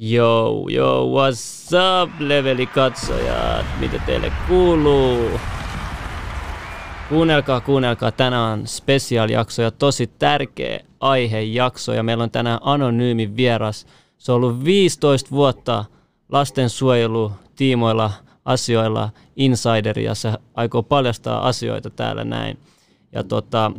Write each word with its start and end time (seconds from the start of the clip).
Yo, 0.00 0.66
yo, 0.70 1.06
what's 1.06 1.72
up, 1.74 2.20
leveli 2.20 2.66
katsojat? 2.66 3.66
Mitä 3.80 3.98
teille 4.06 4.32
kuuluu? 4.48 5.40
Kuunnelkaa, 7.08 7.60
kuunnelkaa. 7.60 8.12
Tänään 8.12 8.58
on 8.58 8.66
special-jakso 8.66 9.62
ja 9.62 9.70
tosi 9.70 10.06
tärkeä 10.06 10.80
aihejakso. 11.00 11.92
Ja 11.92 12.02
meillä 12.02 12.24
on 12.24 12.30
tänään 12.30 12.58
anonyymi 12.62 13.36
vieras. 13.36 13.86
Se 14.18 14.32
on 14.32 14.36
ollut 14.36 14.64
15 14.64 15.30
vuotta 15.30 15.84
lastensuojelu 16.28 17.32
tiimoilla 17.56 18.10
asioilla 18.44 19.10
insideri 19.36 20.04
ja 20.04 20.14
se 20.14 20.32
aikoo 20.54 20.82
paljastaa 20.82 21.48
asioita 21.48 21.90
täällä 21.90 22.24
näin. 22.24 22.58
Ja 23.12 23.24
tota, 23.24 23.72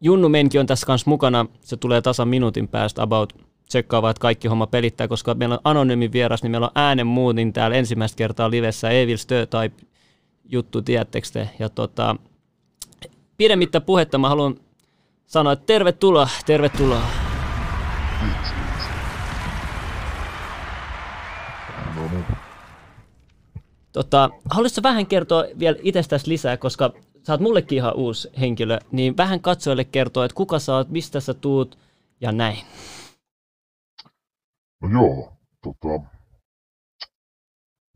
Junnu 0.00 0.28
Menki 0.28 0.58
on 0.58 0.66
tässä 0.66 0.86
kanssa 0.86 1.10
mukana. 1.10 1.46
Se 1.60 1.76
tulee 1.76 2.02
tasan 2.02 2.28
minuutin 2.28 2.68
päästä 2.68 3.02
about 3.02 3.51
tsekkaavat, 3.68 4.10
että 4.10 4.20
kaikki 4.20 4.48
homma 4.48 4.66
pelittää, 4.66 5.08
koska 5.08 5.34
meillä 5.34 5.54
on 5.54 5.60
anonyymi 5.64 6.12
vieras, 6.12 6.42
niin 6.42 6.50
meillä 6.50 6.66
on 6.66 6.72
äänen 6.74 7.06
muutin 7.06 7.52
täällä 7.52 7.76
ensimmäistä 7.76 8.16
kertaa 8.16 8.50
livessä 8.50 8.90
Evil 8.90 9.16
Stötype 9.16 9.86
juttu, 10.44 10.82
tiedättekö 10.82 11.28
te? 11.32 11.50
Ja 11.58 11.68
tota, 11.68 12.16
pidemmittä 13.36 13.80
puhetta 13.80 14.18
mä 14.18 14.28
haluan 14.28 14.56
sanoa, 15.26 15.52
että 15.52 15.66
tervetuloa, 15.66 16.28
tervetuloa. 16.46 17.02
Tota, 23.92 24.30
haluaisitko 24.50 24.82
vähän 24.82 25.06
kertoa 25.06 25.44
vielä 25.58 25.76
itsestäsi 25.82 26.28
lisää, 26.28 26.56
koska 26.56 26.92
sä 27.26 27.32
oot 27.32 27.40
mullekin 27.40 27.76
ihan 27.76 27.94
uusi 27.94 28.30
henkilö, 28.40 28.78
niin 28.92 29.16
vähän 29.16 29.40
katsojille 29.40 29.84
kertoa, 29.84 30.24
että 30.24 30.34
kuka 30.34 30.58
sä 30.58 30.76
oot, 30.76 30.88
mistä 30.88 31.20
sä 31.20 31.34
tuut 31.34 31.78
ja 32.20 32.32
näin. 32.32 32.58
No 34.82 34.88
joo, 34.88 35.36
tota, 35.62 36.10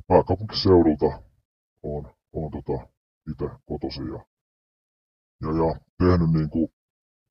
pääkaupunkiseudulta 0.08 1.22
on, 1.83 2.14
on 2.33 2.50
tota, 2.50 2.86
itse 3.30 3.44
kotoisin 3.69 4.06
ja, 4.06 4.24
ja, 5.42 5.48
ja 5.48 5.80
tehnyt 5.98 6.30
niin 6.30 6.50
kuin 6.50 6.69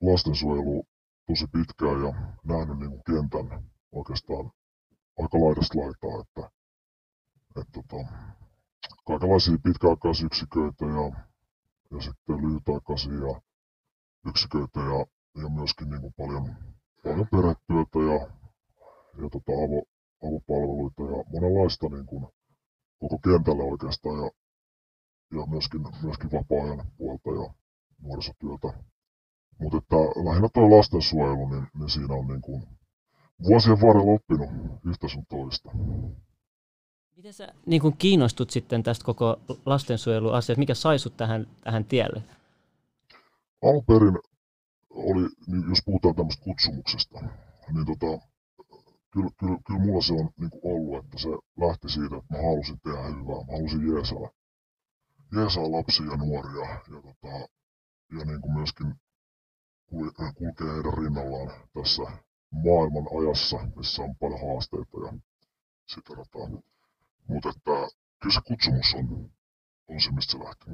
lastensuojelua 0.02 0.84
tosi 1.28 1.48
pitkään 1.48 2.04
ja 2.06 2.14
nähnyt 2.44 2.80
niin 2.80 2.90
kuin 2.90 3.04
kentän 3.04 3.64
oikeastaan 3.92 4.52
aika 5.20 5.38
laidasta 5.40 5.80
laitaa, 5.80 6.22
että, 6.22 6.52
että 7.60 7.72
tota, 7.74 8.08
kaikenlaisia 9.08 9.58
pitkäaikaisyksiköitä 9.64 10.86
ja, 10.86 11.26
ja 11.92 12.02
sitten 12.02 12.38
lyhytaikaisia 12.42 13.14
ja 13.14 13.42
yksiköitä 14.28 14.80
ja, 14.80 15.06
ja 15.42 15.50
myöskin 15.50 15.90
niin 15.90 16.02
kuin 16.02 16.14
paljon, 16.18 16.56
paljon 17.04 17.28
perhetyötä 17.32 18.00
ja, 18.00 18.45
ja 19.18 19.30
tota 19.30 19.52
avo, 19.52 19.84
avopalveluita 20.28 21.04
ja 21.04 21.24
monenlaista 21.34 21.90
niin 21.90 22.06
kuin, 22.06 22.28
koko 23.00 23.20
kentällä 23.20 23.64
oikeastaan 23.64 24.18
ja, 24.24 24.32
ja 25.40 25.46
myöskin, 25.46 25.82
myöskin 26.04 26.32
vapaa-ajan 26.32 26.92
puolta 26.98 27.30
ja 27.30 27.54
nuorisotyötä. 28.02 28.84
Mutta 29.60 29.78
että 29.78 29.96
lähinnä 29.96 30.50
tuo 30.54 30.78
lastensuojelu, 30.78 31.50
niin, 31.50 31.68
niin 31.80 31.90
siinä 31.90 32.14
on 32.14 32.28
niin 32.28 32.42
kuin 32.42 32.64
vuosien 33.44 33.82
varrella 33.82 34.12
oppinut 34.12 34.50
yhtä 34.86 35.08
sun 35.08 35.26
toista. 35.26 35.72
Miten 37.16 37.34
sä 37.34 37.54
niin 37.66 37.82
kun 37.82 37.98
kiinnostut 37.98 38.50
sitten 38.50 38.84
tästä 38.84 39.06
koko 39.06 39.40
lastensuojeluasiasta? 39.66 40.60
Mikä 40.60 40.74
sai 40.74 41.00
sut 41.00 41.18
tähän, 41.18 41.48
tähän 41.64 41.86
tielle? 41.86 42.24
Alun 43.64 43.86
perin 43.86 44.20
oli, 44.90 45.30
niin 45.48 45.70
jos 45.70 45.80
puhutaan 45.86 46.16
tämmöistä 46.16 46.44
kutsumuksesta, 46.44 47.20
niin 47.74 47.86
tota, 47.86 48.28
kyllä, 49.16 49.30
kyllä, 49.40 49.58
kyllä 49.68 49.80
mulla 49.80 50.02
se 50.02 50.14
on 50.14 50.30
niin 50.38 50.50
kuin 50.52 50.62
ollut, 50.64 51.06
että 51.06 51.18
se 51.18 51.30
lähti 51.62 51.90
siitä, 51.90 52.16
että 52.18 52.34
mä 52.34 52.42
halusin 52.42 52.80
tehdä 52.80 53.04
hyvää, 53.04 53.46
mä 53.46 53.54
halusin 53.58 53.88
jeesaa, 53.94 54.30
jeesaa 55.36 55.72
lapsia 55.72 56.06
ja 56.06 56.18
nuoria 56.18 56.70
ja, 56.70 57.02
tota, 57.02 57.34
ja 58.18 58.26
niin 58.26 58.42
kuin 58.42 58.54
myöskin 58.54 58.96
kulkea 59.90 60.32
heidän 60.50 60.94
rinnallaan 60.98 61.52
tässä 61.74 62.04
maailman 62.52 63.08
ajassa, 63.20 63.58
missä 63.76 64.04
on 64.04 64.16
paljon 64.16 64.40
haasteita 64.48 64.98
ja 65.06 65.14
sitä 65.86 66.16
tota, 66.16 66.40
mutta 67.28 67.50
että 67.50 67.72
kyllä 68.22 68.34
se 68.34 68.42
kutsumus 68.48 68.96
on, 68.96 69.32
on 69.88 70.02
se, 70.02 70.12
mistä 70.12 70.32
se 70.32 70.40
lähtee. 70.44 70.74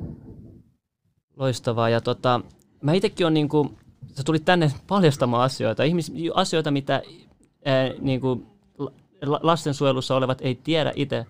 Loistavaa. 1.35 1.89
Ja 1.89 2.01
tota, 2.01 2.41
mä 2.81 2.93
itsekin 2.93 3.27
on 3.27 3.33
niinku, 3.33 3.77
sä 4.17 4.23
tulit 4.23 4.45
tänne 4.45 4.71
paljastamaan 4.87 5.43
asioita, 5.43 5.83
ihmis, 5.83 6.11
asioita, 6.33 6.71
mitä 6.71 7.01
ää, 7.65 7.89
niinku, 7.99 8.43
lastensuojelussa 9.41 10.15
olevat 10.15 10.41
ei 10.41 10.55
tiedä 10.55 10.93
itse. 10.95 11.25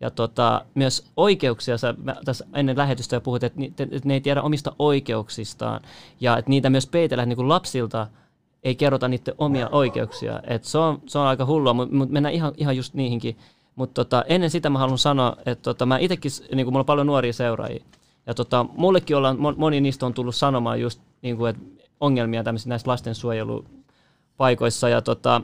Ja 0.00 0.10
tota, 0.10 0.64
myös 0.74 1.10
oikeuksia, 1.16 1.78
sä 1.78 1.94
mä 2.02 2.16
tässä 2.24 2.46
ennen 2.54 2.76
lähetystä 2.76 3.20
puhut, 3.20 3.44
että, 3.44 3.58
ni, 3.60 3.66
että 3.78 4.00
ne 4.04 4.14
ei 4.14 4.20
tiedä 4.20 4.42
omista 4.42 4.72
oikeuksistaan. 4.78 5.80
Ja 6.20 6.38
että 6.38 6.50
niitä 6.50 6.70
myös 6.70 6.86
peitellään 6.86 7.28
niin 7.28 7.48
lapsilta, 7.48 8.06
ei 8.64 8.74
kerrota 8.74 9.08
niiden 9.08 9.34
omia 9.38 9.68
oikeuksia. 9.68 10.40
Et 10.46 10.64
se, 10.64 10.78
on, 10.78 11.00
se 11.06 11.18
on 11.18 11.26
aika 11.26 11.46
hullua, 11.46 11.74
mutta 11.74 11.94
mut 11.94 12.10
mennään 12.10 12.34
ihan, 12.34 12.52
ihan 12.56 12.76
just 12.76 12.94
niihinkin. 12.94 13.36
Mutta 13.76 14.04
tota, 14.04 14.24
ennen 14.28 14.50
sitä 14.50 14.70
mä 14.70 14.78
haluan 14.78 14.98
sanoa, 14.98 15.36
että 15.46 15.62
tota, 15.62 15.86
mä 15.86 15.98
itsekin, 15.98 16.30
niin 16.54 16.66
mulla 16.66 16.78
on 16.78 16.86
paljon 16.86 17.06
nuoria 17.06 17.32
seuraajia, 17.32 17.84
ja 18.26 18.34
tota, 18.34 18.66
mullekin 18.76 19.16
ollaan, 19.16 19.36
moni 19.56 19.80
niistä 19.80 20.06
on 20.06 20.14
tullut 20.14 20.34
sanomaan 20.34 20.80
just 20.80 21.00
niin 21.22 21.36
kuin, 21.36 21.50
että 21.50 21.62
ongelmia 22.00 22.44
tämmöisissä 22.44 22.68
näissä 22.68 22.90
lastensuojelupaikoissa. 22.90 24.88
Ja, 24.88 25.02
tota, 25.02 25.42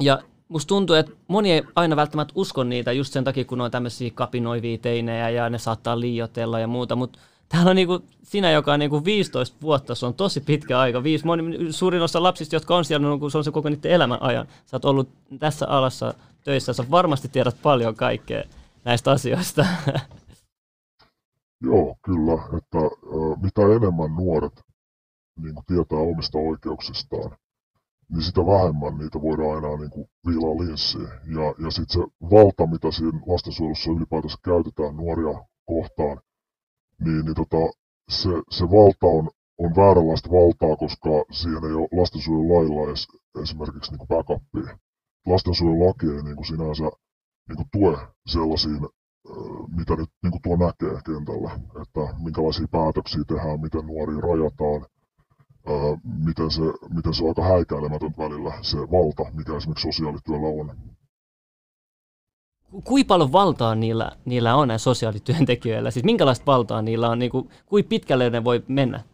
ja 0.00 0.18
musta 0.48 0.68
tuntuu, 0.68 0.96
että 0.96 1.12
moni 1.28 1.52
ei 1.52 1.62
aina 1.74 1.96
välttämättä 1.96 2.32
usko 2.36 2.64
niitä 2.64 2.92
just 2.92 3.12
sen 3.12 3.24
takia, 3.24 3.44
kun 3.44 3.60
on 3.60 3.70
tämmöisiä 3.70 4.10
kapinoivia 4.14 4.78
teinejä 4.78 5.30
ja 5.30 5.50
ne 5.50 5.58
saattaa 5.58 6.00
liioitella 6.00 6.60
ja 6.60 6.66
muuta, 6.66 6.96
mutta 6.96 7.18
täällä 7.48 7.70
on 7.70 7.76
niinku 7.76 8.02
sinä, 8.22 8.50
joka 8.50 8.72
on 8.72 8.78
niinku 8.78 9.04
15 9.04 9.56
vuotta, 9.62 9.94
se 9.94 10.06
on 10.06 10.14
tosi 10.14 10.40
pitkä 10.40 10.78
aika. 10.78 11.02
Viisi, 11.02 11.26
moni, 11.26 11.72
suurin 11.72 12.02
osa 12.02 12.22
lapsista, 12.22 12.56
jotka 12.56 12.76
on 12.76 12.84
siellä, 12.84 13.08
no, 13.08 13.30
se 13.30 13.38
on 13.38 13.44
se 13.44 13.50
koko 13.50 13.68
niiden 13.68 13.92
elämän 13.92 14.22
ajan. 14.22 14.46
Sä 14.66 14.76
oot 14.76 14.84
ollut 14.84 15.08
tässä 15.38 15.66
alassa 15.68 16.14
töissä, 16.44 16.72
sä 16.72 16.84
varmasti 16.90 17.28
tiedät 17.28 17.56
paljon 17.62 17.94
kaikkea 17.94 18.42
näistä 18.84 19.10
asioista. 19.10 19.66
Joo, 21.60 21.96
kyllä. 22.02 22.32
Että 22.32 22.78
mitä 23.42 23.62
enemmän 23.62 24.14
nuoret 24.16 24.60
niin 25.42 25.54
tietää 25.66 25.98
omista 25.98 26.38
oikeuksistaan, 26.38 27.36
niin 28.10 28.22
sitä 28.22 28.40
vähemmän 28.46 28.98
niitä 28.98 29.22
voidaan 29.22 29.58
enää 29.58 29.76
niin 29.76 29.90
kuin 29.90 30.06
viilaa 30.26 30.58
linssiin. 30.62 31.08
Ja, 31.36 31.46
ja 31.64 31.70
sitten 31.70 31.94
se 31.96 32.00
valta, 32.30 32.66
mitä 32.66 32.90
siinä 32.90 33.20
lastensuojelussa 33.26 33.90
ylipäätänsä 33.90 34.38
käytetään 34.44 34.96
nuoria 34.96 35.44
kohtaan, 35.64 36.20
niin, 37.04 37.24
niin 37.24 37.34
tota, 37.34 37.62
se, 38.08 38.28
se 38.50 38.64
valta 38.64 39.06
on, 39.06 39.30
on 39.58 39.76
vääränlaista 39.76 40.30
valtaa, 40.30 40.76
koska 40.76 41.10
siihen 41.30 41.64
ei 41.64 41.72
ole 41.72 41.88
lastensuojelulailla 42.00 42.88
edes 42.88 43.06
esimerkiksi 43.42 43.92
niin 43.92 44.08
backupia. 44.08 44.78
Lastensuojelulaki 45.26 46.06
ei 46.06 46.22
niin 46.22 46.36
kuin 46.36 46.46
sinänsä 46.46 46.88
niin 47.48 47.56
kuin 47.56 47.68
tue 47.72 47.98
sellaisiin, 48.26 48.80
mitä 49.76 49.96
nyt 49.96 50.10
niin 50.22 50.30
kuin 50.30 50.42
tuo 50.42 50.56
näkee 50.56 51.00
kentällä, 51.06 51.50
että 51.82 52.14
minkälaisia 52.24 52.66
päätöksiä 52.70 53.24
tehdään, 53.28 53.60
miten 53.60 53.86
nuoria 53.86 54.20
rajataan, 54.20 54.86
miten 56.24 56.50
se, 56.50 56.62
miten 56.94 57.14
se 57.14 57.22
on 57.24 57.28
aika 57.28 57.42
häikäilemätön 57.42 58.14
välillä 58.18 58.52
se 58.62 58.78
valta, 58.78 59.32
mikä 59.34 59.56
esimerkiksi 59.56 59.92
sosiaalityöllä 59.92 60.46
on 60.46 60.76
kuinka 62.84 63.08
paljon 63.08 63.32
valtaa 63.32 63.74
niillä, 63.74 64.12
niillä 64.24 64.56
on 64.56 64.68
näillä 64.68 64.78
sosiaalityöntekijöillä? 64.78 65.90
Siis 65.90 66.04
minkälaista 66.04 66.46
valtaa 66.46 66.82
niillä 66.82 67.08
on? 67.10 67.18
Niin 67.18 67.30
kuin, 67.30 67.50
kuinka 67.66 67.88
pitkälle 67.88 68.30
ne 68.30 68.44
voi 68.44 68.64
mennä? 68.68 69.04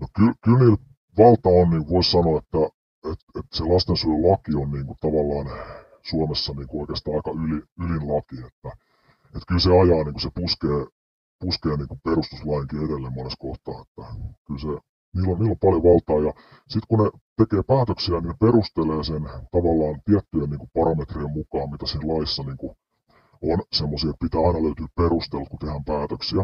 No 0.00 0.06
kyllä, 0.16 0.32
kyllä 0.44 0.58
niillä 0.58 0.76
valta 1.18 1.48
on, 1.48 1.70
niin 1.70 1.88
voisi 1.88 2.10
sanoa, 2.10 2.38
että, 2.38 2.58
että, 3.12 3.24
että 3.38 3.56
se 3.56 3.64
lastensuojelulaki 3.64 4.54
on 4.54 4.70
niin 4.70 4.86
kuin 4.86 4.98
tavallaan 5.00 5.46
Suomessa 6.02 6.52
niin 6.52 6.68
kuin 6.68 6.80
oikeastaan 6.80 7.16
aika 7.16 7.30
yli, 7.30 7.62
ylin 7.84 8.14
laki. 8.14 8.36
Että, 8.36 8.68
että 9.24 9.46
kyllä 9.48 9.60
se 9.60 9.70
ajaa, 9.70 10.04
niin 10.04 10.14
kuin 10.14 10.20
se 10.20 10.30
puskee, 10.34 10.86
puskee 11.40 11.76
niin 11.76 11.88
kuin 11.88 12.00
perustuslainkin 12.04 12.84
edelleen 12.84 13.12
monessa 13.12 13.38
kohtaa. 13.40 13.80
Että 13.82 14.14
kyllä 14.46 14.60
se, 14.60 14.89
niillä 15.14 15.32
on, 15.32 15.38
niillä 15.38 15.56
on 15.56 15.64
paljon 15.66 15.82
valtaa 15.82 16.20
ja 16.26 16.32
sitten 16.68 16.88
kun 16.88 17.00
ne 17.04 17.10
tekee 17.36 17.62
päätöksiä, 17.62 18.14
niin 18.20 18.28
ne 18.28 18.34
perustelee 18.40 19.04
sen 19.04 19.24
tavallaan 19.56 19.96
tiettyjen 20.04 20.50
niin 20.50 20.62
kuin 20.62 20.74
parametrien 20.78 21.36
mukaan, 21.38 21.70
mitä 21.70 21.86
siinä 21.86 22.14
laissa 22.14 22.42
niin 22.42 22.56
kuin 22.56 22.76
on 23.42 23.58
semmoisia, 23.72 24.10
että 24.10 24.24
pitää 24.24 24.40
aina 24.40 24.62
löytyä 24.62 24.86
perustelut, 24.96 25.48
kun 25.48 25.58
tehdään 25.58 25.84
päätöksiä. 25.84 26.42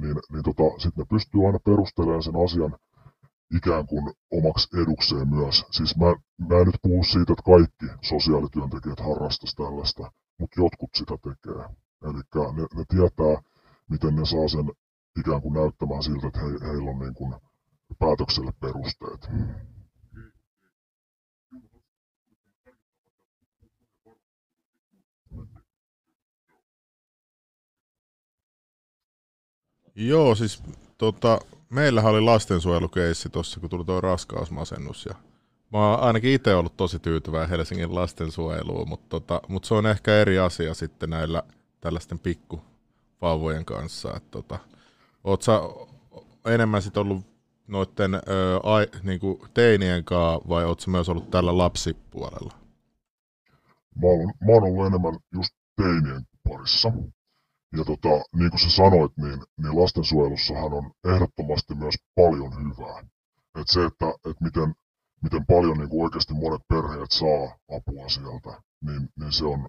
Niin, 0.00 0.16
niin 0.32 0.44
tota, 0.48 0.78
sitten 0.82 1.02
ne 1.02 1.06
pystyy 1.14 1.46
aina 1.46 1.58
perustelemaan 1.58 2.22
sen 2.22 2.42
asian 2.44 2.76
ikään 3.56 3.86
kuin 3.86 4.04
omaksi 4.30 4.80
edukseen 4.82 5.28
myös. 5.28 5.64
Siis 5.70 5.96
mä, 5.96 6.06
mä 6.48 6.58
en 6.58 6.66
nyt 6.66 6.82
puhu 6.82 7.04
siitä, 7.04 7.32
että 7.32 7.50
kaikki 7.52 7.86
sosiaalityöntekijät 8.02 9.00
harrastaisi 9.00 9.56
tällaista, 9.56 10.12
mutta 10.38 10.60
jotkut 10.60 10.90
sitä 10.94 11.14
tekee. 11.16 11.64
Eli 12.04 12.22
ne, 12.56 12.62
ne 12.76 12.84
tietää, 12.88 13.42
miten 13.90 14.16
ne 14.16 14.24
saa 14.24 14.48
sen 14.48 14.70
ikään 15.20 15.42
kuin 15.42 15.54
näyttämään 15.54 16.02
siltä, 16.02 16.26
että 16.26 16.40
he, 16.40 16.46
heillä 16.46 16.90
on 16.90 16.98
niin 16.98 17.14
kuin 17.14 17.34
päätökselle 18.00 18.52
perusteet. 18.60 19.28
Joo, 29.94 30.34
siis 30.34 30.62
tota, 30.98 31.38
meillähän 31.70 32.12
oli 32.12 32.20
lastensuojelukeissi 32.20 33.28
tuossa, 33.28 33.60
kun 33.60 33.70
tuli 33.70 33.84
tuo 33.84 34.00
raskausmasennus. 34.00 35.06
Ja 35.06 35.14
mä 35.72 35.90
oon 35.90 36.00
ainakin 36.00 36.30
itse 36.30 36.54
ollut 36.54 36.76
tosi 36.76 36.98
tyytyväinen 36.98 37.48
Helsingin 37.48 37.94
lastensuojeluun, 37.94 38.88
mutta, 38.88 39.06
tota, 39.08 39.40
mutta 39.48 39.68
se 39.68 39.74
on 39.74 39.86
ehkä 39.86 40.14
eri 40.14 40.38
asia 40.38 40.74
sitten 40.74 41.10
näillä 41.10 41.42
tällaisten 41.80 42.18
pikkuvauvojen 42.18 43.64
kanssa. 43.64 44.16
Et, 44.16 44.30
tota, 44.30 44.58
oot 45.24 45.42
sä 45.42 45.60
enemmän 46.44 46.82
sit 46.82 46.96
ollut 46.96 47.29
noiden 47.70 48.14
ö, 48.14 48.20
ai, 48.62 48.86
niinku 49.02 49.46
teinien 49.54 50.04
kanssa 50.04 50.48
vai 50.48 50.64
ootko 50.64 50.90
myös 50.90 51.08
ollut 51.08 51.30
tällä 51.30 51.58
lapsipuolella? 51.58 52.54
Mä 53.94 54.08
oon, 54.08 54.32
mä 54.46 54.52
oon 54.52 54.64
ollut 54.64 54.86
enemmän 54.86 55.18
just 55.34 55.54
teinien 55.76 56.22
parissa. 56.48 56.92
Ja 57.76 57.84
tota, 57.84 58.08
niin 58.38 58.50
kuin 58.50 58.60
sä 58.60 58.70
sanoit, 58.70 59.12
niin, 59.16 59.40
niin 59.62 59.80
lastensuojelussahan 59.80 60.72
on 60.72 60.90
ehdottomasti 61.14 61.74
myös 61.74 61.94
paljon 62.14 62.52
hyvää. 62.62 62.98
Et 63.60 63.68
se, 63.68 63.84
että 63.84 64.06
et 64.30 64.40
miten, 64.40 64.74
miten 65.22 65.46
paljon 65.46 65.78
niin 65.78 65.88
kuin 65.88 66.04
oikeasti 66.04 66.34
monet 66.34 66.62
perheet 66.68 67.10
saa 67.10 67.58
apua 67.76 68.08
sieltä, 68.08 68.62
niin, 68.86 69.08
niin 69.18 69.32
se 69.32 69.44
on, 69.44 69.68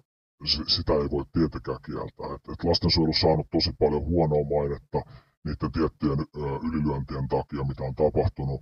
sitä 0.66 0.92
ei 0.92 1.10
voi 1.10 1.24
tietenkään 1.32 1.78
kieltää. 1.86 2.34
Et, 2.34 2.48
et 2.52 2.64
lastensuojelussa 2.64 3.26
on 3.26 3.30
saanut 3.30 3.50
tosi 3.50 3.72
paljon 3.78 4.04
huonoa 4.04 4.44
mainetta 4.54 4.98
niiden 5.44 5.72
tiettyjen 5.72 6.18
ylilyöntien 6.68 7.28
takia, 7.28 7.64
mitä 7.64 7.84
on 7.84 7.94
tapahtunut, 7.94 8.60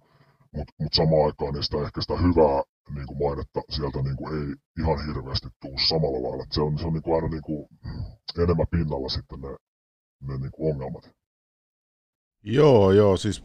mutta 0.53 0.73
mut 0.79 0.93
samaan 0.93 1.27
aikaan 1.27 1.62
sitä 1.62 1.77
ehkä 1.87 2.00
sitä 2.00 2.17
hyvää 2.17 2.62
niin 2.94 3.06
kuin 3.06 3.19
mainetta 3.19 3.61
sieltä 3.71 4.03
niin 4.03 4.17
kuin 4.17 4.31
ei 4.38 4.55
ihan 4.79 5.06
hirveästi 5.06 5.49
tuu 5.61 5.79
samalla 5.88 6.29
lailla. 6.29 6.44
Et 6.44 6.53
se 6.53 6.61
on, 6.61 6.79
se 6.79 6.87
on 6.87 6.93
niin 6.93 7.03
kuin 7.03 7.15
aina 7.15 7.29
niin 7.29 7.43
kuin 7.43 7.69
enemmän 8.38 8.67
pinnalla 8.71 9.09
sitten 9.09 9.41
ne, 9.41 9.56
ne 10.21 10.38
niin 10.38 10.53
kuin 10.53 10.73
ongelmat. 10.73 11.11
Joo, 12.43 12.93
joo, 12.93 13.17
siis 13.17 13.44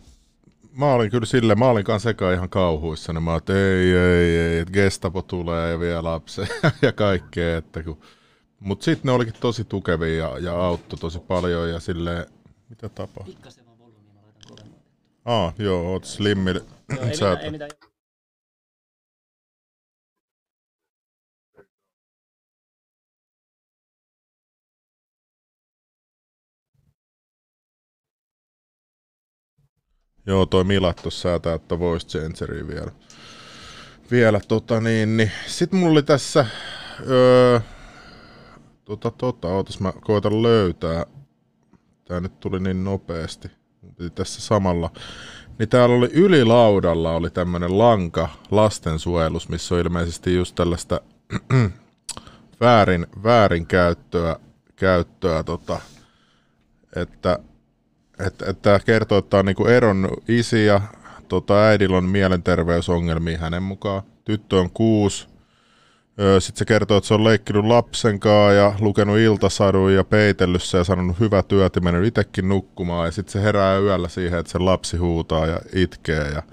mä 0.72 0.94
olin 0.94 1.12
kyllä 1.12 1.26
sille, 1.26 1.56
mä 1.56 1.70
olin 1.70 1.86
kanssa 1.86 2.10
ihan 2.34 2.50
kauhuissa, 2.50 3.14
niin 3.14 3.24
mä 3.24 3.36
että 3.36 3.54
ei, 3.54 3.96
ei, 3.96 4.38
ei, 4.38 4.60
että 4.60 4.72
Gestapo 4.72 5.22
tulee 5.22 5.72
ja 5.72 5.80
vie 5.80 6.02
lapsen 6.02 6.48
ja 6.82 6.92
kaikkea, 6.92 7.58
että 7.58 7.84
kun 7.84 8.02
mutta 8.60 8.86
sitten 8.86 9.10
ne 9.10 9.12
olikin 9.12 9.34
tosi 9.40 9.64
tukevia 9.64 10.18
ja, 10.18 10.40
ja 10.40 10.66
auttoi 10.66 11.00
tosi 11.00 11.20
paljon 11.20 11.70
ja 11.70 11.80
sille 11.80 12.28
mitä 12.70 12.90
tapahtuu? 12.90 13.34
Pikkasen 13.34 13.66
vaan 13.66 13.80
volyymiä, 13.80 14.14
mä 14.14 14.22
laitan 14.22 14.42
kovemmin. 14.50 14.80
Ah, 15.26 15.54
joo, 15.58 15.92
oot 15.92 16.06
slimmille. 16.06 16.60
Joo, 16.90 17.04
ei, 17.04 17.10
mitään, 17.10 17.38
ei 17.38 17.52
mitään. 17.52 17.72
Joo, 30.26 30.46
toi 30.46 30.64
Milat 30.64 30.98
tuossa 31.02 31.22
säätää, 31.22 31.54
että 31.54 31.80
voice 31.80 32.08
changeri 32.08 32.68
vielä. 32.68 32.92
Vielä 34.12 34.40
tota 34.48 34.82
niin, 34.82 35.18
niin. 35.18 35.32
Sitten 35.48 35.80
mulla 35.80 35.92
oli 35.92 36.04
tässä, 36.04 36.46
öö, 37.10 37.60
tota 38.86 39.12
tota, 39.12 39.48
ootas 39.48 39.80
mä 39.80 39.94
koitan 40.02 40.44
löytää. 40.44 41.06
Tää 42.06 42.20
nyt 42.20 42.40
tuli 42.40 42.60
niin 42.60 42.84
nopeasti. 42.84 43.52
Piti 43.98 44.10
tässä 44.10 44.42
samalla. 44.42 44.92
Niin 45.60 45.70
täällä 45.70 45.96
oli 45.96 46.10
ylilaudalla 46.14 47.12
oli 47.12 47.30
tämmönen 47.30 47.78
lanka 47.78 48.30
lastensuojelus, 48.52 49.50
missä 49.50 49.76
on 49.76 49.82
ilmeisesti 49.82 50.36
just 50.36 50.56
tällaista 50.56 51.02
väärin, 52.62 53.08
väärin 53.24 53.66
käyttöä, 53.66 54.36
käyttöä 54.76 55.44
tota, 55.44 55.82
että 56.96 57.40
että, 58.20 58.50
että 58.50 58.62
tämä 58.62 58.80
kertoo, 58.80 59.18
että 59.18 59.30
tämä 59.30 59.40
on 59.40 59.46
niinku 59.46 59.66
eron 59.66 60.10
isi 60.28 60.66
ja 60.66 60.82
tota, 61.28 61.64
äidillä 61.64 61.98
on 61.98 62.04
mielenterveysongelmia 62.04 63.38
hänen 63.38 63.64
mukaan. 63.64 64.04
Tyttö 64.26 64.60
on 64.60 64.70
kuusi. 64.70 65.28
Sitten 66.40 66.60
se 66.60 66.66
kertoo, 66.66 66.98
että 66.98 67.08
se 67.08 67.14
on 67.14 67.24
leikkinyt 67.24 67.66
lapsen 67.66 68.20
kanssa 68.20 68.54
ja 68.54 68.74
lukenut 68.80 69.18
iltasadun 69.18 69.94
ja 69.94 70.04
peitellyt 70.04 70.62
ja 70.74 70.84
sanonut 70.84 71.20
hyvä 71.20 71.44
työt 71.44 71.76
ja 71.76 71.82
mennyt 71.82 72.06
itsekin 72.06 72.50
nukkumaan. 72.50 73.08
Ja 73.08 73.12
sitten 73.12 73.34
se 73.34 73.42
herää 73.42 73.80
yöllä 73.80 74.08
siihen, 74.08 74.40
että 74.40 74.52
se 74.52 74.60
lapsi 74.60 74.98
huutaa 74.98 75.48
ja 75.48 75.60
itkee. 75.74 76.30
Ja 76.30 76.44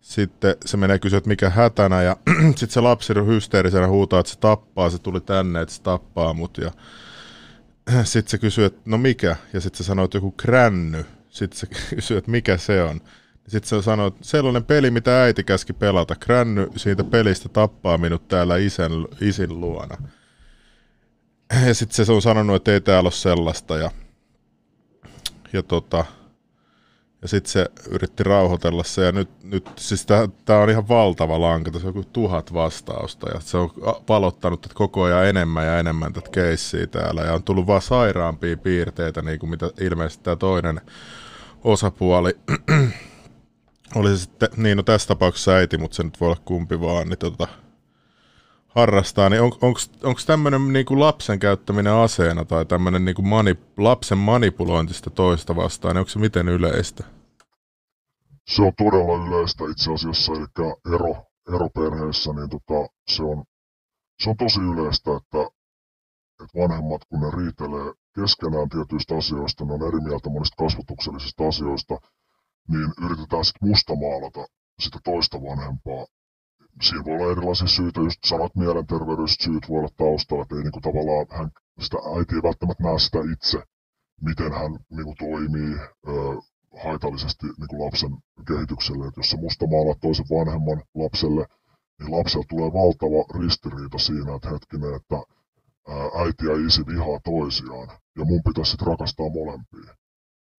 sitten 0.00 0.56
se 0.64 0.76
menee 0.76 0.98
kysyä, 0.98 1.16
että 1.18 1.28
mikä 1.28 1.50
hätänä. 1.50 2.02
Ja 2.02 2.16
sitten 2.56 2.70
se 2.70 2.80
lapsi 2.80 3.14
hysteerisenä 3.26 3.88
huutaa, 3.88 4.20
että 4.20 4.32
se 4.32 4.38
tappaa. 4.38 4.90
Se 4.90 4.98
tuli 4.98 5.20
tänne, 5.20 5.60
että 5.60 5.74
se 5.74 5.82
tappaa 5.82 6.34
mut. 6.34 6.58
Ja 6.58 6.70
sitten 8.04 8.30
se 8.30 8.38
kysyy, 8.38 8.64
että 8.64 8.80
no 8.84 8.98
mikä? 8.98 9.36
Ja 9.52 9.60
sitten 9.60 9.78
se 9.78 9.84
sanoo, 9.84 10.04
että 10.04 10.16
joku 10.16 10.30
kränny. 10.30 11.04
Sitten 11.28 11.58
se 11.58 11.66
kysyy, 11.94 12.16
että 12.16 12.30
mikä 12.30 12.56
se 12.56 12.82
on. 12.82 13.00
Sitten 13.48 13.68
se 13.68 13.82
sanoo, 13.82 14.06
että 14.06 14.24
sellainen 14.24 14.64
peli, 14.64 14.90
mitä 14.90 15.22
äiti 15.22 15.44
käski 15.44 15.72
pelata. 15.72 16.16
Kränny 16.16 16.68
siitä 16.76 17.04
pelistä 17.04 17.48
tappaa 17.48 17.98
minut 17.98 18.28
täällä 18.28 18.56
isän, 18.56 18.92
isin 19.20 19.60
luona. 19.60 19.96
Ja 21.66 21.74
sitten 21.74 22.06
se 22.06 22.12
on 22.12 22.22
sanonut, 22.22 22.56
että 22.56 22.72
ei 22.72 22.80
täällä 22.80 23.06
ole 23.06 23.12
sellaista. 23.12 23.76
Ja, 23.76 23.90
ja 25.52 25.62
tota, 25.62 26.04
ja 27.22 27.28
sitten 27.28 27.52
se 27.52 27.66
yritti 27.90 28.22
rauhoitella 28.22 28.84
se, 28.84 29.04
ja 29.04 29.12
nyt, 29.12 29.28
nyt 29.44 29.68
siis 29.76 30.06
tämä 30.44 30.60
on 30.60 30.70
ihan 30.70 30.88
valtava 30.88 31.40
lanka, 31.40 31.70
tässä 31.70 31.88
on 31.88 31.94
joku 31.94 32.08
tuhat 32.12 32.52
vastausta, 32.52 33.30
ja 33.30 33.40
se 33.40 33.56
on 33.56 33.70
palottanut 34.06 34.60
tätä 34.60 34.74
koko 34.74 35.02
ajan 35.02 35.26
enemmän 35.26 35.66
ja 35.66 35.78
enemmän 35.78 36.12
tätä 36.12 36.30
keissiä 36.30 36.86
täällä, 36.86 37.22
ja 37.22 37.34
on 37.34 37.42
tullut 37.42 37.66
vaan 37.66 37.82
sairaampia 37.82 38.56
piirteitä, 38.56 39.22
niin 39.22 39.38
kuin 39.38 39.50
mitä 39.50 39.70
ilmeisesti 39.80 40.24
tämä 40.24 40.36
toinen 40.36 40.80
osapuoli 41.64 42.38
oli 43.94 44.08
se 44.08 44.16
sitten, 44.16 44.48
niin 44.56 44.76
no 44.76 44.82
tässä 44.82 45.08
tapauksessa 45.08 45.52
äiti, 45.52 45.78
mutta 45.78 45.94
se 45.94 46.02
nyt 46.02 46.20
voi 46.20 46.26
olla 46.26 46.40
kumpi 46.44 46.80
vaan, 46.80 47.08
niin 47.08 47.18
tota, 47.18 47.48
harrastaa, 48.68 49.28
niin 49.28 49.42
on, 49.42 49.52
onko 50.02 50.20
tämmöinen 50.26 50.72
niinku 50.72 51.00
lapsen 51.00 51.38
käyttäminen 51.38 51.92
aseena 51.92 52.44
tai 52.44 52.64
tämmöinen 52.64 53.04
niinku 53.04 53.22
mani, 53.22 53.56
lapsen 53.76 54.18
manipulointista 54.18 55.10
toista 55.10 55.56
vastaan, 55.56 55.94
niin 55.94 55.98
onko 55.98 56.08
se 56.08 56.18
miten 56.18 56.48
yleistä? 56.48 57.04
Se 58.48 58.62
on 58.62 58.72
todella 58.78 59.26
yleistä 59.26 59.64
itse 59.70 59.92
asiassa, 59.92 60.32
eli 60.32 60.46
ero, 60.94 61.24
eroperheessä, 61.54 62.32
niin 62.32 62.50
tota, 62.50 62.94
se, 63.08 63.22
on, 63.22 63.44
se 64.22 64.30
on 64.30 64.36
tosi 64.36 64.60
yleistä, 64.60 65.10
että, 65.16 65.38
että 66.42 66.58
vanhemmat 66.58 67.02
kun 67.08 67.20
ne 67.20 67.30
riitelee 67.30 67.92
keskenään 68.14 68.68
tietyistä 68.68 69.16
asioista, 69.16 69.64
ne 69.64 69.72
on 69.72 69.88
eri 69.88 70.00
mieltä 70.00 70.30
monista 70.30 70.64
kasvatuksellisista 70.64 71.48
asioista, 71.48 71.94
niin 72.68 72.90
yritetään 73.04 73.44
sitten 73.44 73.68
mustamaalata 73.68 74.46
sitä 74.80 74.98
toista 75.04 75.42
vanhempaa 75.42 76.06
siinä 76.82 77.04
voi 77.04 77.14
olla 77.16 77.32
erilaisia 77.32 77.66
syitä, 77.66 78.00
just 78.00 78.24
sanot 78.24 78.56
mielenterveydelliset 78.56 79.40
syyt 79.40 79.68
voi 79.68 79.78
olla 79.78 79.96
taustalla, 79.96 80.42
että 80.42 80.56
ei 80.56 80.62
niinku 80.62 80.80
tavallaan 80.80 81.26
hän, 81.38 81.50
sitä 81.80 81.96
äiti 82.16 82.34
ei 82.34 82.42
välttämättä 82.42 82.82
näe 82.84 82.98
sitä 82.98 83.18
itse, 83.32 83.58
miten 84.20 84.52
hän 84.52 84.72
niinku 84.96 85.14
toimii 85.18 85.74
ö, 86.08 86.12
haitallisesti 86.84 87.46
niinku 87.46 87.84
lapsen 87.84 88.12
kehitykselle. 88.48 89.06
Et 89.06 89.16
jos 89.16 89.30
sä 89.30 89.36
musta 89.36 89.66
maalaat 89.66 90.00
toisen 90.00 90.30
vanhemman 90.30 90.82
lapselle, 90.94 91.46
niin 91.98 92.10
lapsella 92.18 92.46
tulee 92.48 92.70
valtava 92.80 93.40
ristiriita 93.42 93.98
siinä, 93.98 94.34
että 94.34 94.50
hetkinen, 94.50 94.94
että 94.94 95.18
äiti 96.22 96.46
ja 96.46 96.66
isi 96.66 96.82
vihaa 96.86 97.20
toisiaan, 97.24 97.88
ja 98.18 98.24
mun 98.24 98.42
pitäisi 98.46 98.70
sitten 98.70 98.86
rakastaa 98.86 99.28
molempia. 99.38 99.97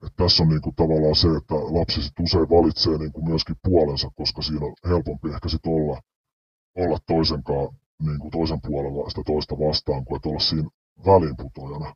Et 0.05 0.13
tässä 0.15 0.43
on 0.43 0.49
niinku 0.49 0.73
tavallaan 0.75 1.15
se, 1.15 1.27
että 1.27 1.55
lapsi 1.55 2.01
sit 2.03 2.19
usein 2.19 2.49
valitsee 2.49 2.97
niinku 2.97 3.25
myöskin 3.25 3.55
puolensa, 3.63 4.09
koska 4.15 4.41
siinä 4.41 4.65
on 4.65 4.73
helpompi 4.87 5.29
ehkä 5.29 5.49
sit 5.49 5.65
olla, 5.67 6.01
olla 6.75 6.97
toisen, 7.07 7.43
kaa, 7.43 7.73
niinku 8.01 8.29
toisen 8.31 8.61
puolella 8.61 9.09
sitä 9.09 9.21
toista 9.25 9.55
vastaan, 9.59 10.05
kuin 10.05 10.19
olla 10.25 10.39
siinä 10.39 10.69
välinputojana. 11.05 11.95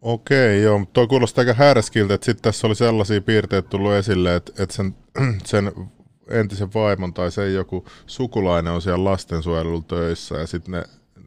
Okei, 0.00 0.62
joo, 0.62 0.78
mutta 0.78 0.92
tuo 0.92 1.06
kuulostaa 1.06 1.42
aika 1.42 1.54
härskiltä, 1.54 2.14
että 2.14 2.24
sitten 2.24 2.42
tässä 2.42 2.66
oli 2.66 2.74
sellaisia 2.74 3.20
piirteitä 3.20 3.68
tullut 3.68 3.92
esille, 3.92 4.36
että, 4.36 4.62
että 4.62 4.74
sen, 4.74 4.96
sen 5.44 5.72
entisen 6.28 6.74
vaimon 6.74 7.14
tai 7.14 7.32
sen 7.32 7.54
joku 7.54 7.84
sukulainen 8.06 8.72
on 8.72 8.82
siellä 8.82 9.04
lastensuojelulla 9.04 9.82
töissä 9.88 10.34
ja 10.34 10.46
sitten 10.46 10.72
ne 10.72 10.84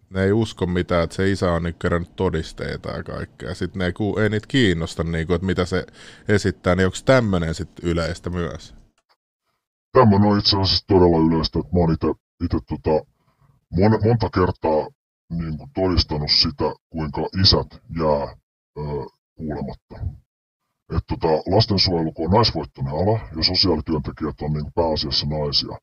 ne 0.09 0.23
ei 0.23 0.31
usko 0.31 0.65
mitään, 0.65 1.03
että 1.03 1.15
se 1.15 1.31
isä 1.31 1.51
on 1.51 1.63
nyt 1.63 1.77
kerännyt 1.79 2.15
todisteita 2.15 2.89
ja 2.89 3.03
kaikkea. 3.03 3.55
Sitten 3.55 3.79
ne 3.79 3.85
ei, 3.85 4.23
ei 4.23 4.29
niitä 4.29 4.47
kiinnosta, 4.47 5.03
niin 5.03 5.27
kuin, 5.27 5.35
että 5.35 5.45
mitä 5.45 5.65
se 5.65 5.85
esittää, 6.27 6.75
niin 6.75 6.85
onko 6.85 6.97
tämmöinen 7.05 7.55
sitten 7.55 7.89
yleistä 7.89 8.29
myös? 8.29 8.75
Tämmöinen 9.91 10.29
on 10.29 10.39
itse 10.39 10.57
asiassa 10.57 10.85
todella 10.87 11.27
yleistä, 11.27 11.59
että 11.59 11.71
mä 11.73 11.79
oon 11.79 11.93
itse 12.43 12.57
tota, 12.69 13.05
mon, 13.71 13.99
monta 14.03 14.29
kertaa 14.29 14.87
niin 15.29 15.57
kuin 15.57 15.69
todistanut 15.75 16.31
sitä, 16.31 16.73
kuinka 16.89 17.21
isät 17.41 17.81
jää 17.99 18.35
ö, 18.77 18.81
kuulematta. 19.35 19.95
Et 20.95 21.03
tota, 21.07 21.27
lastensuojelu, 21.55 22.11
kun 22.11 22.25
on 22.25 22.31
naisvoittoinen 22.31 22.93
ala 22.93 23.19
ja 23.37 23.43
sosiaalityöntekijät 23.43 24.41
on 24.41 24.53
niin 24.53 24.71
pääasiassa 24.75 25.27
naisia, 25.27 25.77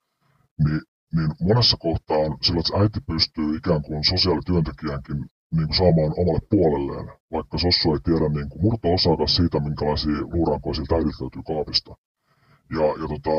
niin 0.65 0.81
niin 1.15 1.31
monessa 1.41 1.77
kohtaa 1.81 2.19
on 2.19 2.39
sillä, 2.43 2.61
että 2.61 2.79
äiti 2.81 3.01
pystyy 3.01 3.57
ikään 3.57 3.83
kuin 3.83 4.05
sosiaalityöntekijänkin 4.05 5.19
niin 5.57 5.67
kuin 5.69 5.77
saamaan 5.77 6.15
omalle 6.21 6.43
puolelleen, 6.51 7.07
vaikka 7.33 7.59
Sossu 7.59 7.93
ei 7.93 8.01
tiedä 8.05 8.29
niin 8.29 8.49
kuin 8.49 8.63
murto-osaakaan 8.63 9.29
siitä, 9.29 9.61
minkälaisia 9.61 10.29
luurankoja 10.35 10.75
siltä 10.75 10.95
äidiltä 10.95 11.43
kaapista. 11.47 11.93
Ja, 12.77 12.87
ja 13.01 13.07
tota, 13.13 13.37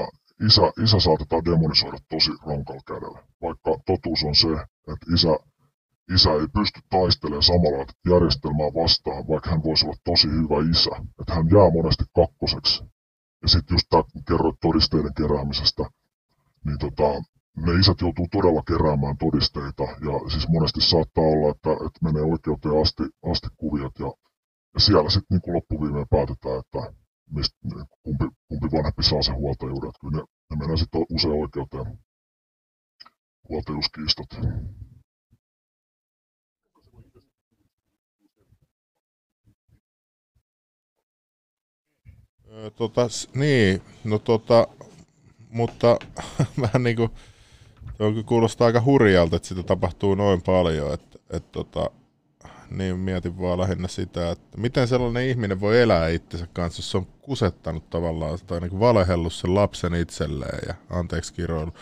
isä, 0.47 0.65
isä 0.83 0.99
saatetaan 0.99 1.45
demonisoida 1.45 1.97
tosi 2.09 2.31
ronkalla 2.45 2.81
kädellä, 2.87 3.19
vaikka 3.41 3.71
totuus 3.85 4.23
on 4.29 4.35
se, 4.35 4.51
että 4.91 5.05
isä, 5.15 5.33
isä 6.15 6.31
ei 6.31 6.47
pysty 6.57 6.79
taistelemaan 6.89 7.49
samalla 7.51 7.85
järjestelmää 8.11 8.71
vastaan, 8.81 9.27
vaikka 9.27 9.49
hän 9.49 9.63
voisi 9.63 9.85
olla 9.85 9.97
tosi 10.03 10.27
hyvä 10.27 10.57
isä. 10.71 10.95
Että 11.19 11.33
hän 11.35 11.47
jää 11.55 11.69
monesti 11.77 12.03
kakkoseksi. 12.15 12.83
Ja 13.41 13.47
sitten 13.47 13.75
just 13.75 13.87
tämä 13.89 14.03
kerroit 14.27 14.59
todisteiden 14.61 15.13
keräämisestä, 15.13 15.83
niin 16.65 16.79
tota, 16.79 17.09
ne 17.55 17.79
isät 17.79 18.01
joutuu 18.01 18.27
todella 18.31 18.63
keräämään 18.67 19.17
todisteita 19.17 19.83
ja 19.83 20.29
siis 20.31 20.47
monesti 20.47 20.81
saattaa 20.81 21.23
olla, 21.23 21.51
että, 21.51 21.71
että 21.71 21.99
menee 22.03 22.21
oikeuteen 22.21 22.81
asti, 22.81 23.03
asti 23.31 23.47
kuviot 23.57 23.99
ja, 23.99 24.13
ja 24.73 24.79
siellä 24.79 25.09
sitten 25.09 25.37
niin 25.37 25.55
loppuviimeen 25.55 26.07
päätetään, 26.09 26.59
että 26.59 26.93
mistä, 27.31 27.57
kumpi, 28.03 28.25
kumpi 28.47 28.67
vanhempi 28.71 29.03
saa 29.03 29.21
sen 29.21 29.35
huoltajuuden. 29.35 29.89
Että 29.89 29.99
kyllä 30.01 30.17
ne, 30.17 30.23
ne 30.49 30.55
menee 30.57 30.77
sitten 30.77 31.05
usein 31.09 31.41
oikeuteen 31.41 31.99
huoltajuuskiistat. 33.49 34.27
Tota, 42.75 43.07
niin, 43.35 43.81
no 44.03 44.19
tota, 44.19 44.67
mutta 45.49 45.99
vähän 46.61 46.83
niin 46.83 46.95
kuin 46.95 47.09
Tuo 47.97 48.13
kuulostaa 48.25 48.65
aika 48.65 48.81
hurjalta, 48.81 49.35
että 49.35 49.47
sitä 49.47 49.63
tapahtuu 49.63 50.15
noin 50.15 50.41
paljon, 50.41 50.93
että, 50.93 51.19
että 51.29 51.49
tota, 51.51 51.89
niin 52.69 52.99
mietin 52.99 53.39
vaan 53.39 53.59
lähinnä 53.59 53.87
sitä, 53.87 54.31
että 54.31 54.57
miten 54.57 54.87
sellainen 54.87 55.27
ihminen 55.27 55.61
voi 55.61 55.81
elää 55.81 56.09
itsensä 56.09 56.47
kanssa, 56.53 56.79
jos 56.79 56.91
se 56.91 56.97
on 56.97 57.07
kusettanut 57.21 57.89
tavallaan 57.89 58.39
tai 58.47 58.59
niin 58.59 58.79
valehellut 58.79 59.33
sen 59.33 59.55
lapsen 59.55 59.95
itselleen 59.95 60.59
ja 60.67 60.73
anteeksi 60.89 61.33
kiroilu. 61.33 61.73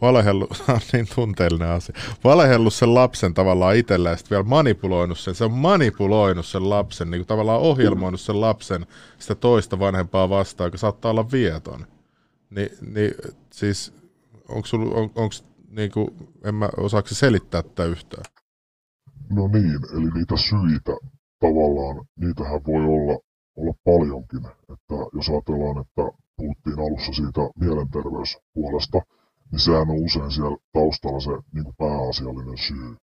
Valehellut, 0.00 0.64
niin 0.92 1.06
tunteellinen 1.14 1.68
asia. 1.68 1.94
Valehellut 2.24 2.74
sen 2.74 2.94
lapsen 2.94 3.34
tavallaan 3.34 3.76
itselleen 3.76 4.12
ja 4.12 4.16
sitten 4.16 4.36
vielä 4.36 4.48
manipuloinut 4.48 5.18
sen. 5.18 5.34
Se 5.34 5.44
on 5.44 5.52
manipuloinut 5.52 6.46
sen 6.46 6.70
lapsen, 6.70 7.10
niin 7.10 7.18
kuin 7.18 7.26
tavallaan 7.26 7.60
ohjelmoinut 7.60 8.20
sen 8.20 8.40
lapsen 8.40 8.86
sitä 9.18 9.34
toista 9.34 9.78
vanhempaa 9.78 10.28
vastaan, 10.28 10.66
joka 10.66 10.78
saattaa 10.78 11.10
olla 11.10 11.30
vieton. 11.30 11.86
Ni, 12.50 12.70
niin 12.94 13.14
siis 13.50 13.92
onko 14.48 14.68
on, 15.14 15.30
niin 15.76 15.90
kuin, 15.92 16.08
en 16.44 16.54
mä 16.54 16.68
osaako 16.76 17.08
selittää 17.08 17.62
tätä 17.62 17.84
yhtään. 17.84 18.24
No 19.30 19.48
niin, 19.48 19.80
eli 19.96 20.10
niitä 20.14 20.36
syitä 20.36 20.92
tavallaan, 21.40 22.06
niitähän 22.16 22.60
voi 22.66 22.84
olla, 22.96 23.18
olla 23.56 23.74
paljonkin. 23.84 24.46
Että 24.72 24.94
jos 25.16 25.28
ajatellaan, 25.28 25.78
että 25.78 26.02
puhuttiin 26.36 26.78
alussa 26.78 27.12
siitä 27.12 27.40
mielenterveyspuolesta, 27.60 28.98
niin 29.50 29.60
sehän 29.60 29.90
on 29.90 30.04
usein 30.04 30.30
siellä 30.30 30.56
taustalla 30.72 31.20
se 31.20 31.30
niin 31.52 31.64
kuin 31.64 31.76
pääasiallinen 31.78 32.58
syy. 32.58 32.96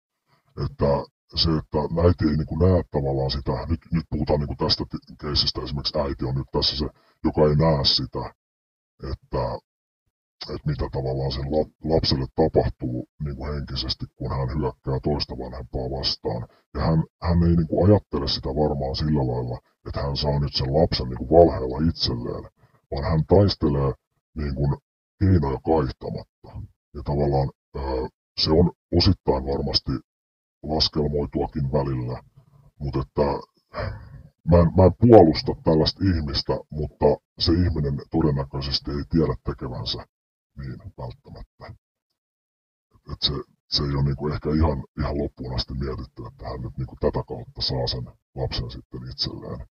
Että 0.64 0.90
se, 1.34 1.50
että 1.60 1.78
äiti 2.04 2.24
ei 2.30 2.36
niin 2.36 2.46
kuin 2.46 2.62
näe 2.66 2.82
tavallaan 2.90 3.30
sitä, 3.30 3.52
nyt, 3.52 3.80
nyt 3.92 4.06
puhutaan 4.10 4.40
niin 4.40 4.52
kuin 4.52 4.62
tästä 4.64 4.84
keisistä, 5.20 5.60
esimerkiksi 5.62 5.98
äiti 5.98 6.24
on 6.24 6.34
nyt 6.34 6.50
tässä 6.52 6.76
se, 6.76 6.86
joka 7.24 7.40
ei 7.48 7.56
näe 7.56 7.84
sitä, 7.84 8.34
että 9.12 9.42
että 10.42 10.68
mitä 10.70 10.86
tavallaan 10.92 11.32
sen 11.32 11.48
lapselle 11.84 12.26
tapahtuu 12.34 13.08
niin 13.24 13.36
kuin 13.36 13.54
henkisesti, 13.54 14.04
kun 14.16 14.30
hän 14.30 14.48
hyökkää 14.58 14.98
toista 15.02 15.38
vanhempaa 15.38 15.90
vastaan. 15.98 16.48
Ja 16.74 16.80
hän, 16.80 17.04
hän 17.22 17.42
ei 17.42 17.56
niin 17.56 17.68
kuin 17.68 17.86
ajattele 17.86 18.28
sitä 18.28 18.48
varmaan 18.48 18.96
sillä 18.96 19.22
lailla, 19.32 19.58
että 19.86 20.02
hän 20.02 20.16
saa 20.16 20.38
nyt 20.38 20.54
sen 20.54 20.74
lapsen 20.74 21.08
niin 21.08 21.18
kuin 21.18 21.30
valheella 21.30 21.88
itselleen, 21.90 22.44
vaan 22.90 23.04
hän 23.10 23.26
taistelee 23.26 23.92
niin 24.34 24.54
kuin 24.54 24.76
keinoja 25.20 25.60
kaihtamatta. 25.70 26.48
Ja 26.94 27.02
tavallaan 27.04 27.50
se 28.40 28.50
on 28.50 28.72
osittain 28.96 29.44
varmasti 29.46 29.92
laskelmoituakin 30.62 31.72
välillä, 31.72 32.22
mutta 32.78 33.00
että 33.00 33.28
mä 34.50 34.56
en, 34.62 34.72
mä 34.76 34.84
en 34.84 34.94
puolusta 35.00 35.52
tällaista 35.64 36.04
ihmistä, 36.04 36.52
mutta 36.70 37.06
se 37.38 37.52
ihminen 37.52 37.96
todennäköisesti 38.10 38.90
ei 38.90 39.04
tiedä 39.10 39.34
tekevänsä 39.44 40.06
niin 40.56 40.92
välttämättä. 40.98 41.80
Et 43.12 43.22
se, 43.22 43.32
se 43.68 43.82
ei 43.82 43.94
ole 43.94 44.02
niinku 44.02 44.28
ehkä 44.28 44.48
ihan, 44.54 44.84
ihan 44.98 45.18
loppuun 45.18 45.54
asti 45.54 45.74
mietitty, 45.74 46.22
että 46.26 46.48
hän 46.48 46.60
nyt 46.60 46.78
niinku 46.78 46.96
tätä 47.00 47.22
kautta 47.28 47.62
saa 47.62 47.86
sen 47.86 48.04
lapsen 48.34 48.70
sitten 48.70 49.10
itselleen. 49.10 49.66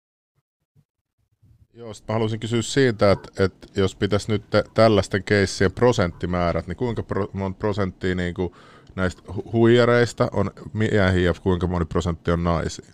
Joo, 1.74 1.92
mä 2.08 2.14
haluaisin 2.14 2.40
kysyä 2.40 2.62
siitä, 2.62 3.12
että, 3.12 3.44
että 3.44 3.68
jos 3.76 3.96
pitäisi 3.96 4.32
nyt 4.32 4.44
tällaisten 4.74 5.24
keissien 5.24 5.72
prosenttimäärät, 5.72 6.68
niin 6.68 6.76
kuinka 6.78 7.04
pro, 7.04 7.28
monta 7.34 7.60
prosenttia 7.60 8.16
niin 8.16 8.34
kuin 8.34 8.54
näistä 8.96 9.22
huijareista 9.54 10.30
on 10.34 10.52
miehiä 10.74 11.26
ja 11.26 11.34
kuinka 11.44 11.68
moni 11.68 11.86
prosentti 11.86 12.32
on 12.32 12.44
naisia? 12.44 12.94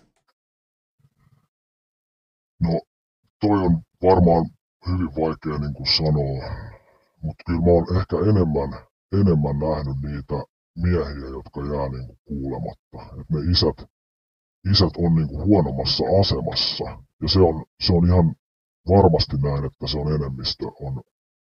No, 2.60 2.80
toi 3.40 3.58
on 3.58 3.82
varmaan 4.02 4.50
hyvin 4.88 5.08
vaikea 5.08 5.58
niin 5.58 5.74
kuin 5.74 5.86
sanoa 5.86 6.70
mutta 7.22 7.42
kyllä 7.46 7.60
mä 7.60 7.70
oon 7.70 7.96
ehkä 7.98 8.16
enemmän, 8.30 8.70
enemmän 9.20 9.58
nähnyt 9.58 9.98
niitä 10.02 10.34
miehiä, 10.84 11.28
jotka 11.38 11.60
jää 11.60 11.88
niinku 11.88 12.16
kuulematta. 12.24 13.20
Että 13.20 13.34
ne 13.34 13.40
isät, 13.52 13.78
isät 14.72 14.94
on 14.98 15.14
niinku 15.14 15.44
huonommassa 15.44 16.04
asemassa. 16.20 16.84
Ja 17.22 17.28
se 17.28 17.40
on, 17.40 17.64
se 17.80 17.92
on 17.92 18.06
ihan 18.06 18.34
varmasti 18.88 19.36
näin, 19.36 19.64
että 19.64 19.86
se 19.86 19.98
on 19.98 20.12
enemmistö 20.14 20.66
on, 20.80 21.02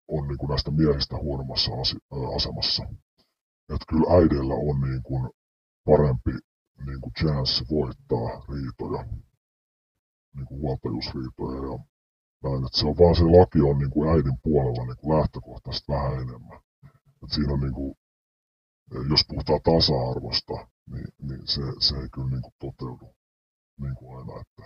on 0.07 0.27
niinku 0.27 0.47
näistä 0.47 0.71
miehistä 0.71 1.17
huonommassa 1.17 1.71
asemassa. 2.35 2.83
Että 3.73 3.85
kyllä 3.89 4.13
äidillä 4.17 4.53
on 4.53 4.81
niinku 4.81 5.35
parempi 5.85 6.31
niinku 6.85 7.11
chanssi 7.19 7.65
voittaa 7.71 8.45
riitoja, 8.49 9.05
niinku 10.35 10.55
huoltajuusriitoja 10.59 11.57
ja 11.67 11.92
näin, 12.43 12.65
että 12.65 12.77
se 12.79 12.87
on 12.87 12.97
vaan 12.97 13.15
se 13.15 13.23
laki 13.23 13.61
on 13.61 13.77
niin 13.77 13.91
kuin 13.91 14.09
äidin 14.09 14.37
puolella 14.43 14.85
niin 14.85 14.97
kuin 14.97 15.17
lähtökohtaisesti 15.17 15.91
vähän 15.91 16.13
enemmän. 16.13 16.59
Et 17.23 17.31
siinä 17.31 17.53
on 17.53 17.59
niin 17.59 17.73
kuin, 17.73 17.95
jos 19.09 19.25
puhutaan 19.27 19.61
tasa-arvosta, 19.63 20.67
niin, 20.91 21.07
niin 21.21 21.47
se, 21.47 21.61
se 21.79 21.95
ei 21.95 22.09
kyllä 22.09 22.29
niin 22.29 22.41
kuin 22.41 22.53
toteudu 22.59 23.15
niin 23.81 23.95
kuin 23.95 24.17
aina. 24.17 24.41
Että... 24.41 24.63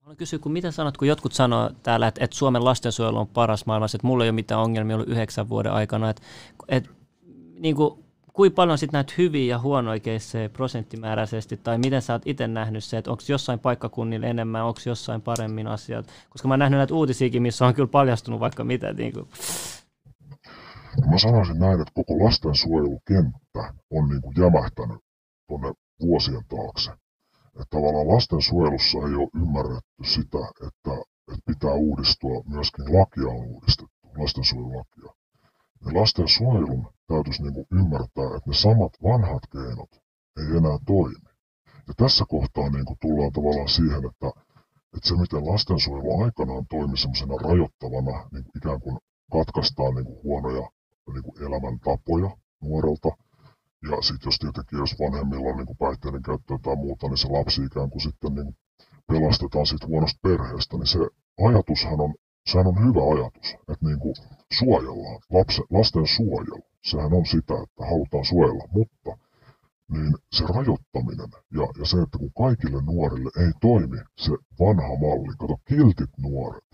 Haluan 0.00 0.16
kysyä, 0.16 0.38
kun 0.38 0.52
mitä 0.52 0.70
sanot, 0.70 0.96
kun 0.96 1.08
jotkut 1.08 1.32
sanoo 1.32 1.70
täällä, 1.82 2.08
että, 2.08 2.24
että 2.24 2.36
Suomen 2.36 2.64
lastensuojelu 2.64 3.18
on 3.18 3.28
paras 3.28 3.66
maailmassa, 3.66 3.96
että 3.96 4.06
mulla 4.06 4.24
ei 4.24 4.30
ole 4.30 4.34
mitään 4.34 4.60
ongelmia 4.60 4.96
ollut 4.96 5.08
yhdeksän 5.08 5.48
vuoden 5.48 5.72
aikana, 5.72 6.10
että, 6.10 6.22
että 6.68 6.90
niin 7.58 7.76
kuin, 7.76 8.05
kuinka 8.36 8.54
paljon 8.54 8.78
sitten 8.78 8.98
näitä 8.98 9.12
hyviä 9.18 9.54
ja 9.54 9.58
huonoja 9.58 10.00
keissejä 10.00 10.48
prosenttimääräisesti, 10.48 11.56
tai 11.56 11.78
miten 11.78 12.02
sä 12.02 12.12
oot 12.12 12.22
itse 12.24 12.46
nähnyt 12.46 12.84
se, 12.84 12.98
että 12.98 13.10
onko 13.10 13.22
jossain 13.28 13.58
paikkakunnilla 13.58 14.26
enemmän, 14.26 14.64
onko 14.64 14.80
jossain 14.86 15.22
paremmin 15.22 15.66
asiat, 15.66 16.06
koska 16.30 16.48
mä 16.48 16.52
oon 16.52 16.58
nähnyt 16.58 16.78
näitä 16.78 16.94
uutisiakin, 16.94 17.42
missä 17.42 17.66
on 17.66 17.74
kyllä 17.74 17.88
paljastunut 17.88 18.40
vaikka 18.40 18.64
mitä. 18.64 18.92
Niin 18.92 19.12
kuin. 19.12 19.28
Mä 21.10 21.18
sanoisin 21.18 21.58
näin, 21.58 21.80
että 21.80 21.92
koko 21.94 22.24
lastensuojelukenttä 22.24 23.74
on 23.90 24.08
niin 24.08 24.22
kuin 24.22 24.34
jämähtänyt 24.38 25.00
tuonne 25.48 25.72
vuosien 26.00 26.44
taakse. 26.48 26.90
Että 27.46 27.66
tavallaan 27.70 28.08
lastensuojelussa 28.08 28.98
ei 28.98 29.14
ole 29.14 29.28
ymmärretty 29.42 30.04
sitä, 30.04 30.38
että, 30.66 30.92
että 31.32 31.42
pitää 31.46 31.74
uudistua, 31.74 32.42
myöskin 32.46 32.84
lakia 32.84 33.28
on 33.28 33.46
uudistettu, 33.46 33.96
lastensuojelulakia. 34.18 35.25
Ja 35.84 36.00
lastensuojelun 36.00 36.88
täytyisi 37.06 37.42
niin 37.42 37.54
kuin 37.54 37.66
ymmärtää, 37.72 38.36
että 38.36 38.50
ne 38.50 38.54
samat 38.54 38.92
vanhat 39.02 39.42
keinot 39.52 39.90
ei 40.40 40.56
enää 40.56 40.78
toimi. 40.86 41.28
Ja 41.88 41.94
tässä 41.96 42.24
kohtaa 42.28 42.70
niin 42.70 42.84
kuin 42.84 42.98
tullaan 43.00 43.32
tavallaan 43.32 43.68
siihen, 43.68 44.02
että, 44.10 44.28
että 44.94 45.08
se 45.08 45.14
miten 45.16 45.46
lastensuojelu 45.46 46.22
aikanaan 46.24 46.66
toimi 46.66 46.96
semmoisena 46.96 47.34
rajoittavana, 47.36 48.28
niin 48.32 48.44
kuin 48.44 48.56
ikään 48.56 48.80
kuin 48.80 48.98
katkaistaan 49.32 49.94
niin 49.94 50.06
kuin 50.06 50.22
huonoja 50.22 50.70
niin 51.12 51.22
kuin 51.22 51.42
elämäntapoja 51.46 52.30
nuorelta. 52.62 53.08
Ja 53.90 54.02
sitten 54.02 54.26
jos 54.26 54.38
tietenkin, 54.38 54.78
jos 54.78 54.98
vanhemmilla 55.00 55.50
on 55.50 55.56
niin 55.56 55.66
kuin 55.66 55.76
päihteiden 55.78 56.22
käyttöä 56.22 56.58
tai 56.62 56.76
muuta, 56.76 57.08
niin 57.08 57.18
se 57.18 57.28
lapsi 57.28 57.64
ikään 57.64 57.90
kuin 57.90 58.02
sitten 58.02 58.34
niin 58.34 58.44
kuin 58.44 58.56
pelastetaan 59.06 59.66
siitä 59.66 59.86
huonosta 59.86 60.18
perheestä, 60.22 60.76
niin 60.76 60.86
se 60.86 60.98
ajatushan 61.46 62.00
on, 62.00 62.14
sehän 62.46 62.66
on 62.66 62.86
hyvä 62.86 63.02
ajatus, 63.14 63.54
että 63.68 63.86
niin 63.86 63.98
kuin 63.98 64.14
suojellaan, 64.58 65.20
lapsen, 65.30 65.64
lasten 65.70 66.06
suojelu 66.06 66.62
sehän 66.84 67.12
on 67.12 67.26
sitä, 67.26 67.54
että 67.62 67.86
halutaan 67.90 68.24
suojella, 68.24 68.64
mutta 68.72 69.18
niin 69.88 70.14
se 70.32 70.44
rajoittaminen 70.44 71.30
ja, 71.52 71.66
ja 71.78 71.84
se, 71.84 71.96
että 72.02 72.18
kun 72.18 72.32
kaikille 72.44 72.82
nuorille 72.82 73.30
ei 73.44 73.52
toimi 73.60 73.98
se 74.16 74.32
vanha 74.60 74.96
malli, 74.96 75.34
kato 75.38 75.56
kiltit 75.68 76.10
nuoret, 76.18 76.64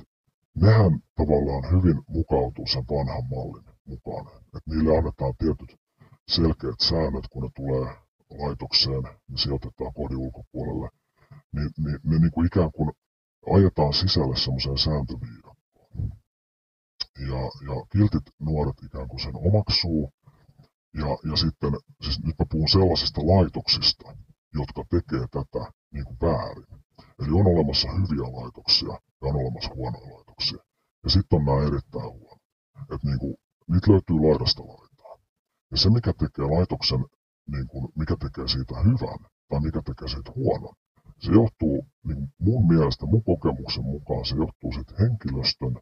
nehän 0.54 1.00
tavallaan 1.16 1.64
hyvin 1.72 2.02
mukautuu 2.08 2.66
sen 2.66 2.84
vanhan 2.90 3.24
mallin 3.30 3.64
mukaan. 3.84 4.26
Että 4.56 4.70
niille 4.70 4.98
annetaan 4.98 5.34
tietyt 5.38 5.80
selkeät 6.28 6.80
säännöt, 6.80 7.28
kun 7.30 7.42
ne 7.42 7.50
tulee 7.56 7.96
laitokseen, 8.38 9.02
niin 9.02 9.38
sijoitetaan 9.38 9.94
kodin 9.94 10.16
ulkopuolelle. 10.16 10.88
Niin, 11.52 11.70
niin 11.78 11.98
ne 12.04 12.18
niin 12.18 12.30
kuin 12.30 12.46
ikään 12.46 12.72
kuin 12.72 12.90
ajetaan 13.54 13.92
sisälle 13.92 14.36
semmoiseen 14.36 14.78
sääntöviidakkoon. 14.78 15.51
Ja, 17.30 17.42
ja 17.68 17.86
kiltit 17.92 18.26
nuoret 18.40 18.82
ikään 18.82 19.08
kuin 19.08 19.20
sen 19.20 19.36
omaksuu. 19.36 20.12
Ja, 20.94 21.10
ja 21.30 21.36
sitten, 21.36 21.72
siis 22.02 22.22
nyt 22.24 22.38
mä 22.38 22.46
puhun 22.50 22.68
sellaisista 22.68 23.20
laitoksista, 23.20 24.16
jotka 24.54 24.84
tekee 24.90 25.26
tätä 25.30 25.72
niin 25.92 26.04
kuin 26.04 26.18
väärin. 26.22 26.66
Eli 27.20 27.30
on 27.40 27.46
olemassa 27.46 27.88
hyviä 27.92 28.26
laitoksia 28.40 28.88
ja 28.88 29.28
on 29.28 29.36
olemassa 29.36 29.74
huonoja 29.74 30.14
laitoksia. 30.14 30.58
Ja 31.04 31.10
sitten 31.10 31.38
on 31.38 31.44
nämä 31.44 31.66
erittäin 31.68 32.12
huono. 32.12 32.36
Että 32.94 33.06
niin 33.08 33.36
niitä 33.70 33.90
löytyy 33.92 34.16
laidasta 34.20 34.62
laitaan. 34.62 35.18
Ja 35.70 35.76
se, 35.76 35.90
mikä 35.90 36.12
tekee 36.12 36.44
laitoksen, 36.44 37.04
niin 37.52 37.66
kuin, 37.66 37.88
mikä 37.96 38.16
tekee 38.16 38.48
siitä 38.48 38.74
hyvän 38.80 39.20
tai 39.48 39.60
mikä 39.60 39.82
tekee 39.82 40.08
siitä 40.08 40.32
huonon, 40.36 40.74
se 41.18 41.32
johtuu 41.32 41.86
niin 42.04 42.28
mun 42.38 42.66
mielestä, 42.66 43.06
mun 43.06 43.24
kokemuksen 43.24 43.84
mukaan, 43.84 44.24
se 44.24 44.36
johtuu 44.36 44.72
sitten 44.72 44.96
henkilöstön 44.98 45.74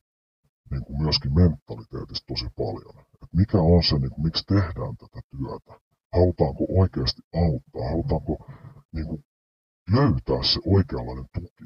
niin 0.70 0.84
kuin 0.84 1.02
myöskin 1.02 1.34
mentaliteetista 1.34 2.26
tosi 2.26 2.48
paljon. 2.56 2.94
Et 3.22 3.32
mikä 3.32 3.58
on 3.58 3.82
se, 3.82 3.98
niin 3.98 4.10
kuin, 4.10 4.24
miksi 4.24 4.44
tehdään 4.46 4.96
tätä 4.96 5.20
työtä? 5.30 5.80
Halutaanko 6.12 6.64
oikeasti 6.80 7.22
auttaa? 7.34 7.88
Halutaanko 7.90 8.32
niin 8.92 9.06
kuin, 9.06 9.24
löytää 9.96 10.42
se 10.42 10.60
oikeanlainen 10.66 11.28
tuki 11.34 11.64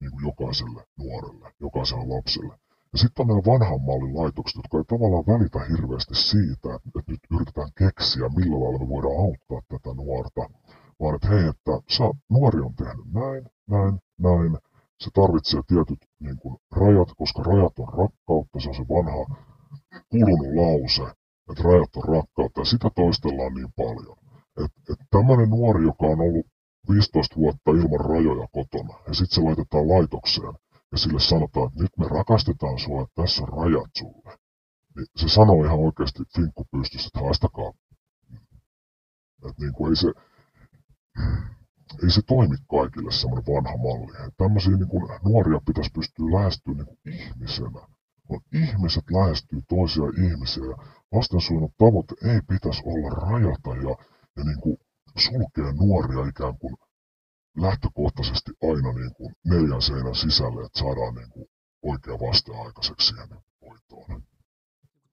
niin 0.00 0.10
kuin 0.10 0.24
jokaiselle 0.26 0.82
nuorelle, 0.98 1.52
jokaiselle 1.60 2.06
lapselle? 2.16 2.54
Ja 2.92 2.98
sitten 2.98 3.22
on 3.22 3.28
nämä 3.28 3.42
vanhan 3.52 3.80
mallin 3.80 4.16
laitokset, 4.16 4.56
jotka 4.56 4.78
ei 4.78 4.84
tavallaan 4.84 5.26
välitä 5.26 5.60
hirveästi 5.70 6.14
siitä, 6.14 6.68
että, 6.74 7.02
nyt 7.12 7.20
yritetään 7.34 7.70
keksiä, 7.78 8.28
millä 8.28 8.56
lailla 8.60 8.78
me 8.78 8.88
voidaan 8.88 9.20
auttaa 9.26 9.60
tätä 9.68 9.94
nuorta, 9.94 10.42
vaan 11.00 11.14
että 11.14 11.28
hei, 11.28 11.46
että 11.48 11.72
sä, 11.96 12.04
nuori 12.30 12.60
on 12.60 12.74
tehnyt 12.74 13.08
näin, 13.12 13.42
näin, 13.74 13.94
näin, 14.18 14.58
se 15.00 15.10
tarvitsee 15.14 15.60
tietyt 15.66 15.98
niin 16.20 16.38
kuin, 16.38 16.56
rajat, 16.72 17.08
koska 17.16 17.42
rajat 17.42 17.78
on 17.78 17.88
rakkautta, 17.88 18.60
se 18.60 18.68
on 18.68 18.74
se 18.74 18.88
vanha 18.88 19.36
kulunut 20.10 20.54
lause, 20.60 21.02
että 21.50 21.62
rajat 21.62 21.96
on 21.96 22.04
rakkautta, 22.14 22.60
ja 22.60 22.64
sitä 22.64 22.90
toistellaan 22.90 23.54
niin 23.54 23.72
paljon. 23.76 24.16
Että 24.64 24.92
et 24.92 25.00
tämmöinen 25.10 25.50
nuori, 25.50 25.84
joka 25.84 26.06
on 26.06 26.20
ollut 26.20 26.46
15 26.90 27.36
vuotta 27.36 27.70
ilman 27.70 28.06
rajoja 28.10 28.48
kotona, 28.52 28.94
ja 29.08 29.14
sitten 29.14 29.34
se 29.34 29.40
laitetaan 29.40 29.88
laitokseen, 29.88 30.54
ja 30.92 30.98
sille 30.98 31.20
sanotaan, 31.20 31.66
että 31.66 31.82
nyt 31.82 31.96
me 31.98 32.06
rakastetaan 32.08 32.78
sua, 32.78 33.02
että 33.02 33.22
tässä 33.22 33.42
on 33.42 33.48
rajat 33.48 33.90
sulle. 33.98 34.36
Niin 34.96 35.06
se 35.16 35.28
sanoo 35.28 35.64
ihan 35.64 35.78
oikeasti 35.78 36.22
finkku 36.36 36.64
pystyssä, 36.70 37.08
että 37.08 37.20
haistakaa. 37.20 37.72
Että 39.48 39.60
niin 39.62 39.72
kuin 39.72 39.90
ei 39.90 39.96
se, 39.96 40.08
ei 42.02 42.10
se 42.10 42.22
toimi 42.22 42.56
kaikille 42.70 43.12
semmoinen 43.12 43.54
vanha 43.54 43.76
malli. 43.76 44.30
Tämmöisiä 44.36 44.76
niin 44.76 45.22
nuoria 45.24 45.60
pitäisi 45.66 45.90
pystyä 45.94 46.26
lähestyä 46.36 46.74
niin 46.74 46.86
kuin 46.86 46.98
ihmisenä. 47.14 47.80
On 48.28 48.40
ihmiset 48.52 49.04
lähestyy 49.10 49.62
toisia 49.68 50.04
ihmisiä 50.24 50.64
ja 50.64 50.76
lastensuojelun 51.12 51.72
tavoite 51.78 52.14
ei 52.32 52.40
pitäisi 52.48 52.82
olla 52.86 53.10
rajata 53.10 53.70
ja, 53.70 53.94
ja 54.36 54.44
niin 54.44 54.60
kuin 54.60 54.76
sulkea 55.16 55.72
nuoria 55.72 56.28
ikään 56.28 56.58
kuin 56.58 56.76
lähtökohtaisesti 57.56 58.50
aina 58.62 58.92
niin 58.92 59.14
kuin 59.14 59.34
neljän 59.44 59.82
seinän 59.82 60.14
sisälle, 60.14 60.66
että 60.66 60.78
saadaan 60.78 61.14
niin 61.14 61.30
kuin 61.30 61.46
oikea 61.82 62.14
vaste 62.26 62.52
aikaiseksi 62.64 63.06
siihen 63.06 63.28
hoitoon. 63.62 64.22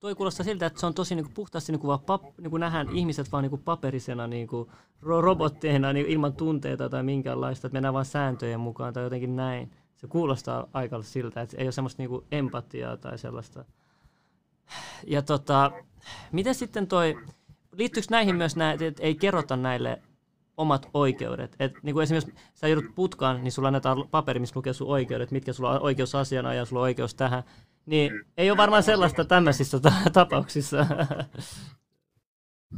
Toi 0.04 0.14
kuulostaa 0.14 0.44
siltä, 0.44 0.66
että 0.66 0.80
se 0.80 0.86
on 0.86 0.94
tosi 0.94 1.14
niin 1.14 1.24
kuin 1.24 1.34
puhtaasti 1.34 1.72
niin 1.72 1.80
kuin 1.80 1.88
vaan 1.88 2.00
pap, 2.00 2.22
niin 2.38 2.50
kuin 2.50 2.60
nähdään 2.60 2.96
ihmiset 2.96 3.32
vaan 3.32 3.42
niin 3.42 3.50
kuin 3.50 3.62
paperisena 3.62 4.26
niin 4.26 4.46
kuin 4.46 4.70
robotteina 5.02 5.92
niin 5.92 6.06
ilman 6.06 6.32
tunteita 6.32 6.88
tai 6.88 7.02
minkäänlaista, 7.02 7.66
että 7.66 7.74
mennään 7.74 7.94
vain 7.94 8.06
sääntöjen 8.06 8.60
mukaan 8.60 8.92
tai 8.92 9.02
jotenkin 9.02 9.36
näin. 9.36 9.70
Se 9.96 10.06
kuulostaa 10.06 10.66
aika 10.72 11.02
siltä, 11.02 11.40
että 11.40 11.56
ei 11.56 11.66
ole 11.66 11.72
semmoista 11.72 12.02
niin 12.02 12.10
kuin 12.10 12.24
empatiaa 12.32 12.96
tai 12.96 13.18
sellaista. 13.18 13.64
Ja 15.06 15.22
tota, 15.22 15.70
miten 16.32 16.54
sitten 16.54 16.86
toi, 16.86 17.16
liittyykö 17.72 18.06
näihin 18.10 18.36
myös 18.36 18.56
nämä, 18.56 18.72
että 18.72 19.02
ei 19.02 19.14
kerrota 19.14 19.56
näille 19.56 20.02
omat 20.56 20.88
oikeudet. 20.94 21.56
Et, 21.58 21.72
niin 21.82 21.94
kuin 21.94 22.02
esimerkiksi 22.02 22.34
sä 22.54 22.68
joudut 22.68 22.94
putkaan, 22.94 23.44
niin 23.44 23.52
sulla 23.52 23.68
annetaan 23.68 24.08
paperi, 24.10 24.40
missä 24.40 24.56
lukee 24.56 24.72
sun 24.72 24.88
oikeudet, 24.88 25.30
mitkä 25.30 25.52
sulla 25.52 25.70
on 25.70 25.82
oikeus 25.82 26.14
asiana 26.14 26.54
ja 26.54 26.64
sulla 26.64 26.82
on 26.82 26.84
oikeus 26.84 27.14
tähän. 27.14 27.42
Niin 27.86 28.12
ei 28.36 28.50
ole 28.50 28.56
varmaan 28.56 28.82
sellaista 28.82 29.24
tämmöisissä 29.24 29.78
tapauksissa. 30.12 30.86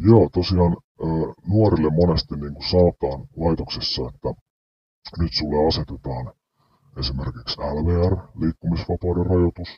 Joo, 0.00 0.28
tosiaan 0.32 0.76
nuorille 1.48 1.90
monesti 1.90 2.36
niin 2.36 2.54
kuin 2.54 2.68
sanotaan 2.68 3.26
laitoksessa, 3.36 4.02
että 4.14 4.28
nyt 5.18 5.32
sulle 5.32 5.68
asetetaan 5.68 6.32
esimerkiksi 6.98 7.60
LVR, 7.60 8.16
liikkumisvapauden 8.40 9.26
rajoitus. 9.26 9.68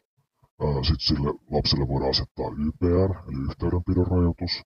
Sitten 0.82 1.00
sille 1.00 1.30
lapselle 1.50 1.88
voidaan 1.88 2.10
asettaa 2.10 2.46
YPR, 2.66 3.10
eli 3.28 3.40
yhteydenpidon 3.50 4.06
rajoitus. 4.06 4.62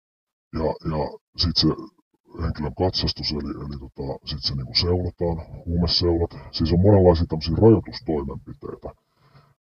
Ja, 0.59 0.65
ja 0.65 1.19
sitten 1.37 1.61
se 1.63 1.69
henkilön 2.43 2.75
katsastus, 2.75 3.33
eli, 3.33 3.53
eli 3.65 3.77
tota, 3.85 4.07
sitten 4.25 4.49
se 4.49 4.55
niinku 4.55 4.75
seulotaan, 4.75 5.37
huumeseulat. 5.67 6.33
Siis 6.51 6.73
on 6.73 6.81
monenlaisia 6.81 7.27
tämmöisiä 7.27 7.57
rajoitustoimenpiteitä, 7.63 8.89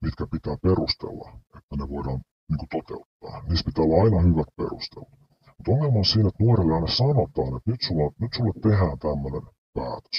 mitkä 0.02 0.28
pitää 0.32 0.58
perustella, 0.68 1.28
että 1.58 1.76
ne 1.78 1.90
voidaan 1.90 2.22
niinku 2.50 2.66
toteuttaa. 2.76 3.44
Niissä 3.48 3.66
pitää 3.66 3.86
olla 3.86 4.04
aina 4.04 4.20
hyvät 4.30 4.50
perustelut. 4.56 5.10
Mutta 5.58 5.72
ongelma 5.72 5.98
on 5.98 6.06
siinä, 6.06 6.28
että 6.30 6.44
nuorelle 6.44 6.74
aina 6.74 6.88
sanotaan, 6.88 7.58
että 7.58 7.72
nyt 7.72 7.82
sulla, 7.88 8.12
nyt 8.20 8.34
sulle 8.34 8.54
tehdään 8.62 9.00
tämmöinen 9.00 9.46
päätös. 9.74 10.18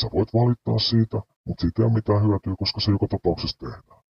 Sä 0.00 0.06
voit 0.14 0.34
valittaa 0.34 0.78
siitä, 0.78 1.16
mutta 1.46 1.60
siitä 1.60 1.82
ei 1.82 1.86
ole 1.86 1.98
mitään 1.98 2.22
hyötyä, 2.26 2.54
koska 2.58 2.80
se 2.80 2.90
joka 2.90 3.08
tapauksessa 3.08 3.58
tehdään. 3.58 4.02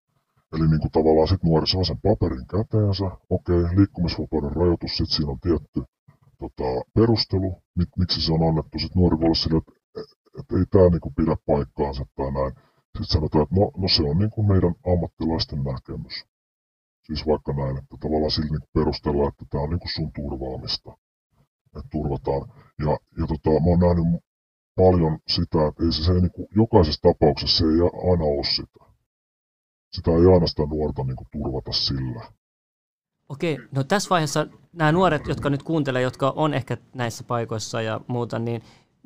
Eli 0.53 0.67
niin 0.67 0.83
kuin 0.83 0.91
tavallaan 0.91 1.27
sitten 1.27 1.49
nuori 1.49 1.67
saa 1.67 1.83
sen 1.83 2.01
paperin 2.07 2.47
käteensä, 2.47 3.07
okei, 3.29 3.63
liikkumisvapauden 3.77 4.55
rajoitus, 4.59 4.97
sitten 4.97 5.15
siinä 5.15 5.31
on 5.31 5.39
tietty 5.39 5.79
tota, 6.41 6.69
perustelu, 6.93 7.49
mik, 7.79 7.89
miksi 7.97 8.21
se 8.21 8.33
on 8.33 8.47
annettu. 8.47 8.79
Sitten 8.79 8.99
nuori 8.99 9.17
voi 9.17 9.25
olla 9.25 9.41
sille, 9.43 9.57
että, 9.57 9.73
että 10.39 10.57
ei 10.57 10.65
tämä 10.71 10.89
niinku 10.89 11.11
pidä 11.17 11.35
paikkaansa 11.45 12.03
tai 12.15 12.31
näin. 12.31 12.53
Sitten 12.91 13.05
sanotaan, 13.05 13.43
että 13.43 13.55
no, 13.55 13.71
no 13.77 13.87
se 13.87 14.03
on 14.03 14.17
niinku 14.17 14.43
meidän 14.43 14.75
ammattilaisten 14.93 15.63
näkemys. 15.63 16.25
Siis 17.03 17.27
vaikka 17.27 17.53
näin, 17.53 17.77
että 17.77 17.95
tavallaan 17.99 18.31
sillä 18.31 18.49
niinku 18.49 18.67
perustellaan, 18.73 19.27
että 19.27 19.45
tämä 19.49 19.63
on 19.63 19.69
niinku 19.69 19.87
sun 19.95 20.11
turvaamista. 20.13 20.97
Että 21.65 21.89
turvataan. 21.91 22.41
Ja, 22.79 22.91
ja 23.19 23.25
tota, 23.27 23.49
mä 23.49 23.69
oon 23.71 23.79
nähnyt 23.79 24.23
paljon 24.75 25.19
sitä, 25.27 25.67
että 25.67 25.83
ei 25.83 25.91
se, 25.91 26.03
se 26.03 26.13
niinku, 26.13 26.47
jokaisessa 26.55 27.01
tapauksessa 27.01 27.57
se 27.57 27.65
ei 27.65 27.81
aina 28.11 28.25
ole 28.25 28.43
sitä. 28.43 28.81
Sitä 29.91 30.11
ei 30.11 30.33
aina 30.33 30.47
sitä 30.47 30.63
nuorta 30.65 31.03
niinku 31.03 31.25
turvata 31.31 31.71
sillä. 31.71 32.21
Okei, 33.29 33.57
no 33.71 33.83
tässä 33.83 34.09
vaiheessa 34.09 34.47
nämä 34.73 34.91
nuoret, 34.91 35.27
jotka 35.27 35.49
nyt 35.49 35.63
kuuntelee, 35.63 36.01
jotka 36.01 36.33
on 36.35 36.53
ehkä 36.53 36.77
näissä 36.93 37.23
paikoissa 37.23 37.81
ja 37.81 38.01
muuta, 38.07 38.39
niin 38.39 38.63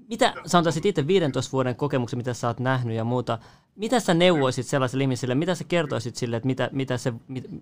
mitä 0.10 0.34
sanotaan 0.46 0.76
itse 0.84 1.08
15 1.08 1.52
vuoden 1.52 1.76
kokemuksen, 1.76 2.18
mitä 2.18 2.34
sä 2.34 2.48
oot 2.48 2.60
nähnyt 2.60 2.96
ja 2.96 3.04
muuta, 3.04 3.39
mitä 3.76 4.00
sä 4.00 4.13
neuvoisit 4.13 4.65
sellaiselle 4.65 5.04
ihmiselle, 5.04 5.36
mitä 5.36 5.56
sä 5.56 5.63
kertoisit 5.63 6.15
sille, 6.15 6.36
että 6.36 6.48
mitä, 6.48 6.70
mitä 6.72 6.98
se, 6.98 7.13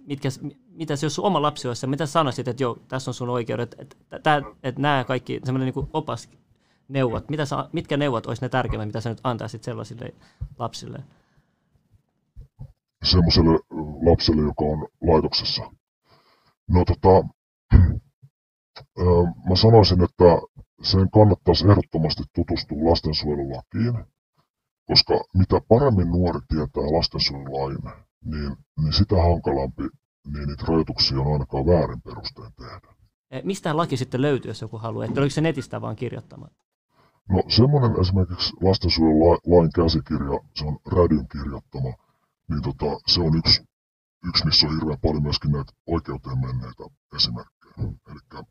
mitkä, 0.07 0.29
mitä 0.67 0.95
se, 0.95 1.05
jos 1.05 1.15
sun 1.15 1.25
oma 1.25 1.41
lapsi 1.41 1.67
olisi, 1.67 1.87
mitä 1.87 2.05
sanoisit, 2.05 2.47
että 2.47 2.63
joo, 2.63 2.77
tässä 2.87 3.11
on 3.11 3.15
sun 3.15 3.29
oikeudet, 3.29 3.75
että, 3.79 3.95
että, 4.11 4.41
että 4.63 4.81
nämä 4.81 5.03
kaikki, 5.03 5.39
semmoinen 5.43 5.73
niin 5.75 5.89
opas 5.93 6.29
neuvot, 6.87 7.29
mitä 7.29 7.45
sä, 7.45 7.69
mitkä 7.71 7.97
neuvot 7.97 8.25
olisi 8.25 8.41
ne 8.41 8.49
tärkeimmät, 8.49 8.87
mitä 8.87 9.01
sä 9.01 9.09
nyt 9.09 9.21
antaisit 9.23 9.63
sellaisille 9.63 10.13
lapsille? 10.59 11.03
Semmoiselle 13.03 13.59
lapselle, 14.11 14.41
joka 14.41 14.63
on 14.65 14.87
laitoksessa. 15.01 15.71
No 16.67 16.85
tota, 16.85 17.27
mä 19.49 19.55
sanoisin, 19.55 20.03
että 20.03 20.23
sen 20.81 21.09
kannattaisi 21.09 21.67
ehdottomasti 21.67 22.23
tutustua 22.35 22.89
lastensuojelulakiin, 22.89 23.93
koska 24.85 25.13
mitä 25.33 25.61
paremmin 25.67 26.07
nuori 26.07 26.39
tietää 26.47 26.83
lastensuojelulain, 26.97 27.77
niin, 28.25 28.55
niin 28.81 28.93
sitä 28.93 29.15
hankalampi 29.15 29.83
niin 30.33 30.47
niitä 30.47 30.63
rajoituksia 30.67 31.19
on 31.19 31.33
ainakaan 31.33 31.65
väärin 31.65 32.01
perustein 32.01 32.53
tehdä. 32.53 32.95
E, 33.31 33.41
mistä 33.43 33.77
laki 33.77 33.97
sitten 33.97 34.21
löytyy, 34.21 34.49
jos 34.49 34.61
joku 34.61 34.77
haluaa? 34.77 35.05
Että 35.05 35.19
oliko 35.21 35.33
se 35.33 35.41
netistä 35.41 35.81
vaan 35.81 35.95
kirjoittamaan? 35.95 36.51
No 37.29 37.43
semmoinen 37.47 38.01
esimerkiksi 38.01 38.53
lastensuojelulain 38.61 39.71
käsikirja, 39.75 40.39
se 40.55 40.65
on 40.65 40.79
Rädyn 40.91 41.27
kirjoittama, 41.27 41.93
niin 42.49 42.61
tota, 42.61 42.99
se 43.07 43.21
on 43.21 43.37
yksi 43.37 43.63
yksi, 44.27 44.45
missä 44.45 44.67
on 44.67 44.73
hirveän 44.75 44.99
paljon 44.99 45.23
myöskin 45.23 45.51
näitä 45.51 45.73
oikeuteen 45.87 46.39
menneitä 46.39 46.83
esimerkkejä. 47.15 47.73
Eli 47.77 48.45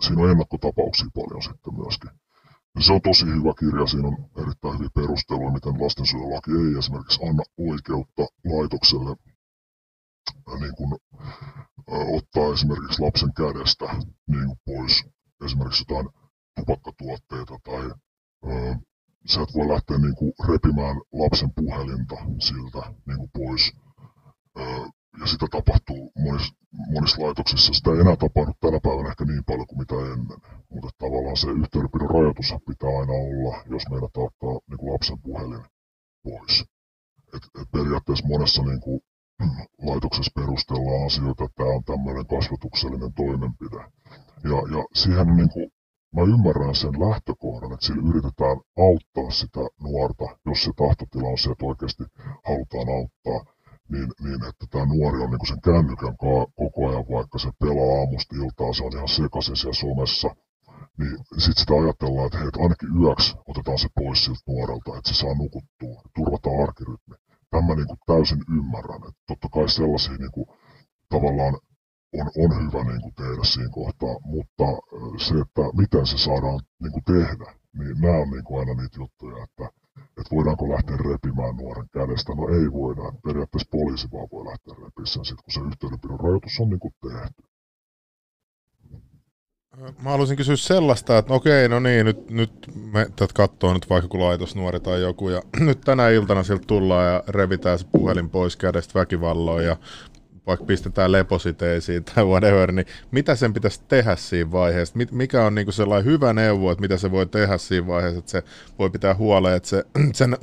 siinä 0.00 0.22
on 0.22 0.30
ennakkotapauksia 0.30 1.08
paljon 1.14 1.42
sitten 1.42 1.74
myöskin. 1.74 2.10
Se 2.80 2.92
on 2.92 3.02
tosi 3.02 3.26
hyvä 3.26 3.52
kirja, 3.58 3.86
siinä 3.86 4.08
on 4.08 4.16
erittäin 4.42 4.74
hyviä 4.74 4.88
perusteluja, 4.94 5.50
miten 5.50 5.82
lastensuojelulaki 5.84 6.50
ei 6.50 6.78
esimerkiksi 6.78 7.20
anna 7.28 7.42
oikeutta 7.58 8.22
laitokselle 8.44 9.16
niin 10.60 10.74
kuin, 10.76 10.90
ottaa 12.16 12.52
esimerkiksi 12.54 13.02
lapsen 13.02 13.32
kädestä 13.34 13.84
niin 14.26 14.46
kuin 14.46 14.58
pois 14.66 15.04
esimerkiksi 15.44 15.84
jotain 15.88 16.08
tupakkatuotteita 16.56 17.58
tai 17.64 17.84
ö, 18.46 18.76
sä 19.26 19.42
et 19.42 19.54
voi 19.54 19.68
lähteä 19.68 19.98
niin 19.98 20.16
kuin, 20.16 20.32
repimään 20.48 20.96
lapsen 21.12 21.50
puhelinta 21.54 22.16
siltä 22.38 22.94
niin 23.06 23.18
kuin, 23.18 23.30
pois. 23.34 23.72
Ö, 24.58 24.62
ja 25.20 25.26
sitä 25.26 25.46
tapahtuu 25.50 26.12
monissa, 26.24 26.54
monissa 26.94 27.22
laitoksissa. 27.22 27.72
Sitä 27.72 27.90
ei 27.90 28.00
enää 28.00 28.16
tapahdu 28.16 28.52
tänä 28.60 28.78
päivänä 28.82 29.08
ehkä 29.08 29.24
niin 29.24 29.44
paljon 29.44 29.66
kuin 29.66 29.78
mitä 29.78 29.94
ennen. 29.94 30.38
Mutta 30.70 30.90
tavallaan 30.98 31.36
se 31.36 31.48
yhteydenpidon 31.60 32.10
rajoitus 32.10 32.54
pitää 32.66 32.92
aina 33.00 33.14
olla, 33.28 33.52
jos 33.72 33.84
meidän 33.90 34.04
ottaa 34.04 34.54
niin 34.68 34.78
kuin 34.78 34.92
lapsen 34.92 35.18
puhelin 35.22 35.64
pois. 36.24 36.64
Et, 37.34 37.44
et 37.60 37.68
periaatteessa 37.72 38.28
monessa 38.28 38.62
niin 38.62 38.80
kuin, 38.80 39.00
laitoksessa 39.88 40.32
perustellaan 40.34 41.06
asioita, 41.06 41.44
että 41.44 41.56
tämä 41.56 41.76
on 41.76 41.84
tämmöinen 41.84 42.26
kasvatuksellinen 42.26 43.12
toimenpide. 43.12 43.82
Ja, 44.50 44.58
ja 44.74 44.82
siihen 44.94 45.36
niin 45.36 45.50
kuin, 45.54 45.66
mä 46.16 46.22
ymmärrän 46.22 46.74
sen 46.74 47.00
lähtökohdan, 47.04 47.72
että 47.72 47.86
sillä 47.86 48.08
yritetään 48.10 48.58
auttaa 48.86 49.30
sitä 49.30 49.60
nuorta, 49.82 50.26
jos 50.46 50.62
se 50.64 50.70
tahtotila 50.76 51.28
on 51.28 51.38
se, 51.38 51.50
että 51.50 51.66
oikeasti 51.66 52.04
halutaan 52.48 52.88
auttaa, 52.98 53.52
niin, 53.92 54.10
niin 54.24 54.40
että 54.48 54.64
tämä 54.70 54.84
nuori 54.86 55.18
on 55.22 55.30
niin 55.30 55.48
sen 55.48 55.60
kännykän 55.70 56.16
koko 56.60 56.80
ajan, 56.88 57.06
vaikka 57.16 57.38
se 57.38 57.50
pelaa 57.60 57.98
aamusta 57.98 58.36
iltaa, 58.36 58.72
se 58.72 58.84
on 58.84 58.96
ihan 58.96 59.08
sekaisin 59.08 59.56
siellä 59.56 59.80
somessa, 59.84 60.28
niin 60.98 61.16
sitten 61.42 61.60
sitä 61.62 61.74
ajatellaan, 61.74 62.26
että 62.26 62.38
hei, 62.38 62.48
että 62.48 62.62
ainakin 62.62 62.90
yöksi 63.02 63.36
otetaan 63.50 63.78
se 63.78 63.88
pois 63.98 64.24
siltä 64.24 64.40
nuorelta, 64.48 64.96
että 64.98 65.08
se 65.10 65.14
saa 65.14 65.34
nukuttua, 65.34 65.96
turvataan 66.16 66.62
arkirytmi. 66.66 67.14
Tämä 67.50 67.74
niin 67.74 67.90
kuin 67.90 68.06
täysin 68.06 68.42
ymmärrän, 68.58 69.02
että 69.08 69.22
totta 69.30 69.48
kai 69.54 69.68
sellaisia 69.68 70.16
niin 70.22 70.34
kuin, 70.36 70.46
tavallaan 71.08 71.54
on, 72.18 72.26
on 72.42 72.50
hyvä 72.60 72.84
niin 72.84 73.02
kuin 73.02 73.14
tehdä 73.14 73.44
siinä 73.44 73.74
kohtaa, 73.80 74.14
mutta 74.34 74.66
se, 75.24 75.34
että 75.44 75.62
miten 75.80 76.06
se 76.06 76.18
saadaan 76.18 76.60
niin 76.82 76.92
kuin 76.92 77.04
tehdä, 77.04 77.46
niin 77.78 78.00
nämä 78.00 78.18
on 78.22 78.30
niin 78.30 78.44
kuin 78.44 78.58
aina 78.60 78.74
niitä 78.74 78.96
juttuja, 79.00 79.44
että, 79.44 79.81
että 79.98 80.34
voidaanko 80.34 80.68
lähteä 80.68 80.96
repimään 80.96 81.56
nuoren 81.56 81.88
kädestä. 81.92 82.34
No 82.34 82.48
ei 82.48 82.72
voida, 82.72 83.12
periaatteessa 83.24 83.68
poliisi 83.70 84.08
vaan 84.12 84.28
voi 84.32 84.44
lähteä 84.44 84.74
repiä 84.74 85.06
sen 85.06 85.36
kun 85.44 85.52
se 85.52 85.60
yhteydenpidon 85.60 86.20
rajoitus 86.20 86.60
on 86.60 86.68
niin 86.70 86.80
kuin 86.80 86.94
tehty. 87.02 87.42
Mä 90.02 90.10
haluaisin 90.10 90.36
kysyä 90.36 90.56
sellaista, 90.56 91.18
että 91.18 91.34
okei, 91.34 91.68
no 91.68 91.80
niin, 91.80 92.06
nyt, 92.06 92.30
nyt 92.30 92.52
me 92.92 93.06
tätä 93.16 93.34
katsoo 93.34 93.74
nyt 93.74 93.90
vaikka 93.90 94.08
kun 94.08 94.20
laitosnuori 94.20 94.80
tai 94.80 95.00
joku, 95.00 95.28
ja 95.28 95.42
nyt 95.60 95.80
tänä 95.80 96.08
iltana 96.08 96.42
sieltä 96.42 96.64
tullaan 96.66 97.06
ja 97.06 97.24
revitään 97.28 97.78
se 97.78 97.86
puhelin 97.92 98.30
pois 98.30 98.56
kädestä 98.56 98.98
väkivalloon, 98.98 99.64
ja 99.64 99.76
vaikka 100.46 100.66
pistetään 100.66 101.12
lepositeisiin 101.12 102.04
tai 102.14 102.24
whatever, 102.24 102.72
niin 102.72 102.86
mitä 103.10 103.36
sen 103.36 103.52
pitäisi 103.52 103.82
tehdä 103.88 104.16
siinä 104.16 104.52
vaiheessa? 104.52 104.98
Mikä 105.10 105.44
on 105.44 105.54
niinku 105.54 105.72
sellainen 105.72 106.12
hyvä 106.12 106.32
neuvo, 106.32 106.70
että 106.70 106.82
mitä 106.82 106.96
se 106.96 107.10
voi 107.10 107.26
tehdä 107.26 107.58
siinä 107.58 107.86
vaiheessa, 107.86 108.18
että 108.18 108.30
se 108.30 108.42
voi 108.78 108.90
pitää 108.90 109.14
huoleen, 109.14 109.56
että, 109.56 109.68
se, 109.68 109.84
sen, 110.14 110.36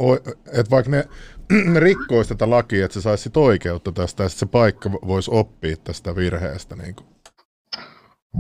että 0.54 0.72
vaikka 0.72 0.92
ne, 0.92 1.08
rikkoisi 1.80 2.30
tätä 2.30 2.50
lakia, 2.50 2.86
että 2.86 2.94
se 2.94 3.02
saisi 3.02 3.30
oikeutta 3.36 3.92
tästä, 3.92 4.24
ja 4.24 4.30
se 4.30 4.46
paikka 4.46 4.92
voisi 4.92 5.32
oppia 5.34 5.76
tästä 5.78 6.16
virheestä. 6.16 6.76
Niin 6.76 6.96
kuin. 6.96 7.08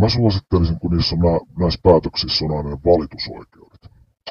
Mä 0.01 0.09
suosittelisin, 0.09 0.79
kun 0.79 0.91
niissä 0.91 1.15
on 1.15 1.47
näissä 1.59 1.79
päätöksissä 1.83 2.45
on 2.45 2.57
aina 2.57 2.77
valitusoikeudet. 2.85 3.89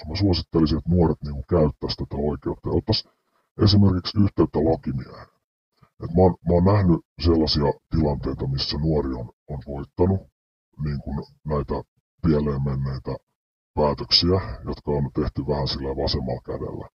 Mä 0.08 0.16
suosittelisin, 0.16 0.78
että 0.78 0.90
nuoret 0.90 1.18
niin 1.24 1.44
käyttäisivät 1.50 2.08
tätä 2.08 2.22
oikeutta 2.22 2.68
ja 2.68 3.64
esimerkiksi 3.64 4.18
yhteyttä 4.18 4.58
lakimieheen 4.58 5.37
et 6.04 6.10
mä, 6.14 6.22
oon, 6.22 6.34
mä 6.46 6.54
oon 6.54 6.64
nähnyt 6.64 7.00
sellaisia 7.24 7.72
tilanteita, 7.90 8.46
missä 8.46 8.78
nuori 8.78 9.12
on, 9.20 9.32
on 9.48 9.60
voittanut 9.66 10.20
niin 10.84 11.00
kuin 11.04 11.16
näitä 11.44 11.74
pieleen 12.22 12.62
menneitä 12.64 13.16
päätöksiä, 13.74 14.38
jotka 14.68 14.90
on 14.90 15.10
tehty 15.14 15.40
vähän 15.48 15.68
sillä 15.68 15.96
vasemmalla 16.02 16.42
kädellä. 16.50 16.88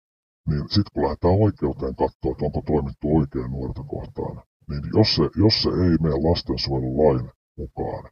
Niin 0.49 0.63
sitten 0.69 0.91
kun 0.93 1.03
lähdetään 1.03 1.41
oikeuteen 1.45 1.95
katsoa, 1.95 2.31
että 2.31 2.45
onko 2.45 2.61
toimittu 2.65 3.17
oikein 3.19 3.51
nuorta 3.51 3.83
kohtaan, 3.83 4.35
niin 4.69 4.83
jos 4.97 5.15
se, 5.15 5.23
jos 5.43 5.55
se 5.63 5.69
ei 5.69 5.95
mene 6.03 6.15
lastensuojelulain 6.29 7.31
mukaan 7.57 8.03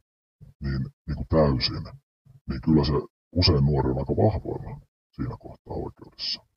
niin, 0.64 0.82
niin 1.06 1.16
kuin 1.16 1.28
täysin, 1.28 1.84
niin 2.48 2.60
kyllä 2.64 2.84
se 2.84 2.92
usein 3.32 3.64
nuori 3.64 3.90
on 3.90 3.98
aika 3.98 4.16
vahvoilla 4.24 4.80
siinä 5.16 5.36
kohtaa 5.40 5.74
oikeudessa. 5.86 6.51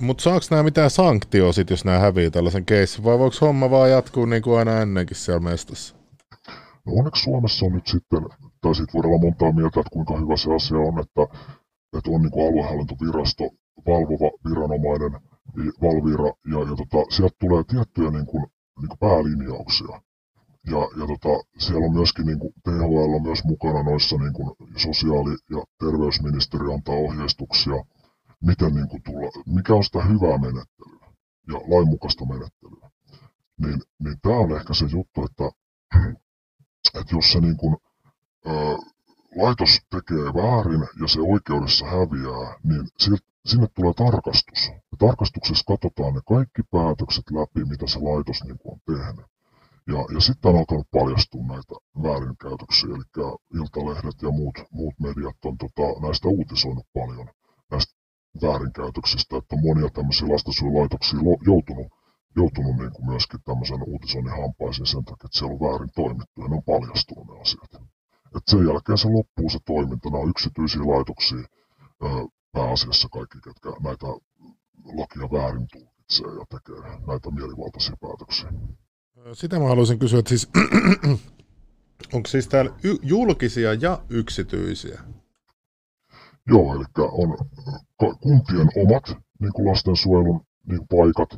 Mutta 0.00 0.22
saako 0.22 0.46
nämä 0.50 0.62
mitään 0.62 0.90
sanktioa 0.90 1.52
sit, 1.52 1.70
jos 1.70 1.84
nämä 1.84 1.98
hävii 1.98 2.30
tällaisen 2.30 2.64
keissin, 2.64 3.04
vai 3.04 3.18
voiko 3.18 3.36
homma 3.40 3.70
vaan 3.70 3.90
jatkuu 3.90 4.24
niin 4.24 4.42
kuin 4.42 4.58
aina 4.58 4.80
ennenkin 4.80 5.16
siellä 5.16 5.40
mestassa? 5.40 5.94
No 6.86 6.92
onneksi 6.92 7.22
Suomessa 7.22 7.66
on 7.66 7.72
nyt 7.72 7.86
sitten, 7.86 8.22
tai 8.60 8.74
siitä 8.74 8.92
voidaan 8.94 9.12
olla 9.12 9.22
montaa 9.22 9.52
mieltä, 9.52 9.80
että 9.80 9.90
kuinka 9.92 10.16
hyvä 10.16 10.36
se 10.36 10.54
asia 10.54 10.78
on, 10.78 10.98
että, 10.98 11.22
että 11.98 12.10
on 12.10 12.22
niin 12.22 12.30
kuin 12.30 12.48
aluehallintovirasto, 12.48 13.44
valvova 13.86 14.30
viranomainen, 14.48 15.20
Valvira, 15.82 16.32
ja, 16.52 16.58
ja 16.70 16.76
tota, 16.76 17.14
sieltä 17.14 17.36
tulee 17.40 17.64
tiettyjä 17.64 18.10
niin 18.10 18.26
kuin, 18.26 18.46
niin 18.80 18.88
kuin 18.88 18.98
päälinjauksia. 18.98 20.00
Ja, 20.72 20.80
ja 20.98 21.06
tota, 21.12 21.32
siellä 21.58 21.86
on 21.86 21.92
myöskin 21.92 22.26
niin 22.26 22.38
kuin, 22.38 22.52
THL 22.64 23.14
on 23.16 23.22
myös 23.22 23.44
mukana 23.44 23.82
noissa 23.82 24.16
niin 24.16 24.32
kuin, 24.32 24.50
sosiaali- 24.76 25.38
ja 25.50 25.64
terveysministeriö 25.78 26.74
antaa 26.74 26.94
ohjeistuksia 26.94 27.84
miten 28.40 28.74
niin 28.74 28.88
kuin 28.88 29.02
tulla, 29.02 29.30
mikä 29.46 29.74
on 29.74 29.84
sitä 29.84 30.02
hyvää 30.02 30.38
menettelyä 30.38 31.06
ja 31.48 31.54
lainmukaista 31.54 32.26
menettelyä. 32.26 32.90
Niin, 33.56 33.82
niin 33.98 34.20
tämä 34.22 34.36
on 34.36 34.56
ehkä 34.56 34.74
se 34.74 34.84
juttu, 34.84 35.24
että, 35.24 35.50
että 37.00 37.16
jos 37.16 37.32
se 37.32 37.40
niin 37.40 37.56
kuin, 37.56 37.76
ää, 38.46 38.76
laitos 39.36 39.80
tekee 39.90 40.34
väärin 40.34 40.88
ja 41.00 41.08
se 41.08 41.20
oikeudessa 41.20 41.86
häviää, 41.86 42.58
niin 42.64 42.88
sinne 43.46 43.66
tulee 43.74 43.94
tarkastus. 43.94 44.68
Ja 44.68 44.96
tarkastuksessa 44.98 45.64
katsotaan 45.68 46.14
ne 46.14 46.20
kaikki 46.28 46.62
päätökset 46.62 47.24
läpi, 47.30 47.64
mitä 47.64 47.86
se 47.86 47.98
laitos 47.98 48.44
niin 48.44 48.58
kuin 48.58 48.72
on 48.74 48.96
tehnyt. 48.96 49.26
Ja, 49.86 50.14
ja 50.14 50.20
sitten 50.20 50.50
on 50.50 50.58
alkanut 50.58 50.90
paljastua 50.90 51.46
näitä 51.46 51.74
väärinkäytöksiä, 52.02 52.90
eli 52.90 53.38
Iltalehdet 53.54 54.22
ja 54.22 54.30
muut, 54.30 54.58
muut 54.70 54.94
mediat 54.98 55.44
on 55.44 55.58
tota, 55.58 56.00
näistä 56.06 56.28
uutisoinut 56.28 56.86
paljon, 56.94 57.28
näistä 57.70 57.99
väärinkäytöksistä, 58.42 59.36
että 59.36 59.56
on 59.56 59.62
monia 59.62 59.90
tämmöisiä 59.90 60.28
lastensuojelulaitoksia 60.28 61.18
joutunut, 61.46 61.86
joutunut 62.36 62.76
niin 62.76 62.92
kuin 62.92 63.06
myöskin 63.06 63.40
tämmöisen 63.44 63.82
uutisoinnin 63.82 64.40
hampaisiin 64.42 64.86
sen 64.86 65.04
takia, 65.04 65.26
että 65.26 65.38
siellä 65.38 65.54
on 65.54 65.60
väärin 65.60 65.90
toimittu 65.94 66.42
ja 66.42 66.48
ne 66.48 66.54
on 66.54 66.62
paljastunut 66.62 67.26
ne 67.28 67.40
asiat. 67.40 67.72
Et 68.36 68.42
sen 68.46 68.66
jälkeen 68.66 68.98
se 68.98 69.08
loppuu 69.08 69.50
se 69.50 69.58
toiminta, 69.66 70.10
nämä 70.10 70.22
on 70.22 70.30
yksityisiä 70.30 70.80
laitoksia 70.80 71.44
pääasiassa 72.52 73.08
kaikki, 73.08 73.38
ketkä 73.44 73.68
näitä 73.84 74.06
lakia 74.84 75.30
väärin 75.38 75.66
tulkitsee 75.72 76.26
ja 76.26 76.44
tekee 76.50 76.98
näitä 77.06 77.30
mielivaltaisia 77.30 77.96
päätöksiä. 78.00 78.52
Sitä 79.32 79.58
mä 79.58 79.68
haluaisin 79.68 79.98
kysyä, 79.98 80.18
että 80.18 80.28
siis 80.28 80.48
onko 82.14 82.28
siis 82.28 82.48
täällä 82.48 82.70
julkisia 83.02 83.74
ja 83.74 84.02
yksityisiä 84.08 85.00
Joo, 86.46 86.74
eli 86.74 86.84
on 86.98 87.38
kuntien 88.22 88.68
omat 88.76 89.18
niin 89.40 89.52
kuin 89.52 89.68
lastensuojelun 89.68 90.40
niin 90.68 90.88
paikat 90.88 91.30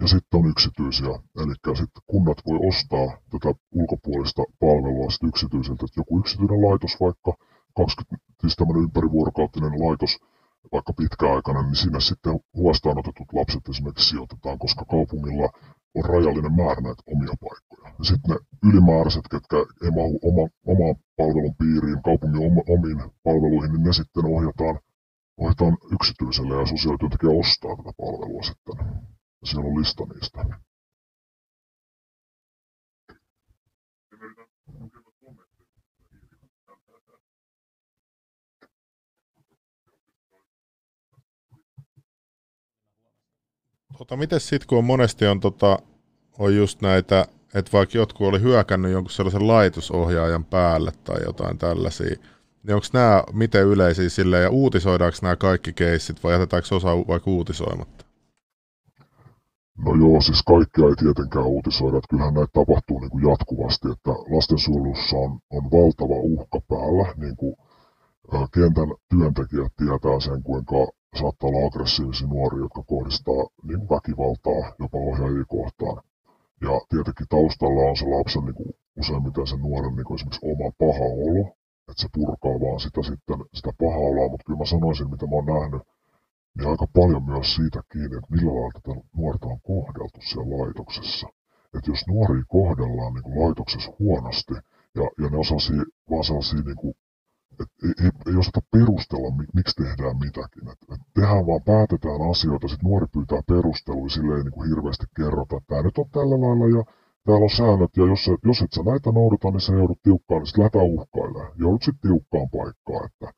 ja 0.00 0.08
sitten 0.08 0.40
on 0.40 0.50
yksityisiä. 0.50 1.08
Eli 1.08 1.76
sitten 1.76 2.02
kunnat 2.06 2.38
voi 2.46 2.58
ostaa 2.68 3.18
tätä 3.30 3.54
ulkopuolista 3.72 4.42
palvelua 4.60 5.10
sitten 5.10 5.28
yksityiseltä, 5.28 5.84
että 5.84 6.00
joku 6.00 6.18
yksityinen 6.18 6.62
laitos 6.68 7.00
vaikka 7.00 7.32
20, 7.76 8.26
siis 8.40 8.56
tämmöinen 8.56 8.82
ympärivuorokauttinen 8.82 9.80
laitos, 9.86 10.18
vaikka 10.72 10.92
pitkäaikainen, 10.92 11.64
niin 11.64 11.76
sinne 11.76 12.00
sitten 12.00 12.40
huostaanotetut 12.54 13.32
lapset 13.32 13.68
esimerkiksi 13.68 14.08
sijoitetaan, 14.08 14.58
koska 14.58 14.84
kaupungilla 14.84 15.48
on 15.94 16.04
rajallinen 16.04 16.56
määrä 16.60 16.80
näitä 16.80 17.02
omia 17.12 17.34
paikkoja. 17.44 17.94
Ja 17.98 18.04
sitten 18.04 18.30
ne 18.30 18.36
ylimääräiset, 18.68 19.26
ketkä 19.30 19.56
ei 19.84 19.90
mahu 19.90 20.18
oma, 20.28 20.44
omaan 20.72 20.96
palvelun 21.16 21.54
piiriin, 21.60 22.02
kaupungin 22.02 22.46
oma, 22.48 22.62
omiin 22.74 22.98
palveluihin, 23.24 23.72
niin 23.72 23.84
ne 23.84 23.92
sitten 23.92 24.26
ohjataan, 24.34 24.76
ohjataan 25.42 25.76
yksityiselle 25.94 26.54
ja 26.60 26.66
sosiaalityöntekijä 26.66 27.32
ostaa 27.42 27.76
tätä 27.76 27.92
palvelua 28.02 28.42
sitten. 28.42 28.76
Ja 29.40 29.46
siellä 29.46 29.68
on 29.68 29.78
lista 29.80 30.04
niistä. 30.04 30.40
Tota, 43.98 44.16
miten 44.16 44.40
sitten, 44.40 44.68
kun 44.68 44.78
on 44.78 44.84
monesti 44.84 45.26
on, 45.26 45.40
tota, 45.40 45.78
on 46.38 46.56
just 46.56 46.82
näitä, 46.82 47.26
että 47.54 47.72
vaikka 47.72 47.98
jotkut 47.98 48.26
oli 48.26 48.40
hyökännyt 48.40 48.92
jonkun 48.92 49.10
sellaisen 49.10 49.48
laitosohjaajan 49.48 50.44
päälle 50.44 50.92
tai 51.04 51.16
jotain 51.26 51.58
tällaisia, 51.58 52.16
niin 52.62 52.74
onko 52.74 52.86
nämä 52.92 53.24
miten 53.32 53.66
yleisiä 53.66 54.08
sille 54.08 54.40
ja 54.40 54.50
uutisoidaanko 54.50 55.18
nämä 55.22 55.36
kaikki 55.36 55.72
keissit 55.72 56.24
vai 56.24 56.32
jätetäänkö 56.32 56.74
osa 56.74 56.88
vaikka 56.88 57.30
uutisoimatta? 57.30 58.04
No 59.84 59.94
joo, 59.94 60.20
siis 60.20 60.42
kaikkea 60.42 60.84
ei 60.88 60.96
tietenkään 60.96 61.46
uutisoida, 61.46 61.98
että 61.98 62.08
kyllähän 62.10 62.34
näitä 62.34 62.52
tapahtuu 62.52 63.00
niin 63.00 63.10
kuin 63.10 63.30
jatkuvasti, 63.30 63.88
että 63.92 64.10
lastensuojelussa 64.10 65.16
on, 65.16 65.38
on 65.50 65.64
valtava 65.70 66.14
uhka 66.14 66.60
päällä, 66.68 67.14
niin 67.16 67.36
kuin 67.36 67.56
kentän 68.54 68.94
työntekijät 69.10 69.72
tietää 69.76 70.20
sen, 70.20 70.42
kuinka 70.42 70.97
saattaa 71.14 71.48
olla 71.48 71.66
aggressiivisia 71.66 72.28
nuoria, 72.28 72.60
jotka 72.60 72.82
kohdistaa 72.82 73.42
niin 73.62 73.88
väkivaltaa 73.88 74.74
jopa 74.78 74.98
ohjaajia 74.98 75.44
kohtaan. 75.48 76.02
Ja 76.60 76.72
tietenkin 76.88 77.26
taustalla 77.28 77.82
on 77.90 77.96
se 77.96 78.06
lapsen 78.06 78.44
niin 78.44 78.54
kuin 78.54 78.70
useimmiten 79.00 79.46
sen 79.46 79.60
nuoren 79.60 79.96
niin 79.96 80.04
kuin 80.04 80.14
esimerkiksi 80.14 80.46
oma 80.52 80.68
paha 80.78 81.06
olo, 81.26 81.42
että 81.88 82.02
se 82.02 82.08
purkaa 82.14 82.60
vaan 82.64 82.80
sitä, 82.80 83.02
sitten, 83.02 83.38
sitä 83.54 83.70
pahaa 83.80 84.08
oloa, 84.10 84.28
mutta 84.28 84.44
kyllä 84.46 84.58
mä 84.58 84.64
sanoisin, 84.64 85.10
mitä 85.10 85.26
mä 85.26 85.36
oon 85.36 85.46
nähnyt, 85.46 85.82
niin 86.56 86.68
aika 86.68 86.86
paljon 86.98 87.24
myös 87.24 87.54
siitä 87.54 87.80
kiinni, 87.92 88.16
että 88.16 88.34
millä 88.34 88.52
lailla 88.54 88.70
tätä 88.74 89.00
nuorta 89.16 89.46
on 89.46 89.60
kohdeltu 89.60 90.18
siellä 90.20 90.58
laitoksessa. 90.58 91.26
Että 91.74 91.90
jos 91.90 92.06
nuoria 92.06 92.44
kohdellaan 92.48 93.14
niin 93.14 93.22
kuin 93.22 93.40
laitoksessa 93.42 93.92
huonosti 93.98 94.54
ja, 94.98 95.04
ja 95.22 95.26
ne 95.30 95.36
on 95.36 95.48
vaan 96.10 96.24
sellaisia 96.24 96.62
niin 96.62 96.76
kuin 96.76 96.94
et 97.62 97.70
ei, 98.02 98.10
ei, 98.26 98.36
osata 98.36 98.60
perustella, 98.74 99.30
miksi 99.54 99.76
tehdään 99.82 100.16
mitäkin. 100.24 100.68
Et, 100.72 100.80
et 100.92 101.02
tehdään 101.14 101.46
vaan, 101.46 101.62
päätetään 101.72 102.22
asioita, 102.30 102.68
sitten 102.68 102.88
nuori 102.88 103.06
pyytää 103.14 103.42
perusteluja, 103.48 104.10
sille 104.14 104.36
ei 104.36 104.44
niin 104.44 104.56
kuin 104.56 104.68
hirveästi 104.68 105.06
kerrota, 105.16 105.56
että 105.56 105.68
tämä 105.68 105.82
nyt 105.82 105.98
on 105.98 106.10
tällä 106.16 106.36
lailla 106.42 106.66
ja 106.76 106.82
täällä 107.26 107.44
on 107.48 107.56
säännöt, 107.60 107.92
ja 107.96 108.04
jos, 108.12 108.22
jos 108.48 108.62
et 108.62 108.72
sä 108.72 108.82
näitä 108.90 109.12
noudata, 109.12 109.50
niin 109.50 109.66
sä 109.66 109.72
joudut 109.80 110.02
tiukkaan, 110.02 110.38
niin 110.38 110.46
sitten 110.46 110.62
lähdetään 110.62 110.92
uhkailemaan. 110.94 111.52
Joudut 111.62 111.82
sitten 111.82 112.04
tiukkaan 112.06 112.48
paikkaan, 112.56 113.04
että 113.08 113.28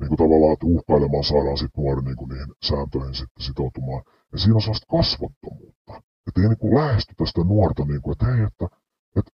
niin 0.00 0.10
kuin 0.10 0.20
tavallaan, 0.22 0.52
että 0.52 0.72
uhkailemaan 0.74 1.24
saadaan 1.24 1.58
sitten 1.58 1.84
nuori 1.84 2.02
niin 2.02 2.18
kuin 2.20 2.28
niihin 2.28 2.52
sääntöihin 2.68 3.14
sitten 3.20 3.44
sitoutumaan. 3.46 4.02
Ja 4.32 4.38
siinä 4.38 4.54
on 4.54 4.64
sellaista 4.64 4.92
kasvottomuutta. 4.96 5.92
Että 6.26 6.40
ei 6.40 6.48
niin 6.48 6.62
kuin 6.64 6.74
lähestytä 6.74 7.44
nuorta 7.44 7.84
niin 7.84 8.02
kuin, 8.02 8.12
että 8.12 8.26
hei, 8.26 8.42
että, 8.50 8.66
että 9.18 9.32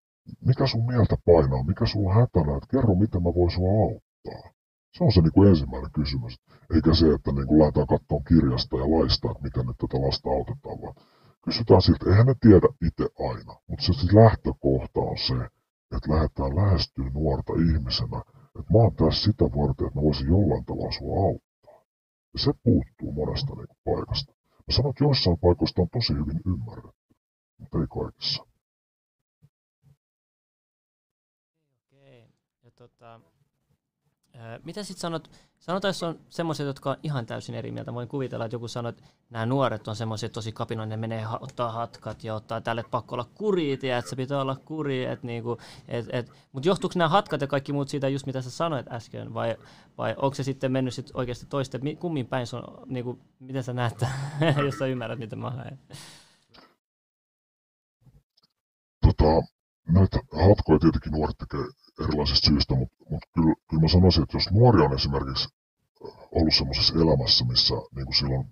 mikä 0.48 0.66
sun 0.66 0.86
mieltä 0.86 1.16
painaa, 1.26 1.62
mikä 1.70 1.86
sulla 1.86 2.14
hätänä, 2.14 2.56
että 2.56 2.72
kerro 2.74 2.94
miten 2.94 3.22
mä 3.22 3.30
voin 3.38 3.50
sua 3.50 3.72
auttaa 3.84 4.09
auttaa? 4.26 4.52
Se 4.92 5.04
on 5.04 5.12
se 5.12 5.20
niin 5.20 5.32
kuin 5.32 5.48
ensimmäinen 5.48 5.92
kysymys. 5.92 6.40
Eikä 6.74 6.94
se, 6.94 7.14
että 7.14 7.32
niin 7.32 7.46
kuin 7.46 7.58
lähdetään 7.58 7.86
katsomaan 7.86 8.24
kirjasta 8.24 8.76
ja 8.76 8.90
laista, 8.90 9.30
että 9.30 9.42
miten 9.42 9.66
nyt 9.66 9.78
tätä 9.78 10.02
lasta 10.06 10.30
autetaan, 10.30 10.82
vaan 10.82 10.94
kysytään 11.44 11.82
siltä, 11.82 12.10
eihän 12.10 12.26
ne 12.26 12.34
tiedä 12.40 12.68
itse 12.86 13.06
aina. 13.28 13.52
Mutta 13.66 13.84
se 13.84 13.92
siis 13.92 14.12
lähtökohta 14.12 15.00
on 15.00 15.18
se, 15.18 15.34
että 15.96 16.10
lähdetään 16.14 16.56
lähestyä 16.56 17.10
nuorta 17.14 17.52
ihmisenä, 17.52 18.18
että 18.58 18.72
mä 18.72 18.78
oon 18.78 18.96
tässä 18.96 19.22
sitä 19.24 19.44
varten, 19.44 19.86
että 19.86 19.98
mä 19.98 20.02
voisin 20.02 20.28
jollain 20.28 20.64
tavalla 20.64 20.92
sua 20.98 21.14
auttaa. 21.26 21.78
Ja 22.32 22.38
se 22.38 22.52
puuttuu 22.64 23.12
monesta 23.12 23.54
niin 23.54 23.70
kuin 23.70 23.82
paikasta. 23.84 24.32
Mä 24.66 24.70
sanon, 24.76 24.90
että 24.90 25.04
joissain 25.04 25.38
paikoista 25.38 25.82
on 25.82 25.88
tosi 25.92 26.12
hyvin 26.12 26.40
ymmärretty, 26.46 27.14
mutta 27.58 27.78
ei 27.78 27.86
kaikissa. 27.98 28.46
Okei. 31.70 32.28
Ja 32.62 32.70
tota, 32.70 33.20
mitä 34.64 34.82
sitten 34.82 35.00
sanot, 35.00 35.30
sanotaan, 35.58 35.88
jos 35.88 36.02
on 36.02 36.20
semmoiset, 36.28 36.66
jotka 36.66 36.90
on 36.90 36.96
ihan 37.02 37.26
täysin 37.26 37.54
eri 37.54 37.70
mieltä. 37.70 37.94
Voin 37.94 38.08
kuvitella, 38.08 38.44
että 38.44 38.54
joku 38.54 38.68
sanoo, 38.68 38.90
että 38.90 39.02
nämä 39.30 39.46
nuoret 39.46 39.88
on 39.88 39.96
semmoisia 39.96 40.28
tosi 40.28 40.52
kapinoja, 40.52 40.86
ne 40.86 40.96
menee 40.96 41.26
ottaa 41.40 41.72
hatkat 41.72 42.24
ja 42.24 42.34
ottaa 42.34 42.60
tälle 42.60 42.84
pakko 42.90 43.14
olla 43.14 43.28
kuri, 43.34 43.72
että 43.72 44.02
se 44.10 44.16
pitää 44.16 44.40
olla 44.40 44.56
kuri. 44.56 45.04
Et 45.04 45.22
niinku, 45.22 45.58
et, 45.88 46.06
et, 46.12 46.32
Mutta 46.52 46.68
johtuuko 46.68 46.94
nämä 46.96 47.08
hatkat 47.08 47.40
ja 47.40 47.46
kaikki 47.46 47.72
muut 47.72 47.88
siitä, 47.88 48.08
just 48.08 48.26
mitä 48.26 48.42
sä 48.42 48.50
sanoit 48.50 48.92
äsken, 48.92 49.34
vai, 49.34 49.56
vai 49.98 50.14
onko 50.16 50.34
se 50.34 50.42
sitten 50.42 50.72
mennyt 50.72 50.94
sit 50.94 51.10
oikeasti 51.14 51.46
toista, 51.46 51.78
kummin 51.98 52.26
päin 52.26 52.46
se 52.46 52.56
on, 52.56 52.86
niinku, 52.86 53.18
miten 53.38 53.64
sä 53.64 53.72
näet, 53.72 54.04
jos 54.66 54.78
sä 54.78 54.86
ymmärrät, 54.86 55.18
mitä 55.18 55.36
mä 55.36 55.50
haen? 55.50 55.78
Tota, 59.00 59.46
näitä 59.88 60.18
hatkoja 60.48 60.78
tietenkin 60.78 61.12
nuoret 61.12 61.38
tekee 61.38 61.79
erilaisista 62.04 62.48
syistä, 62.48 62.74
mutta, 62.74 62.96
mutta 63.10 63.28
kyllä, 63.34 63.54
kyllä 63.68 63.82
mä 63.82 63.88
sanoisin, 63.88 64.22
että 64.22 64.36
jos 64.36 64.50
nuori 64.50 64.80
on 64.82 64.94
esimerkiksi 64.94 65.48
ollut 66.32 66.54
semmoisessa 66.54 66.94
elämässä, 66.94 67.44
missä 67.44 67.74
niin 67.74 68.06
kuin 68.06 68.14
silloin 68.14 68.44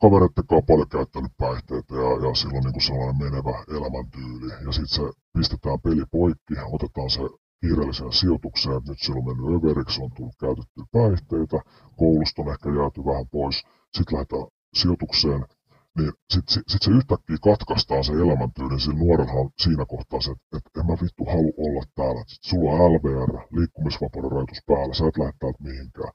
kavereiden 0.00 0.46
kanssa 0.48 0.66
paljon 0.66 0.88
käyttänyt 0.88 1.32
päihteitä 1.38 1.94
ja, 1.94 2.10
ja 2.26 2.34
silloin 2.34 2.64
niin 2.64 2.72
kuin 2.72 2.82
sellainen 2.82 3.18
menevä 3.24 3.64
elämäntyyli. 3.76 4.52
Ja 4.66 4.72
sitten 4.72 4.94
se 4.98 5.02
pistetään 5.32 5.80
peli 5.80 6.04
poikki, 6.10 6.54
otetaan 6.72 7.10
se 7.10 7.20
kiireelliseen 7.60 8.12
sijoitukseen, 8.12 8.76
että 8.76 8.90
nyt 8.90 9.02
silloin 9.02 9.26
mennyt 9.26 9.56
överiksi, 9.56 10.02
on 10.02 10.10
tullut 10.16 10.40
käytettyä 10.40 10.84
päihteitä, 10.92 11.58
koulusta 11.96 12.42
on 12.42 12.52
ehkä 12.52 12.68
jääty 12.78 13.00
vähän 13.04 13.28
pois, 13.30 13.56
sitten 13.94 14.14
lähdetään 14.14 14.46
sijoitukseen, 14.74 15.42
niin 15.96 16.12
sitten 16.32 16.54
sit, 16.54 16.68
sit 16.68 16.82
se 16.82 16.90
yhtäkkiä 16.90 17.36
katkaistaan 17.48 18.04
se 18.04 18.12
elämäntyyli, 18.12 18.80
sillä 18.80 18.98
nuorenhan 18.98 19.50
siinä 19.62 19.84
kohtaa 19.92 20.20
että 20.32 20.56
et 20.56 20.76
en 20.78 20.86
mä 20.86 20.94
vittu 21.02 21.24
halu 21.24 21.52
olla 21.66 21.82
täällä. 21.94 22.22
Sit 22.26 22.42
sulla 22.42 22.70
on 22.72 22.92
LVR, 22.92 23.32
liikkumisvapauden 23.56 24.30
rajoitus 24.30 24.62
päällä, 24.66 24.94
sä 24.94 25.08
et 25.08 25.18
lähde 25.18 25.32
täältä 25.38 25.62
mihinkään. 25.68 26.12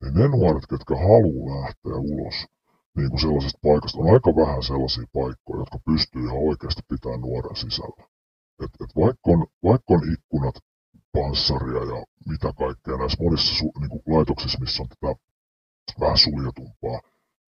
Niin 0.00 0.14
ne 0.14 0.28
nuoret, 0.28 0.66
ketkä 0.70 0.94
haluaa 0.96 1.60
lähteä 1.60 1.96
ulos 2.12 2.36
niin 2.96 3.10
kuin 3.10 3.20
sellaisesta 3.20 3.58
paikasta, 3.68 3.98
on 3.98 4.14
aika 4.14 4.30
vähän 4.42 4.62
sellaisia 4.62 5.06
paikkoja, 5.18 5.60
jotka 5.62 5.78
pystyy 5.90 6.22
ihan 6.24 6.44
oikeasti 6.48 6.82
pitämään 6.88 7.20
nuoren 7.20 7.56
sisällä. 7.56 8.02
Et, 8.64 8.72
et 8.82 8.92
vaikka, 9.02 9.26
on, 9.34 9.46
vaikka 9.68 9.94
on 9.94 10.12
ikkunat, 10.14 10.56
panssaria 11.12 11.82
ja 11.92 11.98
mitä 12.28 12.52
kaikkea 12.58 12.96
näissä 12.96 13.22
monissa 13.22 13.64
niin 13.80 13.90
kuin 13.90 14.02
laitoksissa, 14.06 14.58
missä 14.60 14.82
on 14.82 14.88
tätä 14.88 15.14
vähän 16.00 16.18
suljetumpaa, 16.18 17.00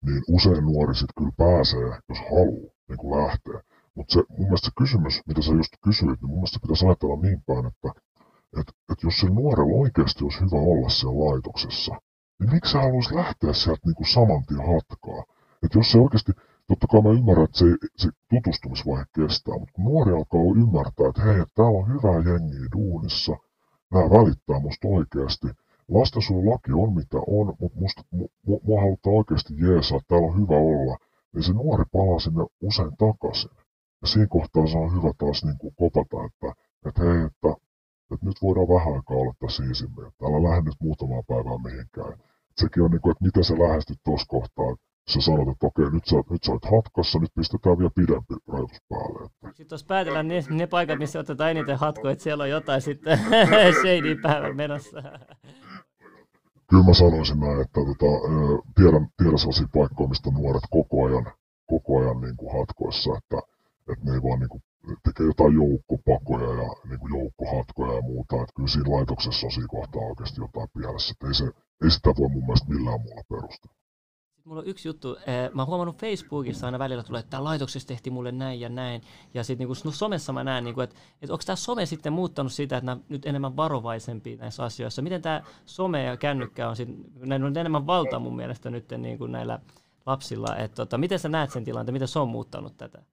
niin 0.08 0.24
usein 0.28 0.64
nuori 0.66 0.96
sitten 0.96 1.18
kyllä 1.18 1.38
pääsee, 1.38 1.88
jos 2.10 2.20
haluaa 2.32 2.72
niin 2.90 2.98
kuin 2.98 3.12
lähteä. 3.22 3.62
Mutta 3.96 4.14
se, 4.14 4.24
mun 4.30 4.48
mielestä 4.48 4.66
se 4.66 4.72
kysymys, 4.78 5.22
mitä 5.28 5.42
sä 5.42 5.52
just 5.52 5.74
kysyit, 5.84 6.22
niin 6.22 6.30
mun 6.30 6.40
mielestä 6.40 6.60
pitäisi 6.62 6.86
ajatella 6.86 7.22
niin 7.22 7.42
päin, 7.48 7.66
että 7.66 7.90
et, 8.60 8.68
et 8.92 9.04
jos 9.04 9.20
se 9.20 9.28
nuorella 9.28 9.80
oikeasti 9.84 10.24
olisi 10.24 10.40
hyvä 10.40 10.62
olla 10.74 10.90
siellä 10.90 11.20
laitoksessa, 11.26 11.94
niin 12.40 12.52
miksi 12.54 12.72
sä 12.72 12.82
haluaisi 12.82 13.16
lähteä 13.16 13.54
sieltä 13.54 13.82
niin 13.86 13.96
kuin 13.96 14.08
saman 14.08 14.44
tien 14.46 14.68
hatkaa? 14.74 15.22
Että 15.64 15.78
jos 15.80 15.92
se 15.92 15.98
oikeasti, 16.00 16.32
totta 16.68 16.88
kai 16.88 17.02
mä 17.02 17.10
ymmärrän, 17.10 17.46
että 17.46 17.60
se, 17.60 17.66
se 17.98 18.10
tutustumisvaihe 18.30 19.06
kestää, 19.16 19.60
mutta 19.60 19.82
nuori 19.82 20.12
alkaa 20.12 20.54
ymmärtää, 20.62 21.08
että 21.10 21.22
hei, 21.22 21.46
täällä 21.56 21.80
on 21.80 21.90
hyvää 21.94 22.20
jengiä 22.30 22.68
duunissa, 22.76 23.34
nämä 23.92 24.10
välittää 24.10 24.60
musta 24.60 24.88
oikeasti, 24.88 25.48
lastensuojelulaki 25.88 26.72
on 26.72 26.94
mitä 26.94 27.18
on, 27.28 27.56
mutta 27.60 27.80
musta, 27.80 28.02
mua, 28.12 28.60
mua 28.64 28.82
halutaan 28.82 29.16
oikeasti 29.16 29.54
jeesaa, 29.66 30.00
täällä 30.08 30.28
on 30.28 30.42
hyvä 30.42 30.56
olla, 30.56 30.98
niin 31.34 31.44
se 31.44 31.54
nuori 31.54 31.84
palaa 31.92 32.20
sinne 32.20 32.44
usein 32.62 32.98
takaisin. 32.98 33.52
Ja 34.02 34.08
siinä 34.08 34.28
kohtaa 34.28 34.68
se 34.68 34.78
on 34.78 34.96
hyvä 34.96 35.12
taas 35.18 35.44
niin 35.44 35.58
kuin 35.58 35.74
kopata, 35.76 36.18
että, 36.26 36.62
että 36.88 37.02
hei, 37.02 37.22
että, 37.30 37.50
että 38.12 38.26
nyt 38.26 38.42
voidaan 38.42 38.68
vähän 38.68 38.94
aikaa 38.96 39.18
olla 39.18 39.34
tässä 39.40 39.64
iisimmin, 39.64 40.08
että 40.08 40.26
älä 40.26 40.44
lähde 40.44 40.62
nyt 40.62 40.82
muutamaa 40.82 41.24
päivää 41.28 41.58
mihinkään. 41.66 42.14
Sekin 42.58 42.84
on 42.84 42.92
niin 42.92 43.02
kuin, 43.02 43.12
että 43.12 43.26
miten 43.26 43.44
se 43.44 43.60
lähestyt 43.60 44.00
tuossa 44.04 44.28
kohtaa, 44.36 44.76
sä 45.10 45.22
sanot, 45.22 45.50
että 45.50 45.68
okei, 45.68 45.92
nyt 45.92 46.06
sä, 46.06 46.16
nyt 46.30 46.44
sä 46.44 46.52
oot 46.52 46.66
hatkassa, 46.66 47.20
nyt 47.20 47.32
pistetään 47.36 47.78
vielä 47.78 47.92
pidempi 47.96 48.34
rajoitus 48.48 48.82
päälle. 48.90 49.30
Sitten 49.46 49.76
jos 49.76 49.84
päätellään 49.84 50.28
ne, 50.28 50.44
ne 50.50 50.68
paikat, 50.68 51.00
missä 51.00 51.20
otetaan 51.20 51.52
eniten 51.52 51.80
hatkoja, 51.80 52.12
että 52.12 52.24
siellä 52.24 52.44
on 52.44 52.50
jotain 52.50 52.82
sitten 52.82 53.20
shady 53.82 54.16
päivän 54.22 54.56
menossa 54.56 55.02
kyllä 56.70 56.84
mä 56.84 56.94
sanoisin 56.94 57.40
näin, 57.40 57.62
että 57.62 57.80
tota, 57.90 58.12
tiedän, 58.76 59.08
tiedän 59.18 59.40
sellaisia 59.40 59.68
paikkoja, 59.74 60.10
mistä 60.10 60.32
nuoret 60.32 60.64
koko 60.70 61.06
ajan, 61.06 61.26
koko 61.66 62.00
ajan 62.00 62.22
niin 62.22 62.38
kuin 62.38 62.60
hatkoissa, 62.60 63.18
että, 63.18 63.38
että 63.92 64.06
ne 64.06 64.14
ei 64.14 64.24
vaan 64.24 64.40
niin 64.40 64.50
kuin, 64.50 64.64
tekee 65.04 65.26
jotain 65.26 65.54
joukkopakoja 65.54 66.50
ja 66.64 66.70
niin 66.90 67.00
kuin 67.00 67.14
joukkohatkoja 67.18 67.94
ja 67.94 68.02
muuta. 68.02 68.36
Että 68.36 68.56
kyllä 68.56 68.70
siinä 68.70 68.96
laitoksessa 68.96 69.48
on 69.48 69.52
siinä 69.52 69.68
kohtaa 69.68 70.02
oikeasti 70.02 70.42
jotain 70.42 70.70
pielessä. 70.78 71.12
Että 71.12 71.28
ei, 71.28 71.34
se, 71.34 71.46
ei 71.84 71.92
sitä 71.92 72.10
voi 72.20 72.30
mun 72.30 72.46
mielestä 72.46 72.74
millään 72.74 73.02
muulla 73.02 73.24
perustella 73.30 73.77
mulla 74.48 74.62
on 74.62 74.68
yksi 74.68 74.88
juttu. 74.88 75.18
Mä 75.54 75.62
oon 75.62 75.68
huomannut 75.68 75.98
Facebookissa 75.98 76.66
aina 76.66 76.80
välillä 76.80 77.04
tulee, 77.04 77.20
että 77.20 77.44
laitoksessa 77.44 77.88
tehtiin 77.88 78.14
mulle 78.14 78.32
näin 78.32 78.60
ja 78.60 78.70
näin. 78.70 79.02
Ja 79.34 79.44
sitten 79.44 79.68
niin 79.68 79.94
somessa 79.94 80.34
mä 80.34 80.44
näen, 80.44 80.64
niin 80.64 80.82
että, 80.82 80.96
että 81.22 81.34
onko 81.34 81.44
tämä 81.46 81.56
some 81.56 81.86
sitten 81.86 82.14
muuttanut 82.14 82.54
sitä, 82.54 82.78
että 82.78 82.98
nyt 83.10 83.26
enemmän 83.26 83.56
varovaisempi 83.56 84.36
näissä 84.36 84.64
asioissa. 84.64 85.02
Miten 85.02 85.22
tämä 85.22 85.42
some 85.66 86.04
ja 86.04 86.18
kännykkä 86.18 86.70
on, 86.70 86.76
sit, 86.76 86.90
näin 87.16 87.44
on 87.44 87.58
enemmän 87.58 87.88
valta 87.88 88.20
mun 88.20 88.36
mielestä 88.36 88.70
nyt 88.70 88.92
niin 88.98 89.18
kuin 89.18 89.32
näillä 89.32 89.60
lapsilla. 90.06 90.56
Että, 90.56 90.76
tota, 90.76 90.98
miten 90.98 91.20
sä 91.20 91.30
näet 91.30 91.52
sen 91.52 91.64
tilanteen, 91.64 91.94
miten 91.94 92.08
se 92.08 92.20
on 92.20 92.30
muuttanut 92.30 92.78
tätä? 92.78 93.04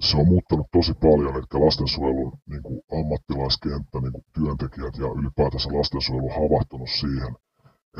se 0.00 0.16
on 0.16 0.28
muuttanut 0.28 0.66
tosi 0.72 0.94
paljon, 0.94 1.34
eli 1.34 1.64
lastensuojelun 1.64 2.38
niin 2.50 2.62
kuin 2.62 2.80
ammattilaiskenttä, 3.00 4.00
niin 4.00 4.12
kuin 4.12 4.24
työntekijät 4.34 4.96
ja 4.98 5.06
ylipäätänsä 5.20 5.68
lastensuojelu 5.72 6.28
havahtunut 6.28 6.88
siihen, 6.90 7.36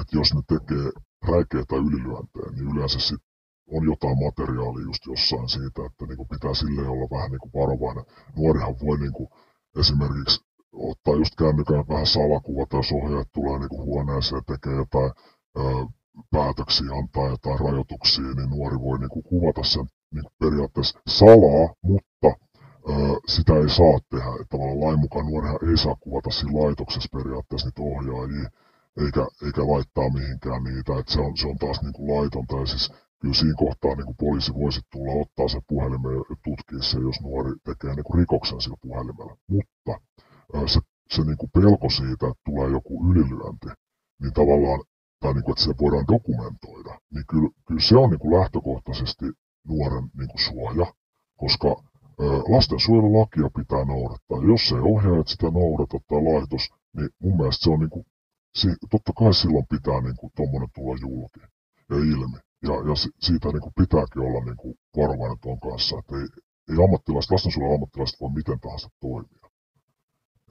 että 0.01 0.17
jos 0.17 0.35
ne 0.35 0.43
tekee 0.49 0.91
räikeitä 1.33 1.77
ylilyöntejä, 1.77 2.51
niin 2.51 2.71
yleensä 2.77 3.01
sit 3.01 3.21
on 3.75 3.85
jotain 3.85 4.19
materiaalia 4.25 4.85
just 4.85 5.07
jossain 5.07 5.49
siitä, 5.49 5.81
että 5.87 6.07
niin 6.07 6.17
kuin 6.17 6.29
pitää 6.29 6.55
sille 6.55 6.89
olla 6.89 7.09
vähän 7.17 7.31
niin 7.31 7.41
kuin 7.45 7.53
varovainen. 7.61 8.05
Nuorihan 8.37 8.75
voi 8.85 8.99
niin 8.99 9.13
kuin 9.13 9.29
esimerkiksi 9.81 10.41
ottaa 10.73 11.15
just 11.15 11.35
kännykän 11.39 11.89
vähän 11.89 12.07
salakuvata, 12.07 12.77
jos 12.77 12.93
ohjaajat 12.93 13.29
tulee 13.33 13.59
niin 13.59 13.85
huoneeseen 13.89 14.43
tekee 14.47 14.75
jotain 14.75 15.13
ö, 15.59 15.61
päätöksiä, 16.31 16.91
antaa 16.99 17.29
jotain 17.29 17.61
rajoituksia, 17.61 18.25
niin 18.25 18.51
nuori 18.51 18.79
voi 18.81 18.99
niin 18.99 19.11
kuin 19.15 19.23
kuvata 19.23 19.63
sen 19.65 19.87
niin 20.15 20.23
kuin 20.23 20.37
periaatteessa 20.41 21.01
salaa, 21.09 21.75
mutta 21.83 22.29
ö, 22.91 22.93
sitä 23.29 23.53
ei 23.57 23.69
saa 23.69 23.99
tehdä. 24.11 24.31
Että 24.41 24.51
tavallaan 24.51 24.81
lain 24.81 24.99
mukaan 24.99 25.27
nuorihan 25.27 25.69
ei 25.71 25.77
saa 25.77 25.97
kuvata 26.01 26.31
siinä 26.31 26.61
laitoksessa 26.61 27.19
periaatteessa 27.19 27.69
niitä 27.69 27.83
ohjaajia, 27.83 28.49
eikä, 29.05 29.27
eikä 29.45 29.63
laittaa 29.73 30.11
mihinkään 30.11 30.65
niitä. 30.65 30.99
Että 30.99 31.13
se, 31.13 31.21
on, 31.21 31.37
se 31.37 31.49
on 31.49 31.59
taas 31.59 31.83
niin 31.83 31.93
kuin 31.93 32.09
laitonta. 32.15 32.57
Ja 32.57 32.67
siis 32.67 32.93
kyllä 33.21 33.35
siinä 33.35 33.55
kohtaa 33.59 33.95
niin 33.95 34.07
kuin 34.07 34.17
poliisi 34.17 34.55
voisi 34.55 34.81
tulla 34.93 35.13
ottaa 35.23 35.49
se 35.49 35.61
puhelimen 35.69 36.13
ja 36.13 36.37
tutkia 36.45 36.83
se, 36.83 36.99
jos 36.99 37.21
nuori 37.21 37.53
tekee 37.65 37.95
niin 37.95 38.05
kuin 38.05 38.19
rikoksen 38.19 38.61
sillä 38.61 38.77
puhelimella. 38.81 39.37
Mutta 39.47 39.93
se, 40.67 40.81
se 41.11 41.23
niin 41.23 41.37
kuin 41.37 41.51
pelko 41.51 41.91
siitä, 41.91 42.27
että 42.27 42.43
tulee 42.45 42.69
joku 42.71 43.11
ylilyönti, 43.11 43.69
niin 44.21 44.33
tavallaan 44.33 44.81
tai 45.21 45.35
niin 45.35 45.45
kuin, 45.45 45.53
että 45.53 45.65
se 45.65 45.75
voidaan 45.81 46.13
dokumentoida, 46.15 47.01
niin 47.15 47.25
kyllä, 47.31 47.51
kyllä 47.67 47.81
se 47.81 47.97
on 47.97 48.11
niin 48.11 48.19
kuin 48.19 48.41
lähtökohtaisesti 48.41 49.25
nuoren 49.69 50.05
niin 50.19 50.29
kuin 50.29 50.45
suoja, 50.49 50.87
koska 51.37 51.83
lastensuojelulakia 52.55 53.51
pitää 53.57 53.85
noudattaa. 53.85 54.39
Jos 54.53 54.73
ei 54.73 54.93
ohjaajat 54.93 55.29
sitä 55.29 55.47
noudata 55.51 55.99
tai 56.09 56.23
laitos, 56.23 56.65
niin 56.97 57.09
mun 57.19 57.37
mielestä 57.37 57.65
se 57.65 57.71
on 57.71 57.81
niin 57.81 57.91
kuin, 57.91 58.07
si, 58.59 58.69
totta 58.91 59.13
kai 59.19 59.35
silloin 59.35 59.67
pitää 59.75 60.01
niin 60.01 60.19
kuin 60.21 60.33
tuommoinen 60.37 60.71
tulla 60.75 60.97
julki 61.05 61.41
ja 61.91 61.97
ilmi. 61.97 62.39
Ja, 62.69 62.75
ja 62.89 62.95
siitä 63.27 63.49
niin 63.49 63.65
kuin 63.67 63.79
pitääkin 63.81 64.23
olla 64.29 64.41
niin 64.45 64.61
kuin 64.63 64.75
varovainen 64.97 65.41
tuon 65.43 65.61
kanssa, 65.61 65.99
että 65.99 66.15
ei, 66.21 66.29
ei 66.71 66.85
ammattilaiset, 66.85 67.31
lastensuojelun 67.31 67.75
ammattilaiset 67.75 68.21
voi 68.21 68.31
miten 68.31 68.61
tahansa 68.61 68.89
toimia. 69.01 69.47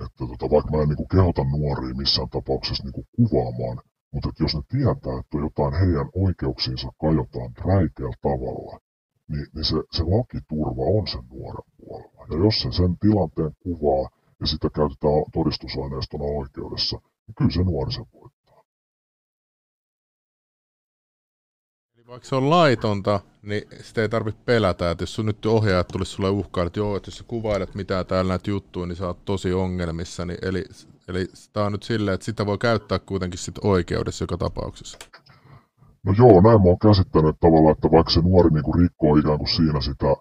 Että 0.03 0.23
tota, 0.29 0.45
vaikka 0.53 0.71
mä 0.71 0.81
en 0.83 0.89
niin 0.89 1.01
kuin 1.01 1.13
kehota 1.15 1.43
nuoria 1.43 1.99
missään 2.01 2.29
tapauksessa 2.29 2.83
niin 2.83 2.97
kuin 2.97 3.07
kuvaamaan 3.15 3.77
mutta 4.15 4.29
että 4.29 4.43
jos 4.43 4.55
ne 4.55 4.61
tietää, 4.75 5.19
että 5.19 5.37
jotain 5.45 5.73
heidän 5.81 6.09
oikeuksiinsa 6.25 6.89
kajotaan 7.01 7.51
räikeällä 7.69 8.19
tavalla, 8.21 8.79
niin, 9.31 9.47
niin 9.53 9.65
se, 9.65 9.75
se 9.91 10.03
lakiturva 10.03 10.83
on 10.97 11.07
sen 11.07 11.23
nuoren 11.31 11.67
puolella. 11.77 12.21
Ja 12.31 12.37
jos 12.45 12.55
se 12.61 12.71
sen 12.71 12.93
tilanteen 12.99 13.53
kuvaa 13.63 14.09
ja 14.39 14.47
sitä 14.47 14.69
käytetään 14.69 15.23
todistusaineistona 15.33 16.23
oikeudessa, 16.23 16.95
kyllä 17.37 17.51
se 17.51 17.63
nuori 17.63 17.91
sen 17.91 18.05
voittaa. 18.13 18.63
Eli 21.95 22.07
vaikka 22.07 22.27
se 22.27 22.35
on 22.35 22.49
laitonta, 22.49 23.19
niin 23.41 23.63
sitä 23.81 24.01
ei 24.01 24.09
tarvitse 24.09 24.41
pelätä, 24.45 24.91
että 24.91 25.01
jos 25.01 25.15
sun 25.15 25.25
nyt 25.25 25.45
ohjaajat 25.45 25.87
tulisi 25.87 26.11
sulle 26.11 26.29
uhkaan, 26.29 26.67
että 26.67 26.79
joo, 26.79 26.95
että 26.95 27.07
jos 27.07 27.17
sä 27.17 27.23
kuvailet 27.27 27.75
mitään 27.75 28.05
täällä 28.05 28.29
näitä 28.29 28.49
juttuja, 28.49 28.85
niin 28.85 28.95
sä 28.95 29.07
oot 29.07 29.25
tosi 29.25 29.53
ongelmissa, 29.53 30.25
niin 30.25 30.37
eli 30.41 30.65
Eli 31.07 31.27
tämä 31.53 31.65
on 31.65 31.71
nyt 31.71 31.83
silleen, 31.83 32.15
että 32.15 32.25
sitä 32.25 32.45
voi 32.45 32.57
käyttää 32.57 32.99
kuitenkin 32.99 33.39
sit 33.39 33.55
oikeudessa 33.63 34.23
joka 34.23 34.37
tapauksessa. 34.37 34.97
No 36.03 36.13
joo, 36.17 36.41
näin 36.41 36.61
mä 36.61 36.69
oon 36.69 36.79
käsittänyt 36.79 37.35
tavallaan, 37.39 37.71
että 37.71 37.91
vaikka 37.91 38.11
se 38.11 38.21
nuori 38.21 38.49
niinku 38.49 38.73
rikkoo 38.73 39.15
ikään 39.17 39.37
kuin 39.37 39.47
siinä 39.47 39.81
sitä, 39.81 40.15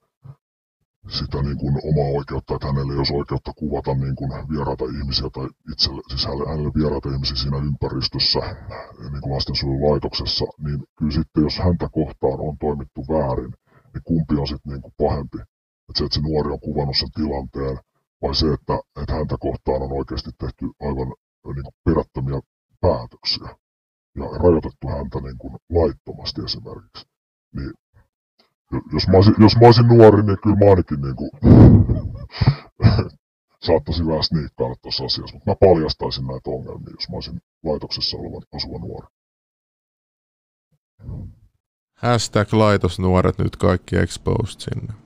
sitä 1.09 1.43
niin 1.43 1.59
kuin 1.59 1.75
omaa 1.91 2.11
oikeutta, 2.19 2.55
että 2.55 2.67
hänelle 2.67 2.93
ei 2.93 2.99
olisi 2.99 3.15
oikeutta 3.15 3.53
kuvata 3.57 3.95
niin 3.95 4.17
kuin 4.17 4.31
vieraita 4.53 4.85
ihmisiä 4.85 5.29
tai 5.35 5.49
itselle, 5.73 6.03
siis 6.09 6.27
hänelle 6.27 6.71
vieraita 6.81 7.09
ihmisiä 7.09 7.37
siinä 7.37 7.59
ympäristössä, 7.69 8.41
niin 9.11 9.23
kuin 9.23 9.35
lastensuojelulaitoksessa, 9.35 10.45
niin 10.65 10.81
kyllä 10.99 11.13
sitten 11.13 11.43
jos 11.43 11.59
häntä 11.59 11.89
kohtaan 11.93 12.41
on 12.49 12.57
toimittu 12.59 13.01
väärin, 13.13 13.53
niin 13.93 14.05
kumpi 14.05 14.35
on 14.43 14.49
sitten 14.49 14.73
niin 14.73 14.83
kuin 14.83 14.95
pahempi. 15.03 15.39
Että 15.89 15.99
se, 15.99 16.05
että 16.05 16.15
se 16.15 16.21
nuori 16.21 16.51
on 16.53 16.61
kuvannut 16.61 16.97
sen 16.97 17.13
tilanteen, 17.21 17.77
vai 18.23 18.35
se, 18.35 18.47
että, 18.57 18.75
että 19.01 19.15
häntä 19.19 19.37
kohtaan 19.41 19.83
on 19.83 19.93
oikeasti 20.01 20.31
tehty 20.39 20.65
aivan 20.87 21.09
niin 21.55 21.67
kuin 21.67 21.77
perättömiä 21.85 22.41
päätöksiä 22.81 23.49
ja 24.21 24.27
rajoitettu 24.43 24.89
häntä 24.89 25.19
niin 25.21 25.39
kuin 25.39 25.55
laittomasti 25.71 26.41
esimerkiksi. 26.49 27.07
Niin, 27.57 27.73
jos, 28.93 29.09
mä 29.09 29.17
olisin, 29.17 29.35
jos 29.39 29.57
mä 29.57 29.67
olisin 29.67 29.87
nuori, 29.87 30.23
niin 30.23 30.39
kyllä 30.43 30.57
mä 30.57 30.71
ainakin 30.71 31.01
niin 31.01 31.17
kuin, 31.17 31.31
saattaisin 33.67 34.07
vähän 34.07 34.25
sniikkailla 34.25 34.77
tuossa 34.83 35.05
asiassa, 35.05 35.37
mutta 35.37 35.51
mä 35.51 35.57
paljastaisin 35.61 36.27
näitä 36.27 36.51
ongelmia, 36.51 36.95
jos 36.95 37.09
mä 37.09 37.15
olisin 37.15 37.41
laitoksessa 37.65 38.17
olevan 38.17 38.43
asuva 38.57 38.79
nuori. 38.79 39.07
Hashtag 41.95 42.53
laitosnuoret 42.53 43.39
nyt 43.39 43.57
kaikki 43.57 43.97
exposed 43.97 44.61
sinne. 44.61 45.04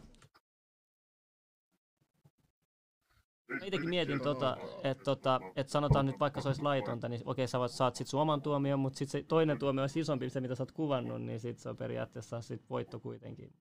Itsekin 3.68 3.88
mietin, 3.88 4.20
tota, 4.20 4.56
että 4.84 5.04
tota, 5.04 5.40
et 5.56 5.68
sanotaan 5.68 6.06
nyt 6.06 6.20
vaikka 6.20 6.40
se 6.40 6.48
olisi 6.48 6.62
laitonta, 6.62 7.08
niin 7.08 7.22
okei 7.24 7.48
sä 7.48 7.58
saat 7.68 7.96
sit 7.96 8.06
sun 8.06 8.20
oman 8.20 8.42
tuomion, 8.42 8.80
mutta 8.80 8.98
sitten 8.98 9.20
se 9.20 9.26
toinen 9.28 9.58
tuomio 9.58 9.82
on 9.82 9.88
isompi, 9.96 10.30
se 10.30 10.40
mitä 10.40 10.54
sä 10.54 10.62
oot 10.62 10.72
kuvannut, 10.72 11.22
niin 11.22 11.40
sitten 11.40 11.62
se 11.62 11.68
on 11.68 11.76
periaatteessa 11.76 12.40
sit 12.40 12.70
voitto 12.70 13.00
kuitenkin 13.00 13.52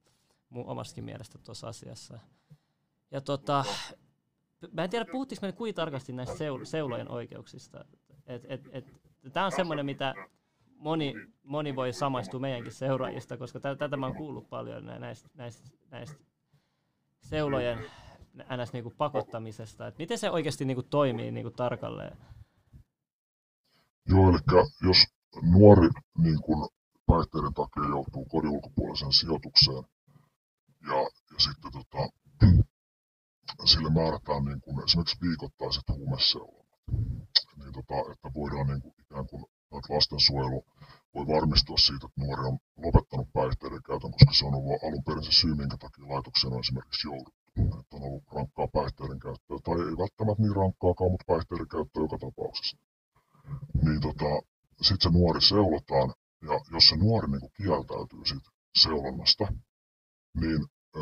mun 0.50 0.65
omastakin 0.65 1.04
mielestä 1.04 1.38
tuossa 1.38 1.67
asiassa. 1.67 2.20
Ja 3.12 3.22
tota, 3.22 3.65
mä 4.72 4.84
en 4.84 4.89
tiedä, 4.89 5.06
puhuttiinko 5.12 5.46
me 5.46 5.52
kuinka 5.52 5.76
tarkasti 5.76 6.13
näistä 6.13 6.36
seul- 6.36 6.65
seulojen 6.65 7.12
oikeuksista. 7.12 7.86
Tämä 9.34 9.46
on 9.46 9.52
semmoinen, 9.52 9.86
mitä 9.86 10.13
moni, 10.76 11.13
moni 11.43 11.76
voi 11.76 11.93
samaistua 11.93 12.39
meidänkin 12.39 12.72
seuraajista, 12.72 13.38
koska 13.38 13.60
tätä 13.60 13.98
mä 13.98 14.06
oon 14.06 14.15
kuullut 14.15 14.50
paljon 14.50 14.86
näistä, 14.86 15.30
näistä, 15.34 15.70
näistä 15.91 16.17
seulojen 17.22 17.86
ns. 18.38 18.73
Niinku 18.73 18.93
pakottamisesta. 18.97 19.88
Et 19.88 19.97
miten 19.97 20.17
se 20.17 20.30
oikeasti 20.30 20.65
niinku 20.65 20.84
toimii 20.84 21.32
niinku 21.32 21.52
tarkalleen? 21.52 22.17
Joo, 24.10 24.30
eli 24.30 24.38
jos 24.84 24.97
nuori 25.41 25.89
niin 26.17 26.41
kun 26.41 26.69
päihteiden 27.06 27.54
takia 27.54 27.89
joutuu 27.89 28.26
kodin 28.26 28.50
ulkopuoliseen 28.50 29.13
sijoitukseen 29.13 29.84
ja, 30.88 31.00
ja 31.34 31.39
sitten 31.39 31.71
tota, 31.71 32.10
sille 33.65 33.89
määrätään 33.89 34.45
niin 34.45 34.62
kun 34.62 34.84
esimerkiksi 34.84 35.21
viikoittaiset 35.21 35.84
huumeseulonnat, 35.89 36.80
niin 37.58 37.73
tota, 37.73 38.12
että 38.12 38.34
voidaan 38.36 38.67
niin 38.67 38.82
kun, 38.82 38.93
ikään 39.00 39.28
kuin 39.28 39.45
että 39.78 39.93
lastensuojelu 39.93 40.65
voi 41.13 41.28
varmistua 41.28 41.78
siitä, 41.78 42.08
että 42.08 42.21
nuori 42.21 42.43
on 42.50 42.58
lopettanut 42.86 43.34
päihteiden 43.34 43.84
käytön, 43.84 44.12
koska 44.12 44.34
se 44.34 44.45
on 44.45 44.56
ollut 44.56 44.84
alun 44.84 45.04
perin 45.04 45.23
se 45.23 45.32
syy, 45.32 45.56
minkä 45.56 45.78
takia 45.78 46.10
laitokseen 46.13 46.54
on 46.54 46.60
esimerkiksi 46.60 47.08
jouduttu 47.08 47.46
että 47.62 47.96
on 47.98 48.04
ollut 48.04 48.24
rankkaa 48.36 48.67
päihteiden 48.67 49.20
käyttöä, 49.20 49.58
tai 49.63 49.76
ei 49.88 49.98
välttämättä 50.04 50.41
niin 50.43 50.56
rankkaakaan, 50.56 51.12
mutta 51.12 51.30
päihteiden 51.32 51.67
käyttöä 51.67 52.04
joka 52.04 52.17
tapauksessa. 52.17 52.78
Niin 53.86 54.02
tota, 54.02 54.30
sitten 54.82 55.04
se 55.06 55.10
nuori 55.17 55.41
seulotaan, 55.41 56.10
ja 56.48 56.56
jos 56.74 56.86
se 56.89 56.96
nuori 56.96 57.28
niin 57.32 57.52
kieltäytyy 57.58 58.26
siitä 58.26 58.50
seulonnasta, 58.84 59.46
niin 60.41 60.62
ö, 60.96 61.00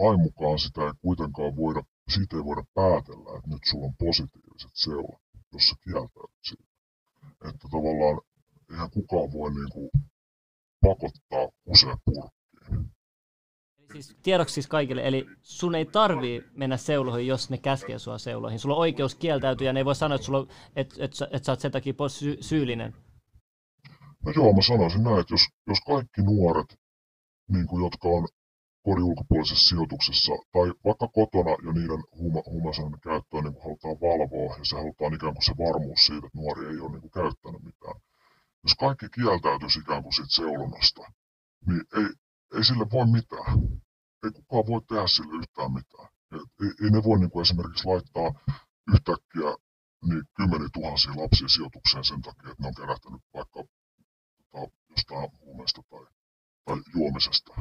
lain 0.00 0.20
mukaan 0.20 0.58
sitä 0.58 0.80
ei 0.86 0.92
kuitenkaan 1.02 1.56
voida, 1.56 1.82
siitä 2.14 2.36
ei 2.36 2.44
voida 2.44 2.64
päätellä, 2.74 3.28
että 3.36 3.50
nyt 3.50 3.64
sulla 3.70 3.86
on 3.86 3.96
positiiviset 3.98 4.74
seulot, 4.74 5.22
jos 5.52 5.64
se 5.68 5.74
kieltäytyy 5.84 6.42
siitä. 6.48 6.68
Että 7.48 7.66
tavallaan 7.74 8.20
eihän 8.70 8.90
kukaan 8.90 9.32
voi 9.32 9.50
niin 9.54 9.72
kuin, 9.72 9.90
pakottaa 10.80 11.48
usein 11.66 11.98
purkkiin 12.04 12.97
siis 13.92 14.16
tiedoksi 14.22 14.54
siis 14.54 14.66
kaikille, 14.66 15.08
eli 15.08 15.26
sun 15.42 15.74
ei 15.74 15.84
tarvii 15.84 16.44
mennä 16.54 16.76
seuloihin, 16.76 17.26
jos 17.26 17.50
ne 17.50 17.58
käskee 17.58 17.98
sua 17.98 18.18
seuloihin. 18.18 18.58
Sulla 18.58 18.74
on 18.74 18.80
oikeus 18.80 19.14
kieltäytyä 19.14 19.66
ja 19.66 19.72
ne 19.72 19.80
ei 19.80 19.84
voi 19.84 19.94
sanoa, 19.94 20.14
että, 20.14 20.26
sulla, 20.26 20.46
että, 20.76 20.94
että, 21.04 21.28
että 21.30 21.46
sä 21.46 21.52
oot 21.52 21.60
sen 21.60 21.72
takia 21.72 21.94
pois 21.94 22.18
sy- 22.18 22.38
syyllinen. 22.40 22.94
No 24.24 24.32
joo, 24.36 24.52
mä 24.52 24.62
sanoisin 24.62 25.04
näin, 25.04 25.20
että 25.20 25.34
jos, 25.34 25.46
jos 25.66 25.80
kaikki 25.80 26.22
nuoret, 26.22 26.78
niin 27.48 27.66
kuin, 27.66 27.84
jotka 27.84 28.08
on 28.08 28.28
kodin 28.82 29.04
ulkopuolisessa 29.04 29.68
sijoituksessa 29.68 30.32
tai 30.52 30.72
vaikka 30.84 31.08
kotona 31.08 31.50
jo 31.64 31.72
niiden 31.72 32.02
huuma, 32.18 32.42
huumausaineiden 32.46 33.00
käyttöä 33.00 33.40
niin 33.42 33.62
halutaan 33.64 34.00
valvoa 34.06 34.56
ja 34.58 34.64
se 34.64 34.76
halutaan 34.76 35.14
ikään 35.14 35.34
kuin 35.34 35.44
se 35.44 35.54
varmuus 35.64 36.00
siitä, 36.06 36.26
että 36.26 36.38
nuori 36.38 36.66
ei 36.66 36.80
ole 36.80 36.90
niin 36.92 37.04
kuin 37.04 37.16
käyttänyt 37.20 37.62
mitään. 37.62 37.96
Jos 38.64 38.74
kaikki 38.84 39.06
kieltäytyisi 39.14 39.78
ikään 39.80 40.02
kuin 40.02 40.14
siitä 40.14 40.34
seulonnasta, 40.40 41.02
niin 41.66 41.84
ei, 41.98 42.08
ei 42.54 42.64
sille 42.64 42.86
voi 42.92 43.06
mitään. 43.06 43.58
Ei 44.24 44.30
kukaan 44.30 44.66
voi 44.66 44.80
tehdä 44.88 45.06
sille 45.06 45.34
yhtään 45.38 45.72
mitään. 45.72 46.08
Ei, 46.32 46.72
ei 46.82 46.90
ne 46.90 47.00
voi 47.04 47.18
niin 47.18 47.30
kuin 47.30 47.42
esimerkiksi 47.42 47.88
laittaa 47.88 48.30
yhtäkkiä 48.92 49.50
niin 50.08 50.24
kymmeniä 50.36 50.68
tuhansia 50.72 51.20
lapsia 51.22 51.48
sijoitukseen 51.48 52.04
sen 52.04 52.22
takia, 52.22 52.50
että 52.50 52.62
ne 52.62 52.68
on 52.68 52.74
kerättänyt 52.80 53.22
vaikka 53.34 53.64
tota, 54.38 54.72
jostain 54.90 55.30
huumeesta 55.40 55.82
tai, 55.90 56.06
tai 56.64 56.78
juomisesta. 56.94 57.52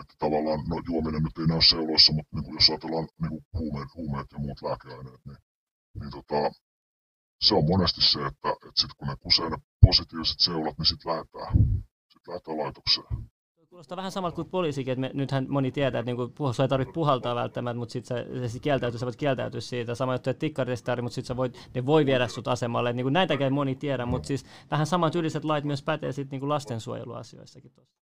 Että 0.00 0.14
tavallaan, 0.18 0.60
no 0.68 0.76
juominen 0.88 1.22
nyt 1.22 1.38
ei 1.38 1.46
näy 1.46 1.62
seuloissa, 1.62 2.12
mutta 2.12 2.36
niin 2.36 2.44
kuin 2.44 2.54
jos 2.54 2.70
ajatellaan 2.70 3.08
niin 3.20 3.30
kuin 3.30 3.44
huumeet, 3.58 3.94
huumeet 3.94 4.32
ja 4.32 4.38
muut 4.38 4.62
lääkeaineet, 4.62 5.22
niin, 5.26 5.38
niin 6.00 6.10
tota, 6.10 6.40
se 7.40 7.54
on 7.54 7.64
monesti 7.68 8.00
se, 8.02 8.18
että, 8.26 8.50
että 8.50 8.80
sitten 8.80 8.96
kun 8.98 9.08
ne 9.08 9.16
kusee 9.20 9.50
ne 9.50 9.58
positiiviset 9.86 10.40
seulat, 10.40 10.78
niin 10.78 10.86
sitten 10.86 11.12
lähdetään, 11.12 11.52
sit 12.12 12.28
lähdetään 12.28 12.58
laitokseen 12.58 13.30
Kuulostaa 13.76 13.96
vähän 13.96 14.12
samalta 14.12 14.34
kuin 14.34 14.50
poliisikin, 14.50 14.92
että 14.92 15.00
me, 15.00 15.10
nythän 15.14 15.46
moni 15.48 15.72
tietää, 15.72 15.98
että 15.98 16.10
niinku, 16.10 16.28
puhua, 16.28 16.52
ei 16.62 16.68
tarvitse 16.68 16.92
puhaltaa 16.92 17.34
välttämättä, 17.34 17.78
mutta 17.78 17.92
sitten 17.92 18.50
sä, 18.50 18.58
kieltäytyy, 18.58 18.98
sä 18.98 19.06
voit 19.06 19.16
kieltäytyä 19.16 19.60
siitä. 19.60 19.94
Sama 19.94 20.14
juttu, 20.14 20.30
että 20.30 20.40
tikkaritestaari, 20.40 21.02
mutta 21.02 21.14
sitten 21.14 21.36
voit, 21.36 21.70
ne 21.74 21.86
voi 21.86 22.06
viedä 22.06 22.28
sut 22.28 22.48
asemalle. 22.48 22.92
Niinku, 22.92 23.08
näitäkään 23.08 23.52
moni 23.52 23.74
tiedä, 23.74 24.06
mutta 24.06 24.26
siis 24.26 24.46
vähän 24.70 24.86
samat 24.86 25.14
yliset 25.14 25.44
lait 25.44 25.64
myös 25.64 25.82
pätee 25.82 26.12
sitten 26.12 26.30
niinku 26.30 26.48
lastensuojeluasioissakin 26.48 27.72
tuossa. 27.74 27.94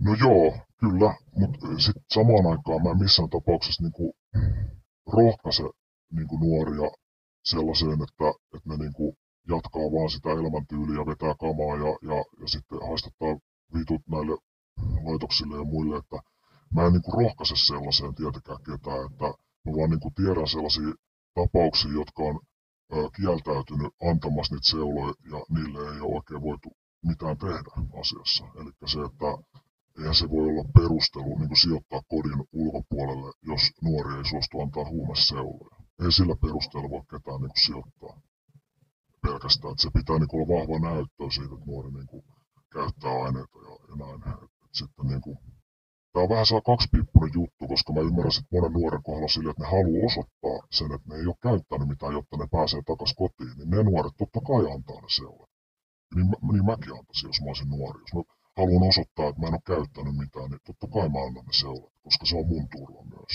No 0.00 0.16
joo, 0.20 0.58
kyllä, 0.80 1.14
mutta 1.36 1.66
sitten 1.78 2.04
samaan 2.14 2.46
aikaan 2.46 2.82
mä 2.82 2.94
missään 2.94 3.30
tapauksessa 3.30 3.82
niinku 3.82 4.14
rohkaise 5.12 5.62
niinku 6.12 6.36
nuoria 6.36 6.90
sellaiseen, 7.44 7.92
että, 7.92 8.28
että 8.56 8.68
ne 8.68 8.76
niinku 8.76 9.14
jatkaa 9.48 9.92
vaan 9.94 10.10
sitä 10.10 10.28
elämäntyyliä, 10.30 11.06
vetää 11.06 11.34
kamaa 11.40 11.76
ja, 11.76 12.14
ja, 12.14 12.24
ja 12.40 12.48
sitten 12.48 12.78
haistattaa 12.88 13.36
vitut 13.74 14.02
näille 14.08 14.36
laitoksille 15.04 15.56
ja 15.56 15.64
muille, 15.64 15.96
että 15.96 16.18
mä 16.74 16.86
en 16.86 16.92
niinku 16.92 17.10
rohkaise 17.10 17.56
sellaiseen 17.56 18.14
tietenkään 18.14 18.62
ketään, 18.68 19.06
että 19.06 19.24
mä 19.64 19.70
vaan 19.76 19.90
niinku 19.90 20.10
tiedän 20.16 20.48
sellaisia 20.48 20.92
tapauksia, 21.34 21.92
jotka 22.00 22.22
on 22.22 22.40
ö, 22.92 23.10
kieltäytynyt 23.16 23.92
antamassa 24.10 24.54
niitä 24.54 24.70
seuloja 24.70 25.14
ja 25.32 25.38
niille 25.54 25.80
ei 25.94 26.00
ole 26.00 26.14
oikein 26.18 26.42
voitu 26.42 26.68
mitään 27.10 27.38
tehdä 27.38 27.70
asiassa. 28.00 28.44
Eli 28.60 28.70
se, 28.92 28.98
että 29.08 29.30
eihän 29.98 30.14
se 30.14 30.30
voi 30.30 30.44
olla 30.50 30.64
perustelu 30.78 31.38
niin 31.38 31.48
kuin 31.48 31.62
sijoittaa 31.64 32.02
kodin 32.12 32.40
ulkopuolelle, 32.52 33.32
jos 33.50 33.62
nuori 33.82 34.16
ei 34.16 34.24
suostu 34.30 34.60
antaa 34.60 34.90
huumeseuloja. 34.94 35.76
Ei 36.04 36.12
sillä 36.12 36.36
perusteella 36.42 36.90
voi 36.90 37.04
ketään 37.10 37.40
niin 37.40 37.54
kuin 37.54 37.66
sijoittaa 37.66 38.14
pelkästään. 39.22 39.72
Että 39.72 39.82
se 39.82 39.90
pitää 39.98 40.18
niin 40.18 40.28
kuin 40.28 40.40
olla 40.42 40.54
vahva 40.54 40.78
näyttöä 40.88 41.30
siitä, 41.30 41.54
että 41.54 41.66
nuori 41.66 41.90
niin 41.90 42.06
kuin 42.06 42.24
käyttää 42.78 43.14
aineita 43.24 43.58
ja, 43.66 43.72
ja 43.88 43.94
näin. 44.02 44.20
Et, 44.44 44.50
sitten 44.78 45.06
niin 45.06 45.20
kuin, 45.20 45.38
Tämä 46.16 46.24
on 46.24 46.34
vähän 46.34 46.50
saa 46.52 46.68
kaksipiippunen 46.70 47.36
juttu, 47.38 47.62
koska 47.72 47.92
mä 47.92 48.00
ymmärrän 48.08 48.36
sitten 48.36 48.54
monen 48.56 48.72
nuoren 48.72 49.02
kohdalla 49.06 49.28
sille, 49.34 49.50
että 49.50 49.62
ne 49.62 49.70
haluaa 49.76 50.06
osoittaa 50.10 50.58
sen, 50.78 50.92
että 50.94 51.08
ne 51.08 51.14
ei 51.20 51.26
ole 51.26 51.44
käyttänyt 51.46 51.88
mitään, 51.88 52.16
jotta 52.18 52.36
ne 52.36 52.46
pääsee 52.56 52.82
takaisin 52.82 53.20
kotiin. 53.22 53.54
Niin 53.56 53.70
ne 53.70 53.82
nuoret 53.82 54.16
totta 54.18 54.40
kai 54.48 54.64
antaa 54.74 55.00
ne 55.00 55.10
seurat. 55.18 55.50
Niin, 56.14 56.28
niin 56.52 56.66
mäkin 56.70 56.96
antaisin, 56.98 57.28
jos 57.30 57.40
mä 57.40 57.48
olisin 57.50 57.70
nuori. 57.74 57.98
Jos 58.04 58.14
mä 58.14 58.22
haluan 58.58 58.88
osoittaa, 58.90 59.28
että 59.28 59.40
mä 59.40 59.46
en 59.48 59.58
ole 59.58 59.70
käyttänyt 59.72 60.16
mitään, 60.22 60.48
niin 60.50 60.62
totta 60.66 60.86
kai 60.94 61.08
mä 61.14 61.20
annan 61.26 61.46
ne 61.48 61.54
seurat, 61.62 61.94
koska 62.04 62.24
se 62.26 62.34
on 62.40 62.46
mun 62.52 62.66
turva 62.74 63.02
myös. 63.14 63.34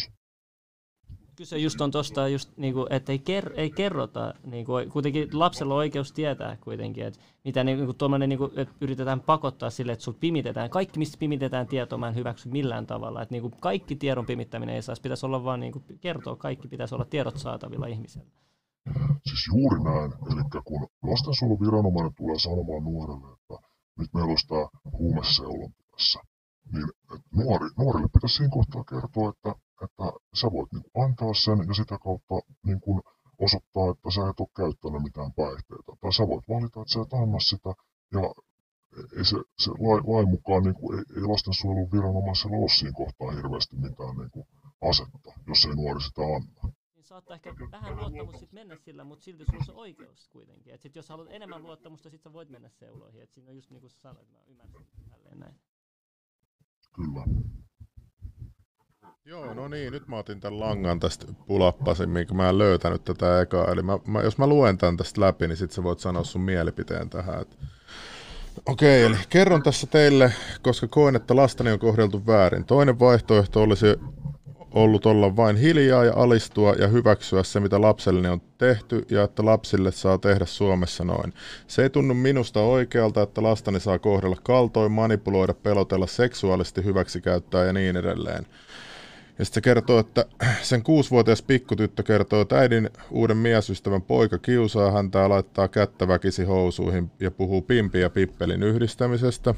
Kyse 1.42 1.58
just 1.58 1.82
on 1.82 1.92
tuosta, 1.92 2.28
just, 2.28 2.58
niinku, 2.58 2.88
että 2.90 3.12
ei, 3.12 3.20
ker, 3.20 3.54
ei 3.56 3.70
kerrota, 3.70 4.34
niinku, 4.46 4.74
kuitenkin 4.94 5.30
lapsella 5.34 5.74
on 5.74 5.78
oikeus 5.78 6.12
tietää 6.12 6.58
kuitenkin, 6.64 7.06
että 7.06 7.20
mitä 7.46 7.64
niinku, 7.64 7.96
niinku, 8.28 8.52
että 8.56 8.76
yritetään 8.82 9.22
pakottaa 9.22 9.70
sille, 9.70 9.92
että 9.92 10.04
sul 10.04 10.14
pimitetään. 10.20 10.70
Kaikki, 10.70 11.00
mistä 11.00 11.18
pimitetään 11.20 11.68
tietoa, 11.68 11.98
mä 11.98 12.08
en 12.08 12.16
hyväksy 12.16 12.50
millään 12.50 12.88
tavalla. 12.88 13.22
Että 13.22 13.34
niinku, 13.34 13.50
kaikki 13.60 13.96
tiedon 13.96 14.26
pimittäminen 14.26 14.76
ei 14.76 14.82
saisi, 14.82 15.02
pitäisi 15.02 15.26
olla 15.26 15.44
vaan 15.44 15.60
niinku, 15.60 15.84
kertoa, 16.02 16.36
kaikki 16.36 16.68
pitäisi 16.68 16.96
olla 16.96 17.06
tiedot 17.06 17.38
saatavilla 17.38 17.88
ihmiselle. 17.88 18.28
Siis 19.26 19.48
juuri 19.48 19.84
näin. 19.84 20.12
Eli 20.32 20.62
kun 20.66 20.88
lastensuojeluviranomainen 21.04 22.14
tulee 22.18 22.40
sanomaan 22.40 22.84
nuorelle, 22.84 23.34
että 23.34 23.68
nyt 24.00 24.14
meillä 24.14 24.30
olisi 24.30 24.48
tämä 24.48 24.68
huumeseulonta 24.92 25.84
tässä, 25.92 26.20
niin 26.74 26.88
nuori, 27.32 27.70
nuorille 27.78 28.10
pitäisi 28.14 28.36
siinä 28.36 28.52
kohtaa 28.54 28.84
kertoa, 28.84 29.30
että, 29.30 29.71
että 29.86 30.04
sä 30.40 30.48
voit 30.52 30.72
niin 30.72 30.92
antaa 31.06 31.34
sen 31.34 31.60
ja 31.68 31.74
sitä 31.74 31.98
kautta 32.06 32.36
niin 32.68 32.82
kuin 32.82 33.02
osoittaa, 33.46 33.92
että 33.92 34.10
sä 34.16 34.22
et 34.30 34.40
ole 34.40 34.56
käyttänyt 34.62 35.04
mitään 35.08 35.34
päihteitä. 35.34 35.92
Tai 36.02 36.14
sä 36.14 36.28
voit 36.28 36.46
valita, 36.50 36.82
että 36.82 36.94
sä 36.94 37.02
et 37.02 37.14
anna 37.14 37.40
sitä 37.40 37.72
ja 38.16 38.24
ei 39.18 39.26
se, 39.26 39.38
se 39.64 39.70
lain, 39.86 40.04
lain 40.14 40.30
mukaan 40.30 40.64
niin 40.64 40.78
kuin, 40.80 41.00
ei, 41.00 41.06
ei 41.16 41.24
lastensuojelun 41.32 41.92
viranomaisella 41.92 42.58
ole 42.58 42.70
siinä 42.70 43.00
kohtaa 43.02 43.32
hirveästi 43.32 43.76
mitään 43.76 44.16
niin 44.18 44.32
kuin, 44.32 44.46
asetta, 44.90 45.30
jos 45.48 45.66
ei 45.66 45.76
nuori 45.76 46.02
sitä 46.02 46.22
anna 46.36 46.74
saattaa 47.12 47.36
ehkä 47.36 47.56
vähän 47.72 47.96
luottamus 47.96 48.40
sit 48.40 48.52
mennä 48.52 48.76
sillä, 48.76 49.04
mutta 49.04 49.24
silti 49.24 49.46
sulla 49.46 49.60
on 49.60 49.66
se 49.66 49.72
oikeus 49.72 50.28
kuitenkin. 50.28 50.74
Et 50.74 50.82
sit 50.82 50.96
jos 50.96 51.10
haluat 51.10 51.28
enemmän 51.32 51.64
luottamusta, 51.64 52.10
sit 52.10 52.22
sä 52.22 52.34
voit 52.34 52.50
mennä 52.50 52.70
seuloihin. 52.70 53.22
Et 53.22 53.32
siinä 53.32 53.50
on 53.50 53.56
just 53.56 53.70
niin 53.70 53.82
kuin 53.82 53.92
sanoit, 53.92 54.30
mä 54.30 54.38
ymmärrän 54.48 54.86
tälleen 55.10 55.40
näin. 55.40 55.56
Kyllä. 56.96 57.24
Joo, 59.26 59.54
no 59.54 59.68
niin, 59.68 59.94
nyt 59.94 60.08
mä 60.08 60.18
otin 60.18 60.40
tämän 60.40 60.60
langan 60.60 61.00
tästä 61.00 61.26
pulappasin, 61.48 62.10
minkä 62.10 62.34
mä 62.34 62.50
en 62.50 62.58
löytänyt 62.58 63.04
tätä 63.04 63.42
ekaa. 63.42 63.72
Eli 63.72 63.82
mä, 63.82 64.00
mä, 64.08 64.22
jos 64.22 64.38
mä 64.38 64.48
luen 64.48 64.78
tämän 64.78 64.98
tästä 64.98 65.22
läpi, 65.22 65.48
niin 65.48 65.58
sit 65.58 65.72
sä 65.72 65.84
voit 65.84 66.00
sanoa 66.00 66.24
sun 66.24 66.42
mielipiteen 66.42 67.10
tähän. 67.10 67.46
Okei, 68.66 69.04
eli 69.04 69.16
kerron 69.30 69.64
tässä 69.64 69.88
teille, 69.88 70.34
koska 70.62 70.88
koen, 70.88 71.16
että 71.16 71.36
lastani 71.36 71.72
on 71.72 71.80
kohdeltu 71.80 72.26
väärin. 72.28 72.66
Toinen 72.66 73.00
vaihtoehto 73.00 73.62
olisi 73.62 73.86
ollut 74.72 75.06
olla 75.06 75.36
vain 75.36 75.56
hiljaa 75.56 76.06
ja 76.06 76.14
alistua 76.16 76.74
ja 76.74 76.88
hyväksyä 76.88 77.44
se, 77.44 77.60
mitä 77.60 77.82
lapselleni 77.82 78.28
on 78.28 78.42
tehty 78.58 79.06
ja 79.10 79.24
että 79.24 79.46
lapsille 79.46 79.92
saa 79.92 80.18
tehdä 80.18 80.46
Suomessa 80.46 81.04
noin. 81.04 81.34
Se 81.68 81.84
ei 81.84 81.90
tunnu 81.90 82.14
minusta 82.14 82.60
oikealta, 82.60 83.22
että 83.22 83.44
lastani 83.44 83.80
saa 83.80 84.00
kohdella 84.00 84.38
kaltoin, 84.44 84.92
manipuloida, 84.92 85.54
pelotella, 85.54 86.08
seksuaalisesti 86.08 86.84
hyväksikäyttää 86.84 87.66
ja 87.66 87.74
niin 87.74 87.98
edelleen. 87.98 88.46
Ja 89.42 89.46
sitten 89.46 89.56
se 89.56 89.62
kertoo, 89.62 90.00
että 90.00 90.26
sen 90.62 90.84
kuusivuotias 90.84 91.42
pikkutyttö 91.42 92.04
kertoo, 92.04 92.42
että 92.42 92.60
äidin 92.60 92.90
uuden 93.12 93.38
miesystävän 93.38 94.02
poika 94.02 94.38
kiusaa 94.38 94.92
häntä 94.92 95.20
ja 95.20 95.30
laittaa 95.30 95.68
kättä 95.68 96.08
väkisi 96.08 96.44
housuihin 96.44 97.12
ja 97.20 97.32
puhuu 97.32 97.62
pimpi 97.62 98.00
ja 98.00 98.10
pippelin 98.10 98.64
yhdistämisestä. 98.64 99.56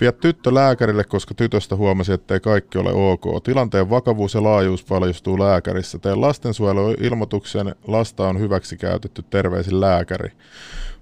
Vie 0.00 0.12
tyttö 0.12 0.54
lääkärille, 0.54 1.04
koska 1.04 1.34
tytöstä 1.34 1.76
huomasi, 1.76 2.12
ettei 2.12 2.40
kaikki 2.40 2.78
ole 2.78 2.92
ok. 2.92 3.44
Tilanteen 3.44 3.90
vakavuus 3.90 4.34
ja 4.34 4.42
laajuus 4.42 4.84
paljastuu 4.84 5.38
lääkärissä. 5.38 5.98
Teen 5.98 6.20
lastensuojeluilmoituksen, 6.20 7.74
lasta 7.86 8.28
on 8.28 8.40
hyväksi 8.40 8.76
käytetty, 8.76 9.24
terveisin 9.30 9.80
lääkäri. 9.80 10.32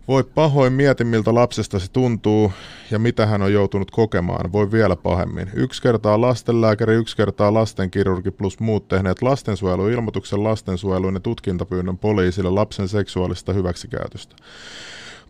Voi 0.09 0.25
pahoin 0.25 0.73
mieti, 0.73 1.05
miltä 1.05 1.35
lapsesta 1.35 1.79
se 1.79 1.91
tuntuu 1.91 2.53
ja 2.91 2.99
mitä 2.99 3.27
hän 3.27 3.43
on 3.43 3.53
joutunut 3.53 3.91
kokemaan. 3.91 4.53
Voi 4.53 4.73
vielä 4.73 4.97
pahemmin. 4.97 5.51
Yksi 5.55 5.83
kertaa 5.83 6.21
lastenlääkäri, 6.21 6.95
yksi 6.95 7.17
kertaa 7.17 7.55
lastenkirurgi 7.55 8.31
plus 8.31 8.61
muut 8.61 8.89
tehneet 8.89 9.23
lastensuojeluilmoituksen 9.23 10.45
lastensuojelun 10.45 11.15
ja 11.15 11.21
tutkintapyynnön 11.21 11.99
poliisille 11.99 12.51
lapsen 12.51 12.89
seksuaalista 12.89 13.53
hyväksikäytöstä. 13.53 14.37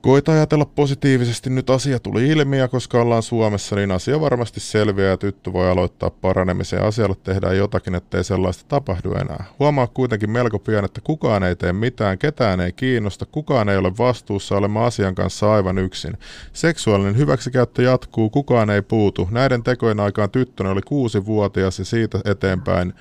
Koita 0.02 0.32
ajatella 0.32 0.64
positiivisesti, 0.64 1.50
nyt 1.50 1.70
asia 1.70 1.98
tuli 1.98 2.28
ilmi 2.28 2.58
ja 2.58 2.68
koska 2.68 3.00
ollaan 3.00 3.22
Suomessa, 3.22 3.76
niin 3.76 3.90
asia 3.90 4.20
varmasti 4.20 4.60
selviää 4.60 5.08
ja 5.10 5.16
tyttö 5.16 5.52
voi 5.52 5.70
aloittaa 5.70 6.10
paranemisen 6.10 6.82
asialle 6.82 7.16
tehdään 7.24 7.56
jotakin, 7.56 7.94
ettei 7.94 8.24
sellaista 8.24 8.64
tapahdu 8.68 9.12
enää. 9.12 9.44
Huomaa 9.58 9.86
kuitenkin 9.86 10.30
melko 10.30 10.58
pian, 10.58 10.84
että 10.84 11.00
kukaan 11.04 11.42
ei 11.42 11.56
tee 11.56 11.72
mitään, 11.72 12.18
ketään 12.18 12.60
ei 12.60 12.72
kiinnosta, 12.72 13.26
kukaan 13.26 13.68
ei 13.68 13.76
ole 13.76 13.92
vastuussa, 13.98 14.56
olemme 14.56 14.80
asian 14.80 15.14
kanssa 15.14 15.52
aivan 15.52 15.78
yksin. 15.78 16.18
Seksuaalinen 16.52 17.16
hyväksikäyttö 17.16 17.82
jatkuu, 17.82 18.30
kukaan 18.30 18.70
ei 18.70 18.82
puutu. 18.82 19.28
Näiden 19.30 19.62
tekojen 19.62 20.00
aikaan 20.00 20.30
tyttönä 20.30 20.70
oli 20.70 20.82
kuusi 20.82 21.26
vuotias 21.26 21.78
ja 21.78 21.84
siitä 21.84 22.20
eteenpäin 22.24 22.94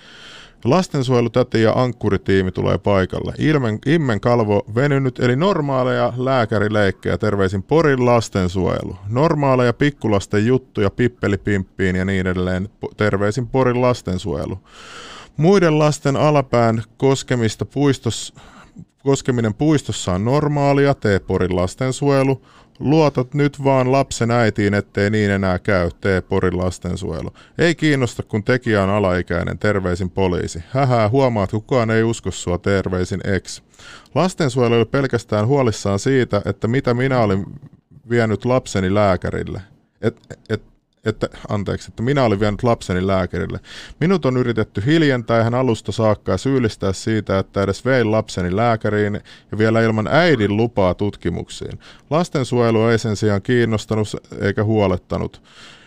Lastensuojelutäti 0.63 1.61
ja 1.61 1.73
ankkuritiimi 1.75 2.51
tulee 2.51 2.77
paikalle. 2.77 3.33
Ilmen, 3.37 3.79
Immen 3.85 4.19
kalvo 4.19 4.65
venynyt, 4.75 5.19
eli 5.19 5.35
normaaleja 5.35 6.13
lääkärileikkejä, 6.17 7.17
terveisin 7.17 7.63
Porin 7.63 8.05
lastensuojelu. 8.05 8.95
Normaaleja 9.09 9.73
pikkulasten 9.73 10.45
juttuja, 10.45 10.89
pippelipimppiin 10.89 11.95
ja 11.95 12.05
niin 12.05 12.27
edelleen, 12.27 12.69
terveisin 12.97 13.47
Porin 13.47 13.81
lastensuojelu. 13.81 14.59
Muiden 15.37 15.79
lasten 15.79 16.15
alapään 16.15 16.83
koskemista 16.97 17.65
puistos, 17.65 18.33
koskeminen 19.03 19.53
puistossa 19.53 20.13
on 20.13 20.25
normaalia, 20.25 20.93
tee 20.93 21.19
Porin 21.19 21.55
lastensuojelu. 21.55 22.41
Luotat 22.79 23.33
nyt 23.33 23.63
vaan 23.63 23.91
lapsen 23.91 24.31
äitiin, 24.31 24.73
ettei 24.73 25.09
niin 25.09 25.31
enää 25.31 25.59
käy, 25.59 25.89
tee 26.01 26.21
Porin 26.21 26.57
lastensuojelu. 26.57 27.33
Ei 27.57 27.75
kiinnosta, 27.75 28.23
kun 28.23 28.43
tekijä 28.43 28.83
on 28.83 28.89
alaikäinen, 28.89 29.59
terveisin 29.59 30.09
poliisi. 30.09 30.63
Hähää, 30.69 31.09
huomaat, 31.09 31.51
kukaan 31.51 31.91
ei 31.91 32.03
usko 32.03 32.31
sua, 32.31 32.57
terveisin 32.57 33.21
ex. 33.23 33.61
Lastensuojelu 34.15 34.75
oli 34.75 34.85
pelkästään 34.85 35.47
huolissaan 35.47 35.99
siitä, 35.99 36.41
että 36.45 36.67
mitä 36.67 36.93
minä 36.93 37.19
olin 37.19 37.45
vienyt 38.09 38.45
lapseni 38.45 38.93
lääkärille. 38.93 39.61
Et, 40.01 40.17
et, 40.49 40.61
että, 41.05 41.27
anteeksi, 41.49 41.91
että 41.91 42.03
minä 42.03 42.23
olin 42.23 42.39
vienyt 42.39 42.63
lapseni 42.63 43.07
lääkärille. 43.07 43.59
Minut 43.99 44.25
on 44.25 44.37
yritetty 44.37 44.83
hiljentää 44.85 45.41
ihan 45.41 45.53
alusta 45.53 45.91
saakka 45.91 46.31
ja 46.31 46.37
syyllistää 46.37 46.93
siitä, 46.93 47.39
että 47.39 47.63
edes 47.63 47.85
vein 47.85 48.11
lapseni 48.11 48.55
lääkäriin 48.55 49.21
ja 49.51 49.57
vielä 49.57 49.81
ilman 49.81 50.07
äidin 50.07 50.57
lupaa 50.57 50.93
tutkimuksiin. 50.93 51.79
Lastensuojelu 52.09 52.83
ei 52.83 52.99
sen 52.99 53.15
sijaan 53.15 53.41
kiinnostanut 53.41 54.07
eikä 54.41 54.63
huolettanut, 54.63 55.41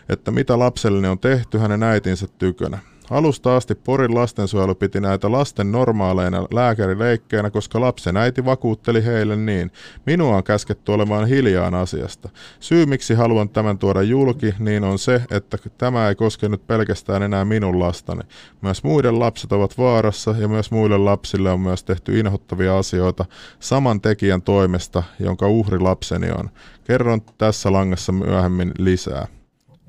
että 0.09 0.31
mitä 0.31 0.59
lapselleni 0.59 1.09
on 1.09 1.19
tehty 1.19 1.59
hänen 1.59 1.83
äitinsä 1.83 2.27
tykönä. 2.39 2.79
Alusta 3.13 3.57
asti 3.57 3.75
Porin 3.75 4.15
lastensuojelu 4.15 4.75
piti 4.75 5.01
näitä 5.01 5.33
lasten 5.33 5.73
normaaleina 5.73 6.47
lääkärileikkeinä, 6.51 7.51
koska 7.51 7.81
lapsen 7.81 8.17
äiti 8.17 8.45
vakuutteli 8.45 9.05
heille 9.05 9.37
niin. 9.37 9.71
Minua 10.07 10.37
on 10.37 10.45
käsketty 10.45 10.93
olemaan 10.93 11.29
hiljaan 11.29 11.75
asiasta. 11.75 12.29
Syy 12.61 12.87
miksi 12.87 13.15
haluan 13.15 13.49
tämän 13.49 13.79
tuoda 13.79 14.03
julki, 14.03 14.55
niin 14.59 14.85
on 14.85 14.99
se, 14.99 15.23
että 15.31 15.59
tämä 15.79 16.09
ei 16.09 16.15
koske 16.15 16.49
nyt 16.49 16.67
pelkästään 16.67 17.23
enää 17.23 17.45
minun 17.45 17.81
lastani. 17.81 18.23
Myös 18.61 18.85
muiden 18.85 19.19
lapset 19.19 19.53
ovat 19.53 19.79
vaarassa 19.79 20.35
ja 20.39 20.49
myös 20.49 20.71
muille 20.71 20.99
lapsille 20.99 21.51
on 21.51 21.61
myös 21.61 21.85
tehty 21.85 22.19
inhottavia 22.19 22.79
asioita 22.79 23.25
saman 23.61 24.01
tekijän 24.01 24.43
toimesta, 24.43 25.03
jonka 25.19 25.49
uhri 25.49 25.79
lapseni 25.79 26.31
on. 26.31 26.51
Kerron 26.85 27.21
tässä 27.39 27.73
langassa 27.73 28.13
myöhemmin 28.13 28.73
lisää. 28.79 29.27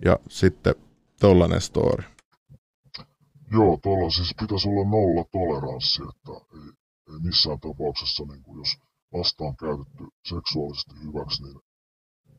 Ja 0.05 0.19
sitten 0.29 0.75
tollanen 1.19 1.61
story. 1.61 2.12
Joo, 3.55 3.77
tuolla 3.83 4.09
siis 4.09 4.33
pitäisi 4.39 4.69
olla 4.69 4.85
nolla 4.95 5.23
toleranssi, 5.35 6.01
että 6.11 6.33
ei, 6.57 6.69
ei 7.09 7.19
missään 7.27 7.59
tapauksessa, 7.59 8.23
niin 8.25 8.43
kuin 8.43 8.57
jos 8.61 8.71
lasta 9.13 9.43
on 9.49 9.55
käytetty 9.65 10.03
seksuaalisesti 10.31 10.95
hyväksi, 11.05 11.43
niin, 11.43 11.59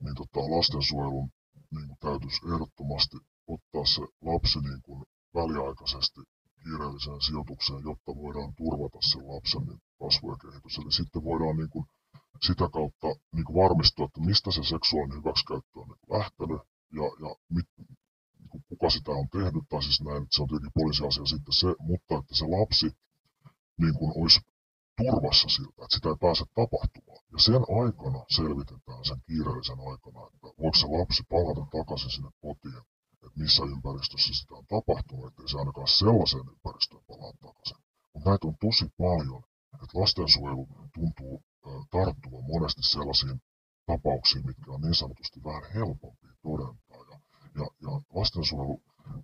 niin 0.04 0.16
tota, 0.20 0.40
lastensuojelun 0.54 1.28
niin 1.74 1.88
kuin 1.88 2.00
täytyisi 2.06 2.40
ehdottomasti 2.52 3.16
ottaa 3.54 3.84
se 3.94 4.02
lapsi 4.30 4.58
niin 4.68 4.82
kuin 4.86 5.00
väliaikaisesti 5.34 6.20
kiireelliseen 6.62 7.20
sijoitukseen, 7.26 7.82
jotta 7.90 8.10
voidaan 8.22 8.52
turvata 8.60 8.98
sen 9.10 9.28
lapsen 9.32 9.64
niin 9.68 9.82
kasvu 10.00 10.30
ja 10.30 10.36
kehitys. 10.42 10.78
Eli 10.78 10.92
sitten 10.92 11.24
voidaan 11.24 11.56
niin 11.56 11.72
kuin 11.74 11.84
sitä 12.46 12.66
kautta 12.76 13.08
niin 13.34 13.46
kuin 13.46 13.56
varmistua, 13.62 14.06
että 14.06 14.20
mistä 14.20 14.50
se 14.50 14.62
seksuaalinen 14.64 15.18
hyväksikäyttö 15.20 15.76
on 15.80 15.88
niin 15.88 16.10
lähtenyt 16.18 16.62
ja, 16.98 17.06
ja 17.22 17.30
mit, 17.54 17.68
kuka 18.68 18.90
sitä 18.90 19.10
on 19.10 19.28
tehnyt, 19.28 19.64
tai 19.68 19.82
siis 19.82 20.00
näin, 20.00 20.22
että 20.22 20.36
se 20.36 20.42
on 20.42 20.48
tietenkin 20.48 20.80
poliisiasia 20.80 21.26
sitten 21.26 21.54
se, 21.60 21.68
mutta 21.88 22.14
että 22.18 22.34
se 22.40 22.44
lapsi 22.56 22.88
niin 23.82 23.94
kuin 23.98 24.12
olisi 24.20 24.40
turvassa 25.02 25.48
siltä, 25.48 25.84
että 25.84 25.96
sitä 25.96 26.08
ei 26.08 26.22
pääse 26.26 26.44
tapahtumaan. 26.60 27.22
Ja 27.32 27.38
sen 27.46 27.62
aikana 27.82 28.20
selvitetään 28.38 29.04
sen 29.08 29.18
kiireellisen 29.26 29.80
aikana, 29.90 30.20
että 30.26 30.46
voiko 30.60 30.76
se 30.80 30.86
lapsi 30.98 31.22
palata 31.32 31.64
takaisin 31.78 32.10
sinne 32.10 32.30
kotiin, 32.44 32.78
että 33.24 33.40
missä 33.42 33.62
ympäristössä 33.72 34.32
sitä 34.34 34.54
on 34.54 34.66
tapahtunut, 34.76 35.26
ettei 35.26 35.48
se 35.48 35.58
ainakaan 35.58 35.88
sellaiseen 35.88 36.48
ympäristöön 36.54 37.04
palaa 37.10 37.32
takaisin. 37.46 37.78
Mutta 38.12 38.30
näitä 38.30 38.46
on 38.50 38.56
tosi 38.66 38.86
paljon, 39.04 39.42
että 39.82 40.00
lastensuojelu 40.00 40.64
tuntuu 40.94 41.42
tarttuvan 41.90 42.44
monesti 42.52 42.82
sellaisiin 42.82 43.38
tapauksiin, 43.86 44.46
mitkä 44.46 44.72
on 44.72 44.80
niin 44.80 44.94
sanotusti 44.94 45.44
vähän 45.44 45.72
helpompia 45.74 46.34
todentaa. 46.42 46.83
Ja 47.54 47.66
ja, 47.82 48.00
lastensuojelu 48.14 48.80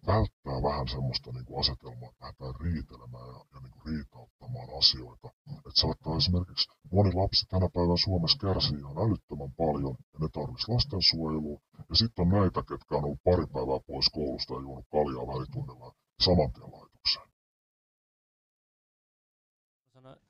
välttää 0.07 0.62
vähän 0.62 0.89
semmoista 0.89 1.33
niin 1.33 1.45
kuin 1.45 1.61
asetelmaa, 1.61 2.09
että 2.09 2.24
lähdetään 2.24 2.55
riitelemään 2.61 3.28
ja, 3.28 3.45
ja 3.55 3.61
niin 3.61 3.72
kuin 3.72 3.87
riitauttamaan 3.87 4.68
asioita. 4.78 5.28
Että 5.57 5.81
saattaa 5.83 6.16
esimerkiksi 6.16 6.70
moni 6.93 7.12
lapsi 7.12 7.47
tänä 7.47 7.68
päivänä 7.74 7.97
Suomessa 8.05 8.39
kärsii 8.39 8.78
ihan 8.78 8.99
älyttömän 8.99 9.53
paljon 9.53 9.97
ja 10.12 10.18
ne 10.18 10.28
tarvitsisi 10.33 10.72
lastensuojelua. 10.72 11.61
Ja 11.89 11.95
sitten 11.95 12.22
on 12.22 12.33
näitä, 12.39 12.62
ketkä 12.68 12.97
on 12.97 13.05
ollut 13.05 13.24
pari 13.24 13.47
päivää 13.47 13.81
pois 13.87 14.09
koulusta 14.16 14.55
ja 14.55 14.61
juonut 14.61 14.87
kaljaa 14.93 15.26
välitunnilla 15.33 15.95
saman 16.20 16.53
tien 16.53 16.72
laitokseen. 16.72 17.31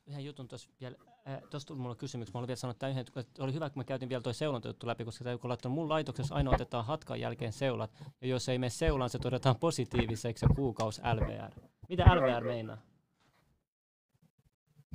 yhden 0.07 0.24
jutun 0.24 0.48
tuossa 0.48 0.70
vielä 0.80 0.96
tuossa 1.50 1.66
tuli 1.66 1.78
mulle 1.78 1.96
kysymys. 1.96 2.34
Mä 2.34 2.38
olin 2.38 2.48
vielä 2.48 2.56
sanonut 2.56 2.74
että 2.74 2.88
yhden, 2.88 3.04
että 3.16 3.44
oli 3.44 3.54
hyvä, 3.54 3.70
kun 3.70 3.80
mä 3.80 3.84
käytin 3.84 4.08
vielä 4.08 4.22
toi 4.22 4.34
seulontajuttu 4.34 4.86
läpi, 4.86 5.04
koska 5.04 5.24
tämä 5.24 5.38
kun 5.38 5.48
laittanut 5.48 5.74
mun 5.74 5.88
laitoksessa 5.88 6.34
aina 6.34 6.50
otetaan 6.50 6.84
hatkan 6.84 7.20
jälkeen 7.20 7.52
seulat, 7.52 7.90
ja 8.20 8.28
jos 8.28 8.48
ei 8.48 8.58
mene 8.58 8.70
seulaan, 8.70 9.10
se 9.10 9.18
todetaan 9.18 9.56
positiiviseksi 9.56 10.44
ja 10.44 10.54
kuukaus 10.56 11.00
LVR. 11.14 11.60
Mitä 11.88 12.04
LVR 12.04 12.44
meinaa? 12.44 12.78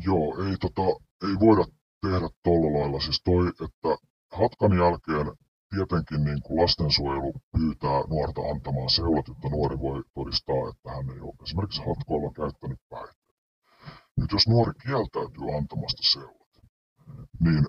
Joo, 0.05 0.45
ei, 0.45 0.57
tota, 0.57 0.82
ei 1.28 1.39
voida 1.39 1.65
tehdä 2.01 2.30
tuolla 2.43 2.80
lailla. 2.80 2.99
Siis 2.99 3.21
toi, 3.23 3.47
että 3.47 4.05
hatkan 4.32 4.78
jälkeen 4.78 5.38
tietenkin 5.69 6.23
niin 6.23 6.41
kuin 6.41 6.61
lastensuojelu 6.61 7.34
pyytää 7.57 8.03
nuorta 8.07 8.41
antamaan 8.41 8.89
seulat, 8.89 9.28
jotta 9.28 9.49
nuori 9.49 9.80
voi 9.80 10.03
todistaa, 10.13 10.69
että 10.69 10.89
hän 10.91 11.09
ei 11.09 11.21
ole 11.21 11.34
esimerkiksi 11.43 11.82
hatkoilla 11.88 12.32
käyttänyt 12.32 12.80
päihteitä. 12.89 13.24
Nyt 14.18 14.32
jos 14.32 14.47
nuori 14.47 14.74
kieltäytyy 14.84 15.57
antamasta 15.57 16.03
seulat, 16.03 16.53
niin 17.39 17.66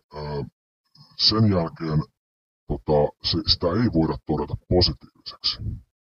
sen 1.18 1.50
jälkeen 1.50 2.00
tota, 2.66 2.98
se, 3.22 3.38
sitä 3.46 3.66
ei 3.66 3.88
voida 3.94 4.16
todeta 4.26 4.54
positiiviseksi. 4.68 5.56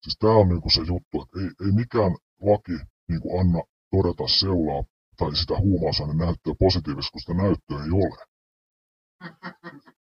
Siis 0.02 0.16
tämä 0.18 0.32
on 0.32 0.48
niinku 0.48 0.70
se 0.70 0.80
juttu, 0.80 1.22
että 1.22 1.40
ei, 1.40 1.66
ei 1.66 1.72
mikään 1.72 2.12
laki 2.40 2.72
niinku 3.08 3.38
anna 3.40 3.62
todeta 3.90 4.28
seulaa 4.28 4.82
tai 5.16 5.36
sitä 5.36 5.58
huumausaineen 5.58 6.18
näyttöä 6.18 6.54
positiivisesti, 6.58 7.12
kun 7.12 7.20
sitä 7.20 7.34
näyttöä 7.34 7.84
ei 7.84 7.90
ole. 7.90 8.18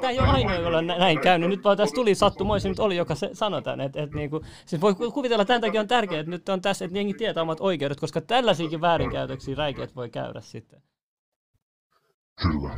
Tämä 0.00 0.10
ei 0.10 0.18
ole 0.18 0.28
ainoa, 0.28 0.54
jolla 0.54 0.78
on 0.78 0.86
näin 0.86 1.20
käynyt. 1.20 1.50
Nyt 1.50 1.64
vaan 1.64 1.76
tässä 1.76 1.94
tuli 1.94 2.14
sattumoisin, 2.14 2.68
nyt 2.68 2.78
oli, 2.78 2.96
joka 2.96 3.14
se 3.14 3.30
sanoi 3.32 3.62
tämän. 3.62 3.80
Että, 3.80 4.02
että 4.02 4.16
niin 4.16 4.30
kuin, 4.30 4.46
siis 4.66 4.82
voi 4.82 4.94
kuvitella, 4.94 5.42
että 5.42 5.54
tämän 5.54 5.60
takia 5.60 5.80
on 5.80 5.88
tärkeää, 5.88 6.20
että 6.20 6.30
nyt 6.30 6.48
on 6.48 6.60
tässä, 6.60 6.84
että 6.84 6.98
jengi 6.98 7.14
tietää 7.14 7.42
omat 7.42 7.60
oikeudet, 7.60 8.00
koska 8.00 8.20
tällaisiakin 8.20 8.80
väärinkäytöksiä 8.80 9.54
räikeät 9.54 9.96
voi 9.96 10.10
käydä 10.10 10.40
sitten. 10.40 10.82
Kyllä. 12.42 12.76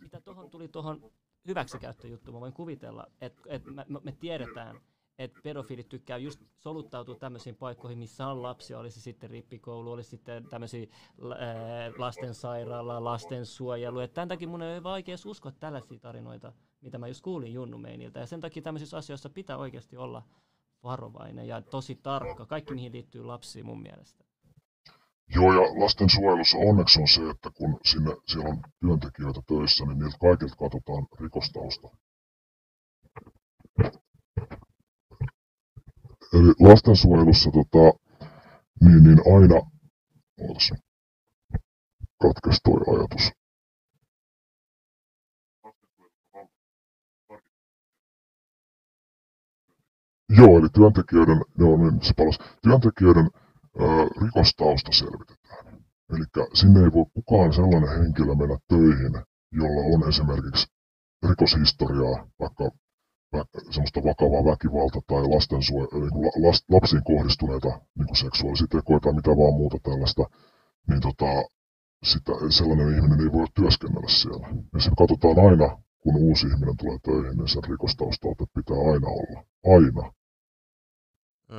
Mitä 0.00 0.20
tuohon 0.20 0.50
tuli 0.50 0.68
tuohon 0.68 1.10
hyväksikäyttöjuttuun, 1.46 2.36
mä 2.36 2.40
voin 2.40 2.52
kuvitella, 2.52 3.06
että, 3.20 3.42
että 3.46 3.70
me, 3.70 3.84
me 4.02 4.12
tiedetään, 4.12 4.80
että 5.18 5.40
pedofiilit 5.42 5.88
tykkää 5.88 6.16
just 6.16 6.40
soluttautua 6.56 7.14
tämmöisiin 7.14 7.56
paikkoihin, 7.56 7.98
missä 7.98 8.26
on 8.26 8.42
lapsia, 8.42 8.78
olisi 8.78 9.00
sitten 9.00 9.30
rippikoulu, 9.30 9.92
olisi 9.92 10.10
sitten 10.10 10.48
tämmöisiä 10.48 10.86
lastensairaala, 11.98 13.04
lastensuojelu. 13.04 14.00
Et 14.00 14.14
tämän 14.14 14.28
takia 14.28 14.48
mun 14.48 14.62
ei 14.62 14.72
ole 14.72 14.82
vaikea 14.82 15.16
uskoa 15.26 15.52
tällaisia 15.52 15.98
tarinoita, 15.98 16.52
mitä 16.80 16.98
mä 16.98 17.08
just 17.08 17.22
kuulin 17.22 17.52
Junnu 17.54 17.78
Meiniltä. 17.78 18.20
Ja 18.20 18.26
sen 18.26 18.40
takia 18.40 18.62
tämmöisissä 18.62 18.96
asioissa 18.96 19.30
pitää 19.30 19.56
oikeasti 19.56 19.96
olla 19.96 20.22
varovainen 20.82 21.48
ja 21.48 21.62
tosi 21.62 21.94
tarkka. 21.94 22.46
Kaikki 22.46 22.74
mihin 22.74 22.92
liittyy 22.92 23.24
lapsiin 23.24 23.66
mun 23.66 23.82
mielestä. 23.82 24.24
Joo, 25.34 25.52
ja 25.52 25.80
lastensuojelussa 25.84 26.58
onneksi 26.58 27.00
on 27.00 27.08
se, 27.08 27.30
että 27.30 27.50
kun 27.50 27.80
sinne, 27.84 28.16
siellä 28.26 28.48
on 28.48 28.62
työntekijöitä 28.80 29.42
töissä, 29.48 29.84
niin 29.84 29.98
niiltä 29.98 30.18
kaikilta 30.20 30.56
katsotaan 30.56 31.06
rikostausta. 31.20 31.88
Eli 36.36 36.52
lastensuojelussa 36.68 37.50
tota, 37.50 37.98
niin, 38.84 39.02
niin 39.04 39.20
aina, 39.34 39.58
ootas, 40.40 40.72
katkes 42.22 42.60
toi 42.64 42.80
ajatus. 42.94 43.32
Joo, 50.38 50.58
eli 50.58 50.68
työntekijöiden, 50.68 51.40
joo, 51.58 51.76
niin 51.76 52.02
se 52.02 52.12
palas, 52.16 52.38
työntekijöiden 52.62 53.30
ää, 53.80 54.04
rikostausta 54.24 54.92
selvitetään. 54.92 55.66
Eli 56.10 56.24
sinne 56.54 56.80
ei 56.80 56.92
voi 56.92 57.04
kukaan 57.14 57.52
sellainen 57.52 57.98
henkilö 57.98 58.34
mennä 58.34 58.58
töihin, 58.68 59.14
jolla 59.52 59.82
on 59.94 60.08
esimerkiksi 60.08 60.66
rikoshistoriaa, 61.28 62.26
vaikka 62.40 62.70
semmoista 63.70 64.00
vakavaa 64.04 64.44
väkivalta 64.52 65.00
tai 65.06 65.22
niin 65.22 66.46
last, 66.46 66.64
lapsiin 66.70 67.04
kohdistuneita 67.04 67.68
niin 67.68 68.06
kuin 68.06 68.16
seksuaalisia 68.16 68.66
tekoja 68.66 69.00
tai 69.00 69.12
mitä 69.12 69.30
vaan 69.30 69.54
muuta 69.60 69.78
tällaista, 69.82 70.24
niin 70.88 71.00
tota, 71.00 71.30
sitä, 72.04 72.32
sellainen 72.50 72.94
ihminen 72.94 73.20
ei 73.20 73.32
voi 73.32 73.46
työskennellä 73.54 74.08
siellä. 74.08 74.46
Ja 74.74 74.80
sitten 74.80 75.00
katsotaan 75.02 75.46
aina, 75.48 75.68
kun 76.02 76.16
uusi 76.16 76.46
ihminen 76.46 76.76
tulee 76.76 76.98
töihin, 77.02 77.36
niin 77.38 77.48
sen 77.48 77.64
rikostaustalta 77.64 78.44
pitää 78.54 78.76
aina 78.92 79.08
olla. 79.08 79.44
Aina. 79.74 80.12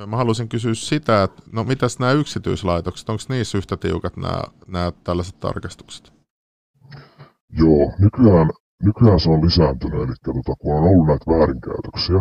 Mä 0.06 0.16
haluaisin 0.16 0.48
kysyä 0.48 0.74
sitä, 0.74 1.22
että 1.22 1.42
no 1.52 1.64
mitäs 1.64 1.98
nämä 1.98 2.12
yksityislaitokset, 2.12 3.08
onko 3.08 3.22
niissä 3.28 3.58
yhtä 3.58 3.76
tiukat 3.76 4.16
nämä, 4.16 4.42
nämä 4.66 4.92
tällaiset 5.04 5.40
tarkastukset? 5.40 6.12
Joo, 7.50 7.92
nykyään 7.98 8.50
nykyään 8.82 9.20
se 9.20 9.30
on 9.30 9.44
lisääntynyt, 9.44 10.00
eli 10.02 10.14
tota, 10.24 10.54
kun 10.58 10.74
on 10.76 10.82
ollut 10.82 11.06
näitä 11.06 11.30
väärinkäytöksiä, 11.30 12.20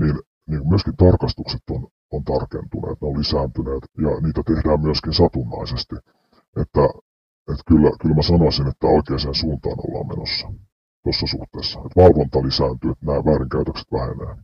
niin, 0.00 0.16
niin 0.46 0.68
myöskin 0.68 0.96
tarkastukset 0.96 1.62
on, 1.70 1.88
on 2.12 2.24
tarkentuneet, 2.24 3.00
ne 3.00 3.08
on 3.08 3.18
lisääntyneet 3.18 3.84
ja 4.04 4.20
niitä 4.20 4.42
tehdään 4.46 4.80
myöskin 4.80 5.12
satunnaisesti. 5.12 5.96
Että, 6.62 6.84
että 7.50 7.64
kyllä, 7.66 7.90
kyllä 8.00 8.14
mä 8.14 8.22
sanoisin, 8.22 8.68
että 8.68 8.86
oikeaan 8.86 9.34
suuntaan 9.34 9.76
ollaan 9.78 10.06
menossa 10.06 10.52
tuossa 11.02 11.26
suhteessa. 11.26 11.78
Että 11.78 12.00
valvonta 12.02 12.42
lisääntyy, 12.42 12.90
että 12.90 13.06
nämä 13.06 13.24
väärinkäytökset 13.24 13.92
vähenee. 13.92 14.36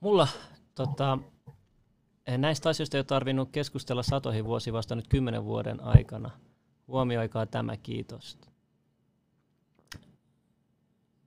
Mulla 0.00 0.28
tota, 0.74 1.18
näistä 2.38 2.68
asioista 2.68 2.96
ei 2.96 2.98
ole 2.98 3.04
tarvinnut 3.04 3.48
keskustella 3.52 4.02
satoihin 4.02 4.44
vuosi 4.44 4.72
vasta 4.72 4.94
nyt 4.94 5.08
kymmenen 5.08 5.44
vuoden 5.44 5.80
aikana– 5.82 6.30
Huomioikaa 6.88 7.46
tämä, 7.46 7.76
kiitos. 7.76 8.38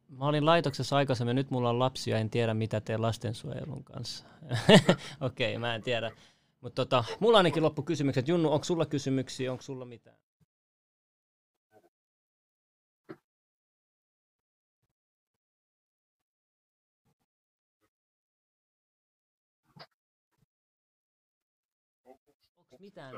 Mä 0.10 0.26
olin 0.26 0.46
laitoksessa 0.46 0.96
aikaisemmin, 0.96 1.36
nyt 1.36 1.52
mulla 1.52 1.70
on 1.70 1.80
lapsia, 1.80 2.18
en 2.18 2.30
tiedä 2.30 2.54
mitä 2.54 2.82
teen 2.82 3.02
lastensuojelun 3.02 3.84
kanssa. 3.84 4.26
Okei, 5.22 5.52
okay, 5.52 5.60
mä 5.60 5.76
en 5.76 5.82
tiedä. 5.82 6.12
Mutta 6.62 6.86
tota, 6.86 7.04
mulla 7.20 7.38
ainakin 7.38 7.64
loppu 7.64 7.84
kysymykset. 7.84 8.28
Junnu, 8.28 8.52
onko 8.52 8.64
sulla 8.64 8.86
kysymyksiä, 8.86 9.52
onko 9.52 9.62
sulla 9.62 9.86
mitään? 9.86 10.18
Onko 22.06 22.78
mitään, 22.80 23.16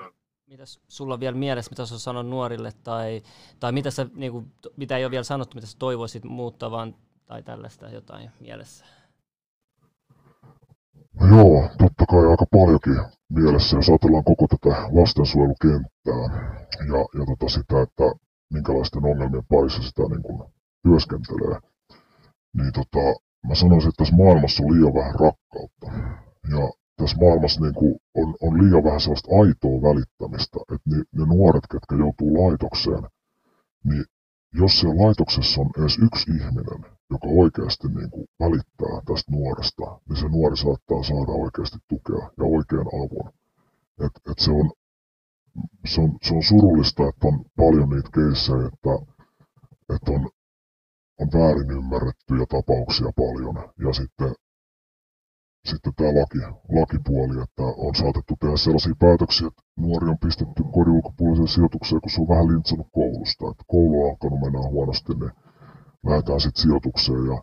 mitä 0.49 0.63
sulla 0.87 1.13
on 1.13 1.19
vielä 1.19 1.37
mielessä, 1.37 1.71
mitä 1.71 1.85
sä 1.85 1.99
sanonut 1.99 2.29
nuorille, 2.29 2.71
tai, 2.83 3.21
tai 3.59 3.71
mitä, 3.71 3.91
sä, 3.91 4.05
niin 4.15 4.31
kuin, 4.31 4.51
mitä 4.77 4.97
ei 4.97 5.05
ole 5.05 5.11
vielä 5.11 5.23
sanottu, 5.23 5.55
mitä 5.55 5.67
sä 5.67 5.77
toivoisit 5.79 6.23
muuttavan, 6.23 6.95
tai 7.25 7.43
tällaista 7.43 7.89
jotain 7.89 8.31
mielessä? 8.39 8.85
No 11.19 11.27
joo, 11.27 11.69
totta 11.77 12.05
kai 12.05 12.25
aika 12.31 12.45
paljonkin 12.51 13.01
mielessä, 13.29 13.75
jos 13.77 13.89
ajatellaan 13.89 14.23
koko 14.23 14.47
tätä 14.47 14.69
lastensuojelukenttää 14.91 16.23
ja, 16.87 16.99
ja 17.19 17.25
tota 17.25 17.49
sitä, 17.49 17.81
että 17.81 18.03
minkälaisten 18.53 19.05
ongelmien 19.05 19.45
parissa 19.49 19.83
sitä 19.83 20.01
niin 20.01 20.23
kuin 20.23 20.43
työskentelee, 20.83 21.59
niin 22.57 22.73
tota, 22.73 23.19
mä 23.47 23.55
sanoisin, 23.55 23.89
että 23.89 24.03
tässä 24.03 24.15
maailmassa 24.15 24.63
on 24.63 24.73
liian 24.73 24.93
vähän 24.93 25.15
rakkautta. 25.15 25.87
Ja 26.49 26.78
tässä 26.99 27.17
maailmassa 27.17 27.61
niin 27.61 27.73
kuin 27.73 27.95
on, 28.21 28.29
on 28.41 28.53
liian 28.61 28.83
vähän 28.83 29.01
sellaista 29.01 29.29
aitoa 29.41 29.77
välittämistä, 29.89 30.59
että 30.73 30.89
ne, 30.91 30.97
ne 31.17 31.25
nuoret, 31.25 31.65
ketkä 31.71 31.95
joutuu 32.03 32.29
laitokseen, 32.41 33.03
niin 33.83 34.05
jos 34.53 34.79
siellä 34.79 35.03
laitoksessa 35.03 35.61
on 35.61 35.69
edes 35.79 35.97
yksi 36.07 36.31
ihminen, 36.31 36.81
joka 37.13 37.27
oikeasti 37.27 37.87
niin 37.87 38.11
kuin 38.11 38.27
välittää 38.39 38.95
tästä 39.07 39.31
nuoresta, 39.31 39.85
niin 40.07 40.19
se 40.21 40.27
nuori 40.27 40.57
saattaa 40.57 41.03
saada 41.03 41.31
oikeasti 41.43 41.77
tukea 41.87 42.23
ja 42.39 42.45
oikean 42.57 42.89
avun. 43.01 43.29
Et, 44.05 44.13
et 44.31 44.39
se, 44.39 44.51
on, 44.51 44.71
se, 45.85 46.01
on, 46.01 46.17
se 46.21 46.33
on 46.35 46.43
surullista, 46.43 47.07
että 47.09 47.27
on 47.27 47.45
paljon 47.57 47.89
niitä 47.89 48.09
keissejä, 48.17 48.67
että, 48.71 48.93
että 49.95 50.11
on, 50.11 50.29
on 51.19 51.27
väärin 51.33 51.71
ymmärrettyjä 51.71 52.45
tapauksia 52.49 53.11
paljon. 53.15 53.55
Ja 53.85 53.93
sitten 53.93 54.35
sitten 55.65 55.93
tämä 55.95 56.19
laki, 56.19 56.37
lakipuoli, 56.79 57.43
että 57.43 57.63
on 57.63 57.95
saatettu 57.95 58.33
tehdä 58.39 58.57
sellaisia 58.57 58.95
päätöksiä, 58.99 59.47
että 59.47 59.63
nuori 59.77 60.09
on 60.09 60.17
pistetty 60.17 60.63
kodin 60.73 60.93
ulkopuoliseen 60.93 61.47
sijoitukseen, 61.47 62.01
kun 62.01 62.11
se 62.11 62.21
on 62.21 62.27
vähän 62.27 62.47
lintsannut 62.47 62.87
koulusta. 62.91 63.49
Että 63.51 63.63
koulu 63.67 64.03
on 64.03 64.09
alkanut 64.09 64.39
mennä 64.39 64.59
huonosti, 64.59 65.13
niin 65.13 65.31
lähdetään 66.05 66.39
sitten 66.39 66.61
sijoitukseen. 66.61 67.25
Ja, 67.31 67.37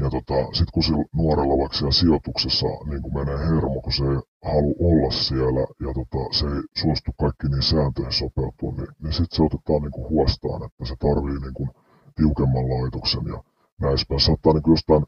ja 0.00 0.10
tota, 0.10 0.38
sitten 0.56 0.74
kun 0.74 0.82
sillä 0.82 1.04
nuorella 1.12 1.58
vaikka 1.58 1.76
siellä 1.76 1.98
sijoituksessa 2.02 2.66
niin 2.88 3.02
kun 3.02 3.14
menee 3.14 3.38
hermo, 3.38 3.80
kun 3.80 3.92
se 3.92 4.04
ei 4.04 4.20
halua 4.50 4.76
olla 4.90 5.10
siellä 5.10 5.64
ja 5.84 5.90
tota, 5.98 6.22
se 6.38 6.46
ei 6.46 6.62
suostu 6.82 7.10
kaikki 7.20 7.46
niin 7.48 7.62
sääntöihin 7.62 8.12
sopeutua, 8.12 8.72
niin, 8.76 8.92
niin 9.02 9.12
sitten 9.12 9.36
se 9.36 9.42
otetaan 9.42 9.82
niin 9.82 10.08
huostaan, 10.12 10.60
että 10.66 10.84
se 10.84 10.94
tarvii 11.06 11.40
niin 11.40 11.70
tiukemman 12.16 12.70
laitoksen 12.74 13.26
ja 13.32 13.42
näissä 13.80 14.06
Saattaa 14.18 14.52
niin 14.52 14.72
jostain 14.74 15.04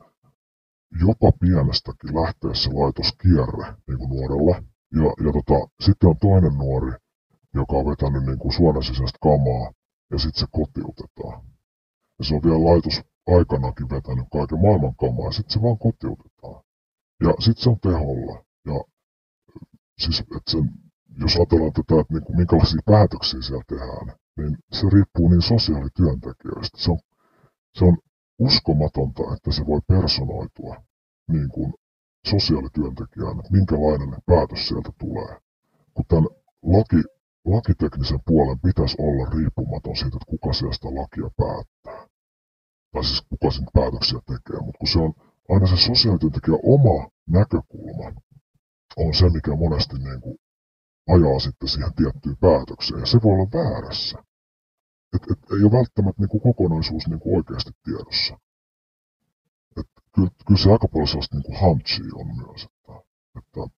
jopa 1.01 1.33
pienestäkin 1.41 2.15
lähteä 2.15 2.55
se 2.55 2.71
laitoskierre 2.73 3.75
niin 3.89 3.99
kuin 3.99 4.11
nuorella. 4.11 4.63
Ja, 4.95 5.11
ja 5.25 5.33
tota, 5.33 5.69
sitten 5.81 6.09
on 6.11 6.19
toinen 6.19 6.55
nuori, 6.59 6.93
joka 7.55 7.77
on 7.77 7.87
vetänyt 7.87 8.25
niin 8.27 8.39
kuin 8.39 8.53
suonen 8.53 8.83
sisäistä 8.83 9.19
kamaa, 9.23 9.73
ja 10.11 10.19
sitten 10.19 10.41
se 10.41 10.47
kotiutetaan. 10.51 11.43
Ja 12.19 12.25
se 12.25 12.35
on 12.35 12.43
vielä 12.43 12.65
laitos 12.65 13.03
aikanakin 13.27 13.91
vetänyt 13.91 14.27
kaiken 14.33 14.61
maailman 14.61 14.97
kamaa, 14.97 15.27
ja 15.27 15.33
sitten 15.33 15.53
se 15.53 15.63
vaan 15.63 15.79
kotiutetaan. 15.79 16.63
Ja 17.25 17.33
sitten 17.39 17.63
se 17.65 17.71
on 17.71 17.81
teholla. 17.81 18.45
Ja 18.67 18.85
siis, 19.99 20.21
että 20.21 20.51
sen, 20.51 20.71
jos 21.21 21.37
ajatellaan 21.37 21.73
tätä, 21.73 22.01
että 22.01 22.15
niin 22.15 22.25
kuin, 22.25 22.37
minkälaisia 22.37 22.81
päätöksiä 22.87 23.41
siellä 23.43 23.65
tehdään, 23.69 24.07
niin 24.37 24.59
se 24.73 24.87
riippuu 24.93 25.29
niin 25.29 25.43
sosiaalityöntekijöistä. 25.43 26.79
Se 26.79 26.91
on, 26.91 26.99
se 27.79 27.85
on 27.85 27.99
uskomatonta, 28.47 29.23
että 29.35 29.51
se 29.53 29.67
voi 29.67 29.81
personoitua 29.87 30.77
niin 31.33 31.49
kuin 31.49 31.75
sosiaalityöntekijään, 32.27 33.39
että 33.39 33.53
minkälainen 33.59 34.23
päätös 34.27 34.69
sieltä 34.69 34.91
tulee. 34.99 35.33
Kun 35.95 36.05
tämän 36.09 36.29
laki, 36.63 37.01
lakiteknisen 37.45 38.21
puolen 38.27 38.61
pitäisi 38.61 38.97
olla 38.99 39.31
riippumaton 39.31 39.97
siitä, 39.97 40.17
että 40.17 40.31
kuka 40.35 40.53
sieltä 40.53 40.89
lakia 41.01 41.31
päättää. 41.37 42.07
Tai 42.93 43.05
siis 43.05 43.23
kuka 43.29 43.51
sen 43.51 43.67
päätöksiä 43.73 44.21
tekee, 44.27 44.61
mutta 44.61 44.79
kun 44.79 44.89
se 44.89 44.99
on 44.99 45.13
aina 45.49 45.67
se 45.67 45.77
sosiaalityöntekijän 45.77 46.61
oma 46.63 47.09
näkökulma, 47.39 48.07
on 48.97 49.15
se, 49.15 49.31
mikä 49.31 49.57
monesti 49.57 49.97
niin 49.99 50.21
kuin 50.21 50.39
ajaa 51.09 51.39
sitten 51.41 51.69
siihen 51.69 51.95
tiettyyn 51.95 52.37
päätökseen, 52.41 53.01
ja 53.01 53.07
se 53.07 53.19
voi 53.23 53.33
olla 53.33 53.49
väärässä. 53.53 54.19
Et, 55.13 55.23
et, 55.31 55.39
ei 55.51 55.65
ole 55.65 55.73
välttämättä 55.73 56.23
niin 56.23 56.29
kuin 56.29 56.41
kokonaisuus 56.41 57.09
niin 57.09 57.21
kuin 57.21 57.37
oikeasti 57.37 57.71
tiedossa. 57.85 58.39
Et, 59.77 59.87
kyllä, 60.15 60.31
kyllä 60.47 60.61
se 60.61 60.73
aika 60.73 60.89
paljon 60.89 61.09
sellaista 61.09 61.37
niin 61.37 61.61
hunchia 61.61 62.15
on 62.15 62.37
myös. 62.37 62.63
Että, 62.63 63.03
että 63.39 63.77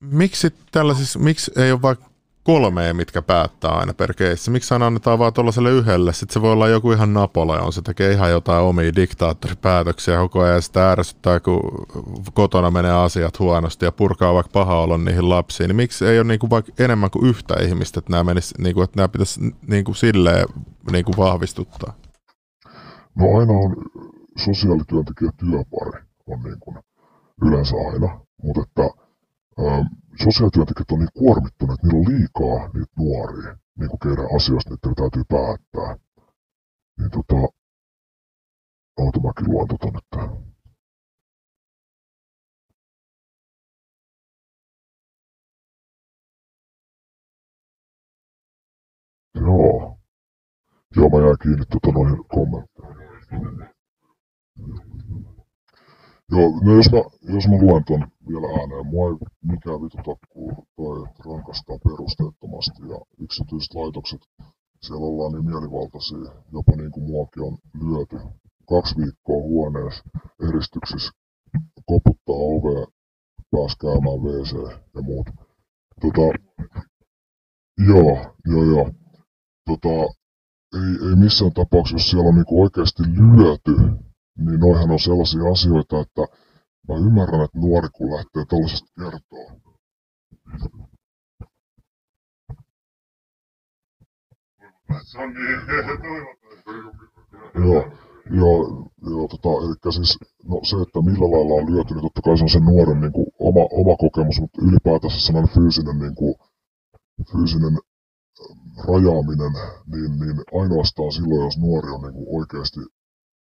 miksi 0.00 0.54
tällaisissa, 0.72 1.18
miksi 1.18 1.52
ei 1.56 1.72
ole 1.72 1.82
vaikka 1.82 2.11
kolmea, 2.44 2.94
mitkä 2.94 3.22
päättää 3.22 3.70
aina 3.70 3.94
per 3.94 4.14
keissi? 4.14 4.50
Miksi 4.50 4.74
aina 4.74 4.86
annetaan 4.86 5.18
vaan 5.18 5.32
tuollaiselle 5.32 5.70
yhdelle? 5.70 6.12
Sitten 6.12 6.34
se 6.34 6.42
voi 6.42 6.52
olla 6.52 6.68
joku 6.68 6.92
ihan 6.92 7.12
Napoleon, 7.12 7.72
se 7.72 7.82
tekee 7.82 8.12
ihan 8.12 8.30
jotain 8.30 8.62
omia 8.62 8.94
diktaattoripäätöksiä 8.94 10.16
koko 10.16 10.40
ajan 10.40 10.54
ja 10.54 10.60
sitä 10.60 10.90
ärsyttää, 10.92 11.40
kun 11.40 11.86
kotona 12.34 12.70
menee 12.70 12.92
asiat 12.92 13.38
huonosti 13.38 13.84
ja 13.84 13.92
purkaa 13.92 14.34
vaikka 14.34 14.50
paha 14.52 14.80
olla 14.80 14.98
niihin 14.98 15.28
lapsiin. 15.28 15.68
Niin 15.68 15.76
miksi 15.76 16.06
ei 16.06 16.18
ole 16.18 16.28
niinku 16.28 16.50
vaikka 16.50 16.72
enemmän 16.78 17.10
kuin 17.10 17.26
yhtä 17.26 17.54
ihmistä, 17.62 17.98
että 17.98 18.10
nämä, 18.10 18.24
menis, 18.24 18.54
niinku, 18.58 18.82
että 18.82 18.96
nämä 18.96 19.08
pitäisi 19.08 19.40
niinku 19.68 19.94
silleen 19.94 20.46
niinku 20.92 21.12
vahvistuttaa? 21.16 21.94
No 23.14 23.38
aina 23.38 23.52
on 23.52 23.76
sosiaalityöntekijä 24.36 25.30
työpari 25.36 26.02
on 26.26 26.42
niin 26.42 26.60
kuin 26.60 26.78
yleensä 27.42 27.76
aina, 27.92 28.20
mutta 28.42 28.62
että 28.62 29.02
ähm, 29.60 29.86
sosiaalityöntekijät 30.24 30.90
on 30.92 30.98
niin 30.98 31.08
kuormittuneet, 31.14 31.74
että 31.74 31.86
niillä 31.86 32.00
on 32.00 32.12
liikaa 32.12 32.68
niitä 32.74 32.92
nuoria, 32.98 33.56
niin 33.78 33.90
kuin 33.90 34.00
keidän 34.00 34.36
asioista 34.36 34.70
niiden 34.70 34.94
täytyy 34.94 35.24
päättää. 35.28 35.96
Niin 36.98 37.10
tota, 37.10 37.40
oota 38.98 39.20
mäkin 39.20 39.50
luon 39.50 39.68
tota 39.68 39.86
nyt. 39.86 40.06
Joo. 49.34 49.98
Joo, 50.96 51.08
mä 51.08 51.26
jäin 51.26 51.36
kiinni 51.42 51.64
tota 51.66 51.92
noihin 51.92 52.24
kommentteihin. 52.28 53.02
Joo, 56.32 56.60
no 56.64 56.74
jos 56.74 56.90
mä, 56.92 56.98
jos 57.34 57.48
mä 57.48 57.56
luen 57.60 57.84
ton 57.84 58.02
vielä 58.28 58.46
ääneen, 58.60 58.86
mua 58.86 59.08
ei 59.08 59.16
mikään 59.42 59.82
vituta 59.82 60.26
kuin 60.28 60.56
toi, 60.76 61.04
että 61.08 61.22
rankastaa 61.26 61.78
perusteettomasti 61.84 62.82
ja 62.92 62.98
yksityiset 63.24 63.74
laitokset, 63.74 64.20
siellä 64.82 65.06
ollaan 65.06 65.32
niin 65.32 65.44
mielivaltaisia, 65.44 66.32
jopa 66.52 66.72
niin 66.76 66.90
kuin 66.90 67.06
muakin 67.10 67.42
on 67.42 67.58
lyöty. 67.82 68.16
Kaksi 68.68 68.96
viikkoa 68.96 69.42
huoneessa 69.42 70.04
eristyksissä, 70.48 71.10
koputtaa 71.86 72.40
ovea, 72.54 72.86
pääs 73.50 73.76
käymään 73.76 74.20
WC 74.24 74.52
ja 74.94 75.02
muut. 75.02 75.26
Tota, 76.00 76.26
joo, 77.88 78.12
joo, 78.46 78.64
joo. 78.64 78.90
Tota, 79.66 79.96
ei, 80.78 81.08
ei 81.08 81.16
missään 81.16 81.52
tapauksessa, 81.52 81.96
jos 81.96 82.10
siellä 82.10 82.28
on 82.28 82.34
niinku 82.34 82.62
oikeasti 82.62 83.02
lyöty, 83.02 83.74
niin 84.44 84.60
noihän 84.60 84.90
on 84.90 84.98
sellaisia 85.00 85.50
asioita, 85.52 86.00
että 86.00 86.22
mä 86.88 86.94
ymmärrän, 86.96 87.44
että 87.44 87.58
nuori 87.58 87.88
kun 87.92 88.10
lähtee 88.10 88.44
tällaisesta 88.48 88.92
kertoa. 88.98 89.62
Joo, 97.54 97.82
joo, 98.30 98.88
joo 99.10 99.28
tota, 99.28 99.48
eli 99.64 99.92
siis 99.92 100.18
no, 100.44 100.60
se, 100.62 100.76
että 100.82 101.02
millä 101.02 101.26
lailla 101.34 101.54
on 101.54 101.72
lyöty, 101.72 101.94
niin 101.94 102.02
totta 102.02 102.22
kai 102.22 102.36
se 102.36 102.44
on 102.44 102.48
sen 102.48 102.64
nuoren 102.64 103.00
niin 103.00 103.12
kuin, 103.12 103.26
oma, 103.38 103.64
oma 103.80 103.96
kokemus, 103.96 104.40
mutta 104.40 104.62
ylipäätänsä 104.62 105.20
sellainen 105.20 105.54
fyysinen, 105.54 105.98
niin 105.98 106.14
kuin, 106.14 106.34
fyysinen 107.32 107.78
rajaaminen, 108.88 109.52
niin, 109.92 110.10
niin 110.20 110.36
ainoastaan 110.60 111.12
silloin, 111.12 111.44
jos 111.44 111.58
nuori 111.58 111.88
on 111.90 112.02
niin 112.02 112.14
kuin 112.14 112.28
oikeasti 112.38 112.80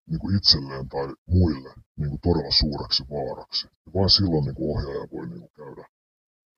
niin 0.10 0.20
kuin 0.20 0.38
itselleen 0.38 0.89
tai 0.89 1.08
muille 1.28 1.74
niin 1.97 2.10
kuin 2.10 2.22
todella 2.22 2.51
suureksi 2.51 3.03
vaaraksi. 3.10 3.68
Ja 3.86 3.93
vain 3.93 4.10
silloin 4.10 4.45
niin 4.45 4.56
kuin 4.56 4.70
ohjaaja 4.72 5.08
voi 5.14 5.28
niin 5.28 5.39
kuin 5.39 5.51
käydä 5.56 5.86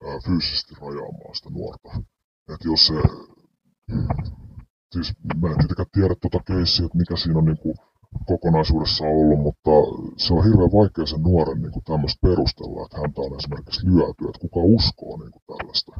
ää, 0.05 0.19
fyysisesti 0.25 0.75
rajaamaan 0.81 1.35
sitä 1.35 1.49
nuorta. 1.49 1.89
Et 2.53 2.61
jos 2.63 2.87
se, 2.87 2.93
siis 4.91 5.13
mä 5.41 5.47
en 5.49 5.57
tietenkään 5.57 5.93
tiedä 5.97 6.15
tuota 6.21 6.43
keissiä, 6.47 6.85
että 6.85 6.97
mikä 6.97 7.15
siinä 7.15 7.39
on 7.39 7.45
niin 7.45 7.61
kuin 7.63 7.75
kokonaisuudessaan 8.25 9.11
ollut, 9.11 9.39
mutta 9.39 9.71
se 10.17 10.33
on 10.33 10.43
hirveän 10.43 10.77
vaikea 10.81 11.05
sen 11.05 11.21
nuoren 11.21 11.61
niin 11.61 11.71
kuin 11.71 11.83
tämmöistä 11.83 12.27
perustella, 12.27 12.85
että 12.85 12.97
häntä 13.01 13.21
on 13.21 13.37
esimerkiksi 13.39 13.87
lyöty, 13.87 14.21
että 14.27 14.43
kuka 14.45 14.59
uskoo 14.77 15.17
niin 15.17 15.31
kuin 15.31 15.43
tällaista. 15.47 15.91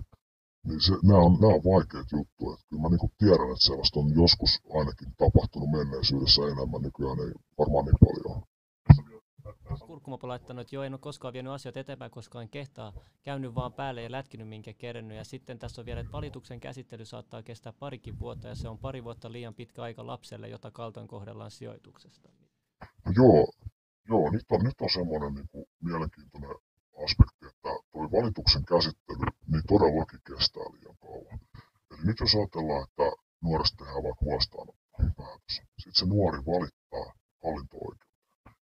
Niin 0.67 0.81
se, 0.81 0.93
nämä, 1.03 1.19
on, 1.19 1.33
nämä 1.41 1.53
on 1.53 1.63
vaikeat 1.63 2.07
juttuja. 2.11 2.57
Kyllä 2.69 2.81
mä 2.81 2.89
niin 2.89 3.11
tiedän, 3.17 3.51
että 3.51 3.65
sellaista 3.65 3.99
on 3.99 4.15
joskus 4.21 4.61
ainakin 4.73 5.07
tapahtunut 5.17 5.69
menneisyydessä 5.71 6.41
enemmän, 6.41 6.81
nykyään 6.81 7.19
ei 7.19 7.33
varmaan 7.59 7.85
niin 7.85 8.03
paljon. 8.05 8.43
Kurkkumopo 9.87 10.27
laittanut, 10.27 10.61
että 10.61 10.75
joo, 10.75 10.83
en 10.83 10.93
ole 10.93 10.99
koskaan 10.99 11.33
vienyt 11.33 11.53
asioita 11.53 11.79
eteenpäin, 11.79 12.11
koska 12.11 12.41
en 12.41 12.49
kehtaa 12.49 12.93
käynyt 13.23 13.55
vaan 13.55 13.73
päälle 13.73 14.03
ja 14.03 14.11
lätkinyt 14.11 14.47
minkä 14.47 14.73
kerennyt. 14.73 15.17
Ja 15.17 15.23
sitten 15.23 15.59
tässä 15.59 15.81
on 15.81 15.85
vielä, 15.85 15.99
että 15.99 16.11
valituksen 16.11 16.59
käsittely 16.59 17.05
saattaa 17.05 17.43
kestää 17.43 17.73
parikin 17.73 18.19
vuotta 18.19 18.47
ja 18.47 18.55
se 18.55 18.69
on 18.69 18.77
pari 18.77 19.03
vuotta 19.03 19.31
liian 19.31 19.53
pitkä 19.53 19.81
aika 19.81 20.07
lapselle, 20.07 20.49
jota 20.49 20.71
kaltoin 20.71 21.07
kohdellaan 21.07 21.51
sijoituksesta. 21.51 22.29
No 23.05 23.11
joo, 23.15 23.51
joo 24.09 24.31
nyt, 24.31 24.45
on, 24.51 24.63
nyt 24.63 24.81
on 24.81 24.89
semmoinen 24.89 25.33
niin 25.33 25.47
kuin 25.51 25.65
mielenkiintoinen 25.83 26.55
aspekti, 27.05 27.45
että 27.51 27.69
tuo 27.91 28.03
valituksen 28.15 28.65
käsittely 28.65 29.25
niin 29.51 29.65
todellakin 29.71 30.21
kestää 30.27 30.67
liian 30.73 30.97
kauan. 31.05 31.39
Eli 31.91 32.01
nyt 32.03 32.19
jos 32.19 32.35
ajatellaan, 32.35 32.83
että 32.87 33.07
nuoresta 33.45 33.77
tehdään 33.77 34.03
vaikka 34.03 34.25
huostaanotto 34.25 34.87
päätös, 35.17 35.53
sitten 35.81 35.99
se 35.99 36.05
nuori 36.05 36.39
valittaa 36.51 37.07
hallinto-oikeuteen 37.43 38.07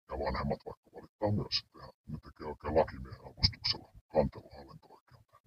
ja 0.09 0.15
vanhemmat 0.25 0.61
vaikka 0.67 0.87
valittaa 0.95 1.31
myös, 1.39 1.55
että 1.63 1.83
ne 2.07 2.17
tekee 2.25 2.47
oikein 2.51 2.75
lakimiehen 2.79 3.25
avustuksella 3.29 3.89
kantelu 4.13 4.49
hallinto-oikeuteen. 4.55 5.43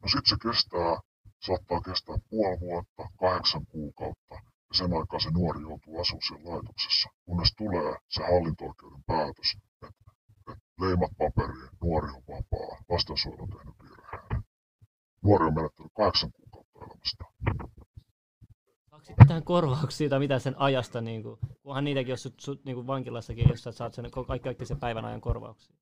No 0.00 0.06
sitten 0.12 0.30
se 0.32 0.36
kestää, 0.46 0.92
saattaa 1.46 1.80
kestää 1.88 2.16
puoli 2.30 2.60
vuotta, 2.60 3.02
kahdeksan 3.20 3.66
kuukautta, 3.66 4.34
ja 4.68 4.74
sen 4.78 4.92
aikaa 4.98 5.20
se 5.20 5.30
nuori 5.30 5.60
joutuu 5.68 6.00
asumaan 6.00 6.44
laitoksessa, 6.48 7.08
kunnes 7.24 7.50
tulee 7.58 7.90
se 8.14 8.20
hallinto-oikeuden 8.30 9.04
päätös, 9.06 9.48
että 9.66 9.86
leimat 10.80 11.10
paperiin, 11.18 11.68
nuori 11.82 12.08
on 12.08 12.22
vapaa, 12.28 12.78
lastensuojelu 12.88 13.42
on 13.42 13.48
tehnyt 13.48 13.74
virheen. 13.82 14.42
Nuori 15.22 15.44
on 15.46 15.54
menettänyt 15.54 15.92
kahdeksan 15.96 16.32
kuukautta 16.32 16.78
elämästä. 16.78 17.24
Saako 18.90 19.24
tähän 19.26 19.44
korvauksia 19.44 20.08
tai 20.08 20.18
mitä 20.18 20.38
sen 20.38 20.54
ajasta, 20.58 21.00
niin 21.00 21.22
kuin, 21.22 21.38
kunhan 21.62 21.84
niitäkin, 21.84 22.10
jos 22.10 22.22
sut, 22.22 22.40
sut 22.40 22.64
niin 22.64 22.74
kuin 22.74 22.86
vankilassakin, 22.86 23.48
jos 23.48 23.62
sä 23.62 23.72
saat 23.72 23.94
sen, 23.94 24.10
kaikki, 24.10 24.44
kaikki 24.44 24.66
sen 24.66 24.80
päivän 24.80 25.04
ajan 25.04 25.20
korvauksia. 25.20 25.76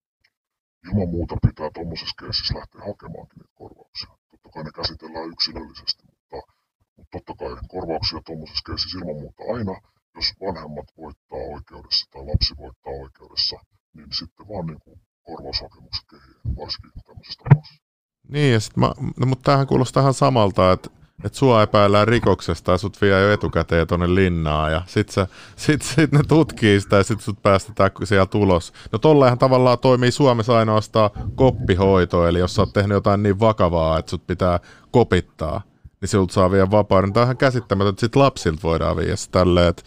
Ilman 0.89 1.09
muuta 1.09 1.37
pitää 1.47 1.71
tuommoisessa 1.75 2.15
keississä 2.21 2.55
lähteä 2.59 2.81
hakemaankin 2.81 3.39
niitä 3.39 3.53
korvauksia. 3.55 4.09
Totta 4.31 4.49
kai 4.55 4.65
ne 4.65 4.71
käsitellään 4.75 5.29
yksilöllisesti, 5.29 6.03
mutta, 6.11 6.53
mutta 6.97 7.11
totta 7.13 7.35
kai 7.35 7.57
korvauksia 7.69 8.21
tuommoisessa 8.27 8.67
keississä 8.67 8.99
ilman 8.99 9.21
muuta 9.23 9.43
aina, 9.55 9.75
jos 10.17 10.29
vanhemmat 10.41 10.89
voittaa 10.97 11.43
oikeudessa 11.55 12.11
tai 12.11 12.23
lapsi 12.27 12.55
voittaa 12.57 12.93
oikeudessa, 13.05 13.57
niin 13.97 14.09
sitten 14.19 14.49
vaan 14.49 14.67
niin 14.67 14.81
kuin 14.81 15.01
korvaushakemukset 15.27 16.05
kehiin, 16.11 16.57
varsinkin 16.57 17.03
tämmöisessä 17.07 17.43
tapauksessa. 17.49 17.83
Niin, 18.29 18.53
ja 18.53 18.61
sit 18.61 18.77
mä, 18.77 18.93
no, 19.21 19.27
mutta 19.27 19.43
tämähän 19.43 19.67
kuulostaa 19.67 20.01
ihan 20.01 20.15
samalta, 20.15 20.73
että 20.73 20.91
että 21.25 21.39
sua 21.39 21.63
epäillään 21.63 22.09
rikoksesta 22.09 22.73
ja 22.73 22.79
sut 22.79 23.01
vie 23.01 23.21
jo 23.21 23.33
etukäteen 23.33 23.87
tuonne 23.87 24.15
linnaan 24.15 24.73
ja 24.73 24.83
sit, 24.87 25.09
sä, 25.09 25.27
sit, 25.57 25.83
sit 25.83 26.13
ne 26.13 26.21
tutkii 26.29 26.81
sitä 26.81 26.97
ja 26.97 27.03
sit 27.03 27.21
sut 27.21 27.43
päästetään 27.43 27.91
siellä 28.05 28.27
tulos. 28.27 28.73
No 28.93 28.99
tolleenhan 28.99 29.39
tavallaan 29.39 29.79
toimii 29.79 30.11
Suomessa 30.11 30.59
ainoastaan 30.59 31.11
koppihoito, 31.35 32.27
eli 32.27 32.39
jos 32.39 32.55
sä 32.55 32.63
oot 32.63 32.73
tehnyt 32.73 32.95
jotain 32.95 33.23
niin 33.23 33.41
vakavaa, 33.41 33.99
että 33.99 34.11
sut 34.11 34.27
pitää 34.27 34.61
kopittaa, 34.91 35.63
niin 36.01 36.09
siltä 36.09 36.33
saa 36.33 36.51
vielä 36.51 36.71
vapauden. 36.71 37.13
Tämä 37.13 37.23
on 37.23 37.27
ihan 37.27 37.37
käsittämätöntä, 37.37 37.95
että 37.95 38.01
sit 38.01 38.17
lapsilta 38.17 38.63
voidaan 38.63 38.97
viedä 38.97 39.15
tälleen, 39.31 39.69
että 39.69 39.83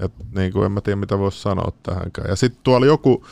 et, 0.00 0.12
niin 0.34 0.52
kuin 0.52 0.64
en 0.64 0.72
mä 0.72 0.80
tiedä 0.80 0.96
mitä 0.96 1.18
voisi 1.18 1.42
sanoa 1.42 1.72
tähänkään. 1.82 2.28
Ja 2.28 2.36
sitten 2.36 2.60
tuolla 2.64 2.86
joku 2.86 3.24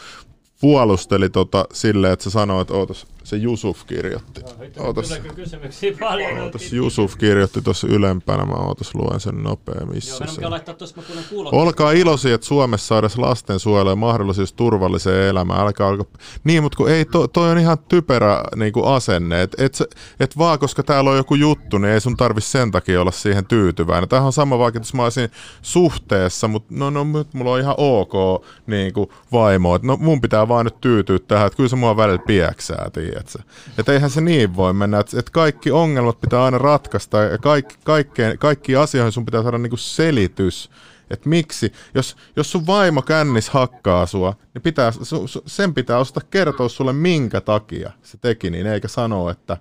puolusteli 0.60 1.30
tota 1.30 1.64
silleen, 1.72 2.12
että 2.12 2.22
se 2.22 2.30
sanoi, 2.30 2.62
että 2.62 2.74
ootas, 2.74 3.06
se 3.28 3.36
Jusuf 3.36 3.86
kirjoitti. 3.86 4.40
Ootas, 4.78 5.20
kysymyksiä 5.34 5.92
paljon. 6.00 6.38
ootas 6.38 6.72
Jusuf 6.72 7.16
kirjoitti 7.16 7.62
tuossa 7.62 7.86
ylempänä, 7.86 8.44
mä 8.44 8.54
ootas 8.54 8.94
luen 8.94 9.20
sen 9.20 9.42
nopea, 9.42 9.86
missä 9.86 10.24
Joo, 10.24 10.34
se. 10.34 10.48
laittaa 10.48 10.74
mä 10.96 11.22
kuulot. 11.28 11.52
Olkaa 11.52 11.92
iloisia, 11.92 12.34
että 12.34 12.46
Suomessa 12.46 12.94
on 12.94 12.98
edes 12.98 13.18
lastensuojelu 13.18 13.88
ja 13.88 13.96
mahdollisuus 13.96 14.52
turvalliseen 14.52 15.28
elämään. 15.28 15.60
Älkää 15.60 15.86
alko... 15.86 16.04
Niin, 16.44 16.62
mutta 16.62 16.76
kun 16.76 16.90
ei, 16.90 17.04
to, 17.04 17.28
toi 17.28 17.50
on 17.50 17.58
ihan 17.58 17.78
typerä 17.78 18.42
niin 18.56 18.72
kuin 18.72 18.86
asenne. 18.86 19.42
Että 19.42 19.64
et, 19.64 19.78
et 20.20 20.38
vaan 20.38 20.58
koska 20.58 20.82
täällä 20.82 21.10
on 21.10 21.16
joku 21.16 21.34
juttu, 21.34 21.78
niin 21.78 21.92
ei 21.92 22.00
sun 22.00 22.16
tarvi 22.16 22.40
sen 22.40 22.70
takia 22.70 23.00
olla 23.00 23.12
siihen 23.12 23.46
tyytyväinen. 23.46 24.08
Tämähän 24.08 24.26
on 24.26 24.32
sama 24.32 24.58
vaikka, 24.58 24.80
jos 24.80 24.94
mä 24.94 25.04
olisin 25.04 25.30
suhteessa, 25.62 26.48
mutta 26.48 26.74
no, 26.76 26.90
no 26.90 27.04
nyt 27.04 27.34
mulla 27.34 27.52
on 27.52 27.60
ihan 27.60 27.74
ok 27.78 28.44
niin 28.66 28.92
kuin 28.92 29.10
vaimo. 29.32 29.74
Et 29.74 29.82
no 29.82 29.96
mun 29.96 30.20
pitää 30.20 30.48
vaan 30.48 30.64
nyt 30.64 30.80
tyytyä 30.80 31.18
tähän, 31.18 31.46
että 31.46 31.56
kyllä 31.56 31.68
se 31.68 31.76
mua 31.76 31.96
välillä 31.96 32.22
pieksää, 32.26 32.90
tiedätkö? 33.22 33.52
Että 33.78 33.92
eihän 33.92 34.10
se 34.10 34.20
niin 34.20 34.56
voi 34.56 34.72
mennä, 34.72 35.00
että 35.00 35.18
et 35.18 35.30
kaikki 35.30 35.70
ongelmat 35.70 36.20
pitää 36.20 36.44
aina 36.44 36.58
ratkaista 36.58 37.18
ja 37.18 37.38
kaikki, 37.38 37.74
kaikkeen, 37.84 38.38
kaikki 38.38 38.76
asioihin 38.76 39.12
sun 39.12 39.24
pitää 39.24 39.42
saada 39.42 39.58
niinku 39.58 39.76
selitys. 39.76 40.70
Että 41.10 41.28
miksi, 41.28 41.72
jos, 41.94 42.16
jos 42.36 42.52
sun 42.52 42.66
vaimo 42.66 43.02
kännis 43.02 43.50
hakkaa 43.50 44.06
sua, 44.06 44.34
niin 44.54 44.62
pitää, 44.62 44.92
su, 44.92 45.26
su, 45.26 45.42
sen 45.46 45.74
pitää 45.74 45.98
osata 45.98 46.20
kertoa 46.30 46.68
sulle 46.68 46.92
minkä 46.92 47.40
takia 47.40 47.92
se 48.02 48.18
teki 48.18 48.50
niin, 48.50 48.66
eikä 48.66 48.88
sanoa, 48.88 49.30
että, 49.30 49.56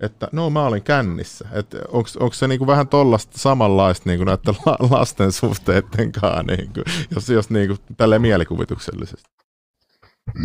että 0.00 0.28
no 0.32 0.50
mä 0.50 0.66
olin 0.66 0.82
kännissä. 0.82 1.48
Onko 2.20 2.32
se 2.32 2.48
niinku 2.48 2.66
vähän 2.66 2.88
tollasta 2.88 3.38
samanlaista 3.38 4.10
niinku 4.10 4.24
näiden 4.24 4.54
la, 4.66 4.76
lasten 4.90 5.32
suhteiden 5.32 6.12
kanssa, 6.12 6.42
niinku, 6.42 6.80
jos, 7.14 7.28
jos 7.28 7.50
niinku, 7.50 7.76
tälleen 7.96 8.22
mielikuvituksellisesti. 8.22 9.30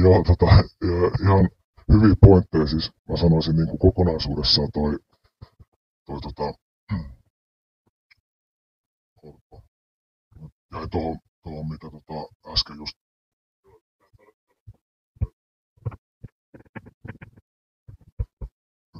Joo, 0.04 0.24
tota, 0.28 0.46
ihan 1.22 1.50
hyviä 1.94 2.16
pointteja 2.22 2.68
siis. 2.68 2.92
Mä 3.10 3.18
sanoisin 3.18 3.56
niin 3.56 3.68
kuin 3.68 3.80
kokonaisuudessaan 3.80 4.72
toi, 4.74 5.00
toi 6.06 6.20
tota, 6.22 6.54
jäi 10.74 10.88
tuohon, 10.92 11.20
tuohon 11.44 11.70
mitä 11.70 11.88
tota, 11.92 12.52
äsken 12.54 12.78
just 12.78 12.98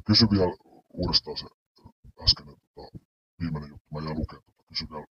Kysy 0.08 0.26
vielä 0.30 0.56
uudestaan 0.92 1.36
se 1.36 1.46
äskeinen 2.24 2.56
tota, 2.74 2.98
viimeinen 3.40 3.70
juttu. 3.70 3.86
Mä 3.92 4.00
jäin 4.00 4.18
lukemaan 4.18 4.44
tota. 4.44 4.64
Kysy 4.68 4.84
vielä. 4.90 5.06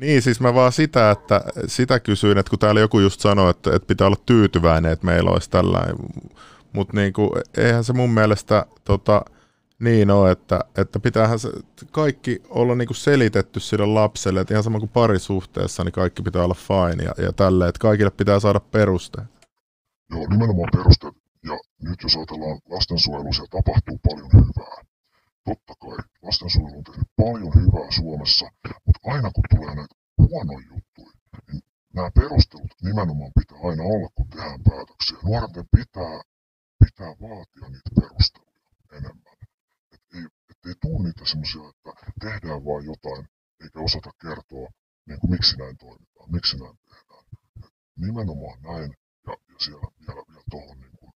Niin, 0.00 0.22
siis 0.22 0.40
mä 0.40 0.54
vaan 0.54 0.72
sitä, 0.72 1.10
että 1.10 1.40
sitä 1.66 2.00
kysyin, 2.00 2.38
että 2.38 2.50
kun 2.50 2.58
täällä 2.58 2.80
joku 2.80 3.00
just 3.00 3.20
sanoi, 3.20 3.50
että, 3.50 3.76
että 3.76 3.86
pitää 3.86 4.06
olla 4.06 4.22
tyytyväinen, 4.26 4.92
että 4.92 5.06
meillä 5.06 5.30
olisi 5.30 5.50
tällainen, 5.50 5.96
mutta 6.72 6.96
niin 6.96 7.12
kuin, 7.12 7.30
eihän 7.56 7.84
se 7.84 7.92
mun 7.92 8.10
mielestä 8.10 8.66
tota, 8.84 9.22
niin 9.78 10.10
ole, 10.10 10.30
että, 10.30 10.60
että 10.76 11.00
pitäähän 11.00 11.38
se 11.38 11.50
kaikki 11.92 12.42
olla 12.48 12.74
niin 12.74 12.88
kuin 12.88 12.96
selitetty 12.96 13.60
sille 13.60 13.86
lapselle, 13.86 14.40
että 14.40 14.54
ihan 14.54 14.64
sama 14.64 14.78
kuin 14.78 14.90
parisuhteessa, 14.90 15.84
niin 15.84 15.92
kaikki 15.92 16.22
pitää 16.22 16.44
olla 16.44 16.54
fine 16.54 17.04
ja, 17.04 17.24
ja 17.24 17.32
tälleen, 17.32 17.68
että 17.68 17.78
kaikille 17.80 18.10
pitää 18.10 18.40
saada 18.40 18.60
peruste. 18.60 19.22
Joo, 20.10 20.26
nimenomaan 20.30 20.68
perusteet. 20.76 21.14
Ja 21.44 21.58
nyt 21.82 22.02
jos 22.02 22.16
ajatellaan 22.16 22.58
lastensuojelua, 22.70 23.32
siellä 23.32 23.48
tapahtuu 23.50 23.98
paljon 24.08 24.30
hyvää. 24.32 24.87
Totta 25.48 25.74
kai 25.82 25.98
lastensuojelu 26.22 26.78
on 26.78 26.84
tehnyt 26.84 27.10
paljon 27.16 27.52
hyvää 27.60 27.90
Suomessa, 27.98 28.46
mutta 28.86 29.00
aina 29.12 29.30
kun 29.34 29.44
tulee 29.54 29.74
näitä 29.74 29.94
huonoja 30.18 30.66
juttuja, 30.74 31.12
niin 31.48 31.62
nämä 31.94 32.10
perustelut 32.10 32.74
nimenomaan 32.82 33.32
pitää 33.38 33.58
aina 33.68 33.82
olla, 33.94 34.08
kun 34.14 34.28
tehdään 34.28 34.62
päätöksiä. 34.70 35.18
Nuorten 35.22 35.66
pitää, 35.76 36.16
pitää 36.84 37.12
vaatia 37.24 37.66
niitä 37.68 37.90
perusteluja 38.00 38.68
enemmän. 38.98 39.36
Et 39.94 40.02
ei, 40.14 40.24
et 40.50 40.60
ei 40.68 40.74
tule 40.82 41.02
niitä 41.04 41.24
semmoisia, 41.24 41.68
että 41.72 41.92
tehdään 42.20 42.64
vaan 42.66 42.84
jotain, 42.92 43.22
eikä 43.62 43.78
osata 43.88 44.10
kertoa, 44.22 44.68
niin 45.06 45.20
kuin 45.20 45.30
miksi 45.30 45.56
näin 45.56 45.76
toimitaan, 45.76 46.32
miksi 46.36 46.56
näin 46.62 46.78
tehdään. 46.90 47.24
Et 47.64 47.72
nimenomaan 47.96 48.58
näin, 48.62 48.90
ja, 49.26 49.32
ja 49.52 49.58
siellä 49.64 49.86
vielä, 50.00 50.22
vielä 50.28 50.44
tuohon 50.50 50.80
niin 50.80 50.96
kuin 50.98 51.12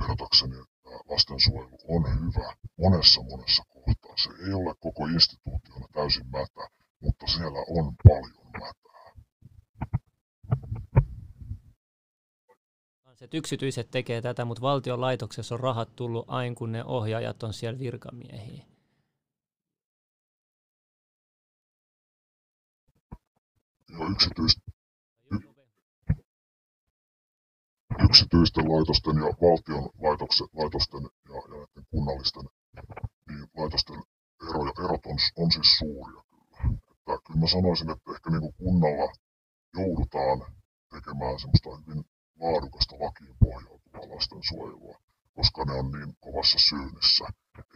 vedotakseni, 0.00 0.56
että 0.64 0.90
lastensuojelu 1.10 1.78
on 1.94 2.02
hyvä 2.20 2.48
monessa 2.78 3.22
monessa 3.22 3.62
kohtaa. 3.84 4.16
Se 4.16 4.30
ei 4.46 4.52
ole 4.52 4.74
koko 4.80 5.06
instituutiona 5.06 5.86
täysin 5.92 6.26
mätä, 6.26 6.68
mutta 7.00 7.26
siellä 7.26 7.58
on 7.58 7.94
paljon 8.08 8.52
mätää. 8.52 8.82
Että 13.20 13.36
yksityiset 13.36 13.90
tekee 13.90 14.22
tätä, 14.22 14.44
mutta 14.44 14.62
valtion 14.62 15.00
laitoksessa 15.00 15.54
on 15.54 15.60
rahat 15.60 15.96
tullut 15.96 16.24
aina, 16.28 16.54
kun 16.54 16.72
ne 16.72 16.84
ohjaajat 16.84 17.42
on 17.42 17.54
siellä 17.54 17.78
virkamiehiä. 17.78 18.64
Ja 23.90 24.06
yksityis, 24.10 24.60
yksityisten 28.04 28.64
laitosten 28.72 29.16
ja 29.16 29.22
valtion 29.22 29.90
laitoksen, 30.02 30.46
laitosten 30.52 31.02
ja, 31.02 31.34
ja 31.34 31.40
näiden 31.48 31.86
kunnallisten 31.90 32.42
niin 33.34 33.50
laitosten 33.56 34.02
ero, 34.48 34.60
erot 34.84 35.06
on, 35.06 35.18
on 35.36 35.52
siis 35.52 35.70
suuria 35.78 36.22
kyllä. 36.30 36.58
Että 36.88 37.26
kyllä 37.26 37.40
mä 37.40 37.46
sanoisin, 37.46 37.90
että 37.90 38.10
ehkä 38.14 38.30
niin 38.30 38.40
kuin 38.40 38.54
kunnalla 38.62 39.12
joudutaan 39.78 40.38
tekemään 40.94 41.38
semmoista 41.40 41.70
hyvin 41.78 42.04
laadukasta 42.40 42.94
lakiin 43.04 43.36
pohjautuvaa 43.44 44.14
lastensuojelua, 44.14 44.96
koska 45.36 45.64
ne 45.64 45.72
on 45.72 45.92
niin 45.92 46.16
kovassa 46.20 46.58
syynissä. 46.68 47.26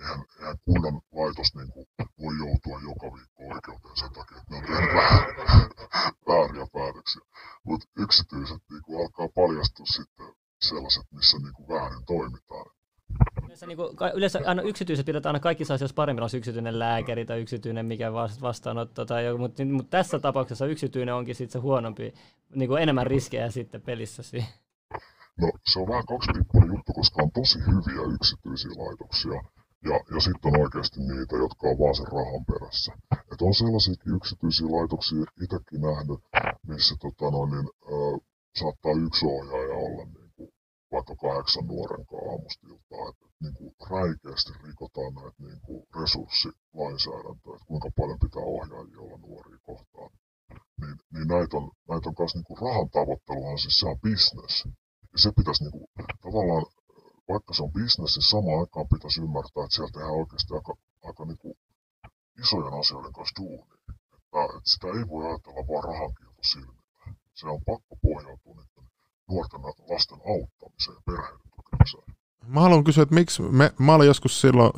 Eihän, 0.01 0.25
eihän 0.41 0.59
kunnan 0.65 0.97
laitos 1.19 1.55
niin 1.55 1.71
kuin 1.73 1.87
voi 2.21 2.35
joutua 2.45 2.79
joka 2.91 3.07
viikko 3.17 3.43
oikeuteen 3.55 3.97
sen 3.97 4.13
takia, 4.13 4.37
että 4.39 4.51
ne 4.51 4.57
on 4.57 4.65
tehnyt 4.67 4.91
vääriä 6.29 6.67
päätöksiä. 6.73 7.23
Mutta 7.65 7.87
yksityiset 8.05 8.63
niin 8.71 8.83
kuin 8.83 8.97
alkaa 9.03 9.29
paljastua 9.29 9.87
sitten 9.87 10.29
sellaiset, 10.69 11.07
missä 11.11 11.37
niin 11.39 11.53
kuin 11.57 11.69
väärin 11.69 12.05
toimitaan. 12.07 12.46
Yleensä, 13.57 13.67
niin 13.67 13.77
kuin, 13.77 14.13
yleensä 14.15 14.41
aina 14.47 14.63
yksityiset 14.63 15.07
pidetään 15.07 15.31
aina 15.35 15.43
kaikissa 15.43 15.75
asioissa 15.75 15.95
paremmin, 15.95 16.23
olisi 16.23 16.39
yksityinen 16.39 16.79
lääkäri 16.79 17.25
tai 17.25 17.41
yksityinen 17.41 17.87
mikä 17.87 18.13
vastaanotto, 18.43 19.05
tai 19.05 19.25
joku, 19.25 19.39
mutta, 19.39 19.65
mutta 19.65 19.91
tässä 19.91 20.19
tapauksessa 20.19 20.67
yksityinen 20.67 21.15
onkin 21.15 21.35
sitten 21.35 21.53
se 21.53 21.59
huonompi, 21.59 22.15
niin 22.55 22.69
kuin 22.69 22.83
enemmän 22.83 23.07
riskejä 23.07 23.51
sitten 23.51 23.83
pelissä. 23.83 24.23
No 25.41 25.51
se 25.73 25.79
on 25.81 25.89
vähän 25.89 26.07
kaksipiippunen 26.07 26.69
juttu, 26.69 26.93
koska 26.93 27.23
on 27.23 27.31
tosi 27.31 27.59
hyviä 27.59 28.15
yksityisiä 28.15 28.71
laitoksia, 28.85 29.41
ja, 29.85 30.01
ja 30.15 30.21
sitten 30.21 30.55
on 30.55 30.61
oikeasti 30.61 31.01
niitä, 31.01 31.37
jotka 31.37 31.69
on 31.69 31.79
vaan 31.79 31.95
sen 31.95 32.07
rahan 32.07 32.45
perässä. 32.51 32.93
Et 33.33 33.43
on 33.43 33.55
sellaisia 33.55 33.95
yksityisiä 34.17 34.67
laitoksia 34.67 35.25
itsekin 35.43 35.81
nähnyt, 35.81 36.21
missä 36.67 36.95
tota 37.01 37.31
noin, 37.31 37.51
niin, 37.51 37.69
ö, 37.93 38.19
saattaa 38.57 38.93
yksi 39.07 39.27
ohjaaja 39.27 39.77
olla 39.87 40.07
vaikka 40.93 41.15
kahdeksan 41.17 41.67
nuoren 41.67 42.07
kanssa. 42.07 42.61
Että 43.09 43.27
niin 43.43 43.55
kuin, 43.59 43.75
räikeästi 43.91 44.53
rikotaan 44.67 45.15
näitä 45.15 45.41
niin 45.49 45.61
kuin, 45.67 45.83
resurssilainsäädäntöä, 46.01 47.55
että 47.55 47.69
kuinka 47.71 47.91
paljon 47.99 48.19
pitää 48.25 48.43
ohjaajia 48.55 49.01
olla 49.05 49.19
nuoria 49.19 49.59
kohtaan. 49.71 50.11
Niin, 50.81 50.97
niin 51.13 51.29
näitä 51.35 51.57
on, 51.57 51.67
näitä 51.91 52.09
on 52.09 52.15
myös 52.19 52.35
niin 52.35 52.49
kuin, 52.49 52.61
rahan 52.67 52.91
tavoitteluhan, 52.91 53.59
siis 53.59 53.77
se 53.81 53.87
on 53.93 54.01
business. 54.09 54.55
Ja 55.13 55.19
se 55.23 55.29
pitäisi 55.37 55.63
niin 55.65 55.75
kuin, 55.77 55.87
tavallaan 56.25 56.67
vaikka 57.29 57.55
se 57.55 57.63
on 57.63 57.73
bisnes, 57.73 58.17
niin 58.17 58.31
samaan 58.33 58.61
aikaan 58.61 58.89
pitäisi 58.95 59.23
ymmärtää, 59.27 59.65
että 59.65 59.75
siellä 59.75 59.93
tehdään 59.93 60.19
oikeasti 60.21 60.55
aika, 60.55 60.75
aika 61.09 61.25
niin 61.25 61.39
kuin 61.43 61.55
isojen 62.43 62.75
asioiden 62.81 63.13
kanssa 63.13 63.39
duunia. 63.41 63.77
Että, 63.91 64.41
että 64.57 64.71
sitä 64.73 64.87
ei 64.97 65.05
voi 65.09 65.23
ajatella 65.27 65.69
vaan 65.69 65.85
rahankielto 65.91 66.43
silmillä. 66.53 66.87
Se 67.39 67.47
on 67.55 67.61
pakko 67.71 67.93
pohjautua 68.03 68.55
niiden 68.55 68.76
nuorten 69.31 69.61
lasten 69.91 70.19
auttamiseen 70.19 70.97
perheiden 71.07 71.41
tukemiseen. 71.57 72.17
Mä 72.47 72.61
haluan 72.61 72.85
kysyä, 72.85 73.03
että 73.03 73.15
miksi, 73.15 73.43
me, 73.43 73.73
mä 73.79 73.95
olin 73.95 74.07
joskus 74.07 74.41
silloin 74.41 74.73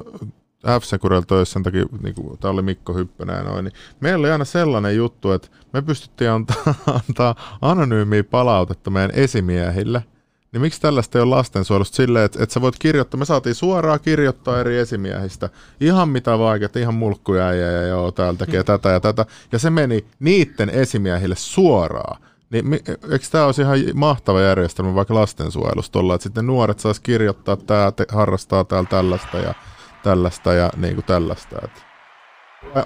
f 0.80 0.84
töissä, 1.26 1.52
sen 1.52 1.62
takia, 1.62 1.84
niin 2.02 2.14
tämä 2.40 2.52
oli 2.52 2.62
Mikko 2.62 2.94
Hyppönen 2.94 3.36
ja 3.36 3.42
noin, 3.42 3.64
niin 3.64 3.74
meillä 4.00 4.18
oli 4.18 4.30
aina 4.30 4.44
sellainen 4.44 4.96
juttu, 4.96 5.32
että 5.32 5.48
me 5.72 5.82
pystyttiin 5.82 6.30
antaa, 6.30 6.74
antaa 7.08 7.34
anonyymiä 7.62 8.24
palautetta 8.24 8.90
meidän 8.90 9.10
esimiehille– 9.14 10.04
niin 10.52 10.60
miksi 10.60 10.80
tällaista 10.80 11.18
ei 11.18 11.22
ole 11.22 11.36
lastensuojelusta 11.36 11.96
silleen, 11.96 12.24
että, 12.24 12.42
että 12.42 12.52
sä 12.52 12.60
voit 12.60 12.78
kirjoittaa, 12.78 13.18
me 13.18 13.24
saatiin 13.24 13.54
suoraan 13.54 14.00
kirjoittaa 14.00 14.60
eri 14.60 14.78
esimiehistä, 14.78 15.50
ihan 15.80 16.08
mitä 16.08 16.38
vaikeaa, 16.38 16.70
ihan 16.76 16.94
mulkkuja 16.94 17.52
ja, 17.52 17.86
joo, 17.86 18.12
täällä 18.12 18.38
tekee 18.38 18.64
tätä 18.64 18.88
ja 18.88 19.00
tätä, 19.00 19.26
ja 19.52 19.58
se 19.58 19.70
meni 19.70 20.04
niiden 20.18 20.70
esimiehille 20.70 21.36
suoraan. 21.36 22.22
Niin 22.52 22.72
eikö 23.10 23.26
tämä 23.30 23.44
olisi 23.44 23.62
ihan 23.62 23.78
mahtava 23.94 24.40
järjestelmä 24.40 24.94
vaikka 24.94 25.14
lastensuojelusta 25.14 25.98
olla, 25.98 26.14
että 26.14 26.22
sitten 26.22 26.46
nuoret 26.46 26.80
saisi 26.80 27.02
kirjoittaa, 27.02 27.52
että 27.52 27.66
tämä 27.66 27.92
harrastaa 28.18 28.64
täällä 28.64 28.88
tällaista 28.88 29.38
ja 29.38 29.54
tällaista 30.02 30.52
ja 30.52 30.70
niin 30.76 30.94
kuin 30.94 31.04
tällaista. 31.04 31.56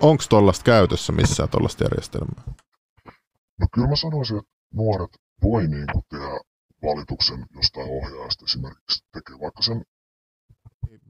Onko 0.00 0.24
tuollaista 0.28 0.64
käytössä 0.64 1.12
missään 1.12 1.48
tuollaista 1.48 1.84
järjestelmää? 1.84 2.42
No 3.60 3.66
kyllä 3.74 3.88
mä 3.88 3.96
sanoisin, 3.96 4.38
että 4.38 4.50
nuoret 4.74 5.10
voi 5.42 5.66
niin 5.68 5.86
kuin 5.92 6.04
tehdä 6.10 6.40
valituksen 6.82 7.46
jostain 7.56 7.90
ohjaajasta 7.90 8.44
esimerkiksi 8.44 9.04
tekee 9.12 9.36
vaikka 9.40 9.62
sen 9.62 9.84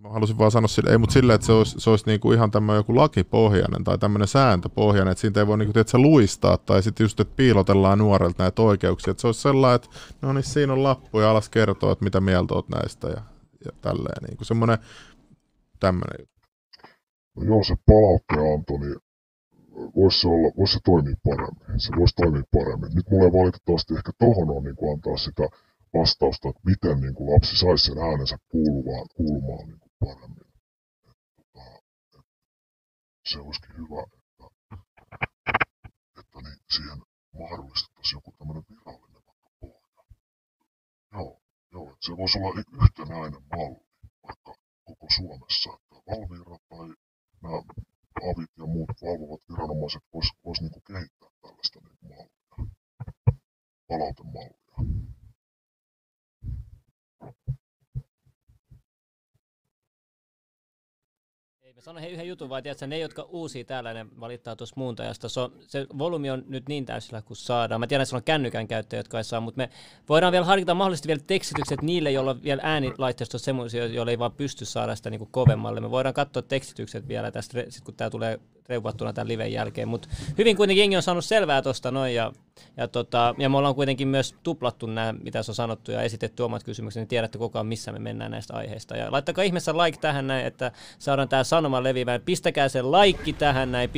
Mä 0.03 0.09
halusin 0.09 0.39
vaan 0.39 0.51
sanoa 0.51 0.69
sille, 0.69 0.91
ei, 0.91 0.99
mutta 0.99 1.13
silleen, 1.13 1.35
että 1.35 1.47
se 1.47 1.53
olisi, 1.53 1.81
se 1.81 1.91
olisi 1.91 2.07
niinku 2.07 2.33
ihan 2.33 2.51
tämmöinen 2.51 2.79
joku 2.79 2.97
lakipohjainen 2.97 3.85
tai 3.85 3.99
tämmöinen 3.99 4.29
sääntöpohjainen, 4.29 5.13
että 5.13 5.21
siitä 5.21 5.41
ei 5.41 5.47
voi 5.47 5.59
niinku, 5.59 5.73
se 5.87 5.99
luistaa 5.99 6.57
tai 6.57 6.83
sitten 6.83 7.05
just, 7.05 7.21
että 7.21 7.35
piilotellaan 7.37 7.99
nuorelta 7.99 8.43
näitä 8.43 8.63
oikeuksia. 8.63 9.11
Että 9.11 9.21
se 9.21 9.27
olisi 9.27 9.41
sellainen, 9.41 9.77
että 9.77 9.89
no 10.23 10.33
niin, 10.33 10.45
siinä 10.45 10.73
on 10.73 10.83
lappu 10.83 11.21
ja 11.21 11.31
alas 11.31 11.49
kertoa, 11.49 11.93
että 11.93 12.05
mitä 12.05 12.21
mieltä 12.21 12.55
olet 12.55 12.69
näistä 12.69 13.09
ja, 13.09 13.23
ja 13.65 13.73
tälleen. 13.81 14.23
Niinku 14.29 14.45
semmoinen 14.45 14.79
tämmöinen 15.81 16.17
juttu. 16.19 16.41
No 17.37 17.45
joo, 17.45 17.65
se 17.65 17.75
palautteen 17.87 18.55
anto, 18.55 18.79
niin 18.79 18.97
voisi 19.97 20.21
se, 20.21 20.29
olla, 20.29 20.53
voisi 20.59 20.73
se 20.73 20.81
toimia 20.85 21.17
paremmin. 21.25 21.81
Se 21.81 21.93
voisi 21.99 22.15
toimia 22.15 22.43
paremmin. 22.53 22.95
Nyt 22.95 23.11
mulla 23.11 23.25
ei 23.25 23.33
valitettavasti 23.33 23.95
ehkä 23.95 24.13
tohon 24.19 24.51
on 24.57 24.63
niin 24.65 24.77
kuin 24.77 24.93
antaa 24.93 25.17
sitä 25.17 25.49
vastausta, 25.95 26.49
että 26.49 26.63
miten 26.67 27.01
niin 27.01 27.15
kuin 27.15 27.35
lapsi 27.35 27.57
saisi 27.57 27.85
sen 27.85 27.99
äänensä 27.99 28.37
kuuluvaan, 28.49 29.07
kuulumaan 29.17 29.69
niin 29.69 29.92
paremmin. 30.05 30.53
Että, 31.11 31.63
että 32.11 32.23
se 33.27 33.39
olisikin 33.39 33.77
hyvä, 33.77 34.03
että, 34.19 34.45
että 36.21 36.39
niin 36.43 36.59
siihen 36.75 36.99
mahdollistettaisiin 37.41 38.17
joku 38.17 38.33
tämmöinen 38.39 38.65
virallinen 38.71 39.23
pohja. 39.61 40.05
Joo, 41.13 41.41
joo, 41.73 41.93
että 41.93 42.07
se 42.07 42.17
voisi 42.17 42.39
olla 42.39 42.65
yhtenäinen 42.83 43.43
malli 43.51 43.87
vaikka 44.27 44.55
koko 44.85 45.07
Suomessa, 45.17 45.71
että 45.75 45.97
Valvira 46.11 46.59
tai 46.69 46.89
nämä 47.43 47.57
avit 48.31 48.51
ja 48.57 48.67
muut 48.67 48.91
valvovat 49.03 49.41
viranomaiset 49.49 50.03
vois, 50.13 50.29
vois 50.45 50.61
niinku 50.61 50.81
kehittää 50.81 51.29
tällaista 51.43 51.81
niinku 51.81 52.07
mallia, 52.09 52.73
palautemallia. 53.89 54.63
Sano 61.83 62.01
hei 62.01 62.13
yhden 62.13 62.29
jutun 62.29 62.49
vaan, 62.49 62.63
tiedätkö, 62.63 62.87
ne, 62.87 62.99
jotka 62.99 63.23
uusia 63.23 63.65
täällä, 63.65 63.95
ne 63.95 64.07
valittaa 64.21 64.57
tuossa 64.57 64.75
muuntajasta. 64.77 65.29
Se, 65.29 65.41
se 65.69 65.87
volyymi 65.99 66.31
on 66.31 66.45
nyt 66.49 66.69
niin 66.69 66.87
täysillä 66.87 67.23
kuin 67.23 67.37
saadaan. 67.37 67.81
Mä 67.81 67.87
tiedän, 67.87 68.03
että 68.03 68.11
se 68.11 68.17
on 68.17 68.23
kännykän 68.23 68.69
käyttäjä, 68.69 68.99
jotka 68.99 69.19
ei 69.19 69.25
saa, 69.25 69.41
mutta 69.41 69.59
me 69.59 69.71
voidaan 70.09 70.33
vielä 70.33 70.47
harkita 70.47 70.75
mahdollisesti 70.75 71.09
vielä 71.09 71.21
tekstitykset 71.27 71.83
niille, 71.83 72.11
joilla 72.11 72.31
on 72.31 72.43
vielä 72.43 72.63
äänilaitteisto 72.65 73.39
semmoisia, 73.39 73.87
joilla 73.87 74.11
ei 74.11 74.19
vaan 74.19 74.33
pysty 74.33 74.65
saada 74.65 74.97
sitä 74.97 75.11
niin 75.11 75.29
kovemmalle. 75.31 75.81
Me 75.81 75.91
voidaan 75.91 76.15
katsoa 76.15 76.43
tekstitykset 76.43 77.09
vielä 77.09 77.31
tästä, 77.31 77.65
sit 77.69 77.85
kun 77.85 77.95
tämä 77.95 78.11
tulee 78.11 78.41
reuvattuna 78.69 79.13
tämän 79.13 79.29
liven 79.29 79.53
jälkeen. 79.53 79.89
Mutta 79.89 80.09
hyvin 80.39 80.57
kuitenkin 80.57 80.81
jengi 80.83 80.97
on 80.97 81.03
saanut 81.03 81.25
selvää 81.25 81.63
tuosta 81.63 81.91
noin 81.91 82.15
ja, 82.15 82.33
ja, 82.77 82.89
tota, 82.89 83.35
ja 83.39 83.49
me 83.49 83.57
ollaan 83.57 83.75
kuitenkin 83.75 84.09
myös 84.09 84.35
tuplattu 84.43 84.87
nämä, 84.87 85.13
mitä 85.13 85.43
se 85.43 85.51
on 85.51 85.55
sanottu 85.55 85.93
ja 85.93 86.03
esitetty 86.03 86.43
omat 86.43 86.65
kysymykset, 86.65 87.01
niin 87.01 87.09
tiedätte 87.09 87.39
koko 87.39 87.59
ajan, 87.59 87.67
missä 87.67 87.93
me 87.93 87.99
mennään 87.99 88.31
näistä 88.31 88.55
aiheista. 88.55 88.97
Ja 88.97 89.13
laittakaa 89.13 89.45
ihmeessä 89.45 89.73
like 89.77 89.99
tähän 90.01 90.27
näin, 90.27 90.47
että 90.47 90.73
saadaan 90.99 91.29
tämä 91.29 91.45
sanoma 91.45 91.72
leviämään. 91.81 92.21
Pistäkää 92.21 92.69
se 92.69 92.83
like 92.83 93.33
tähän 93.33 93.73
näin, 93.73 93.91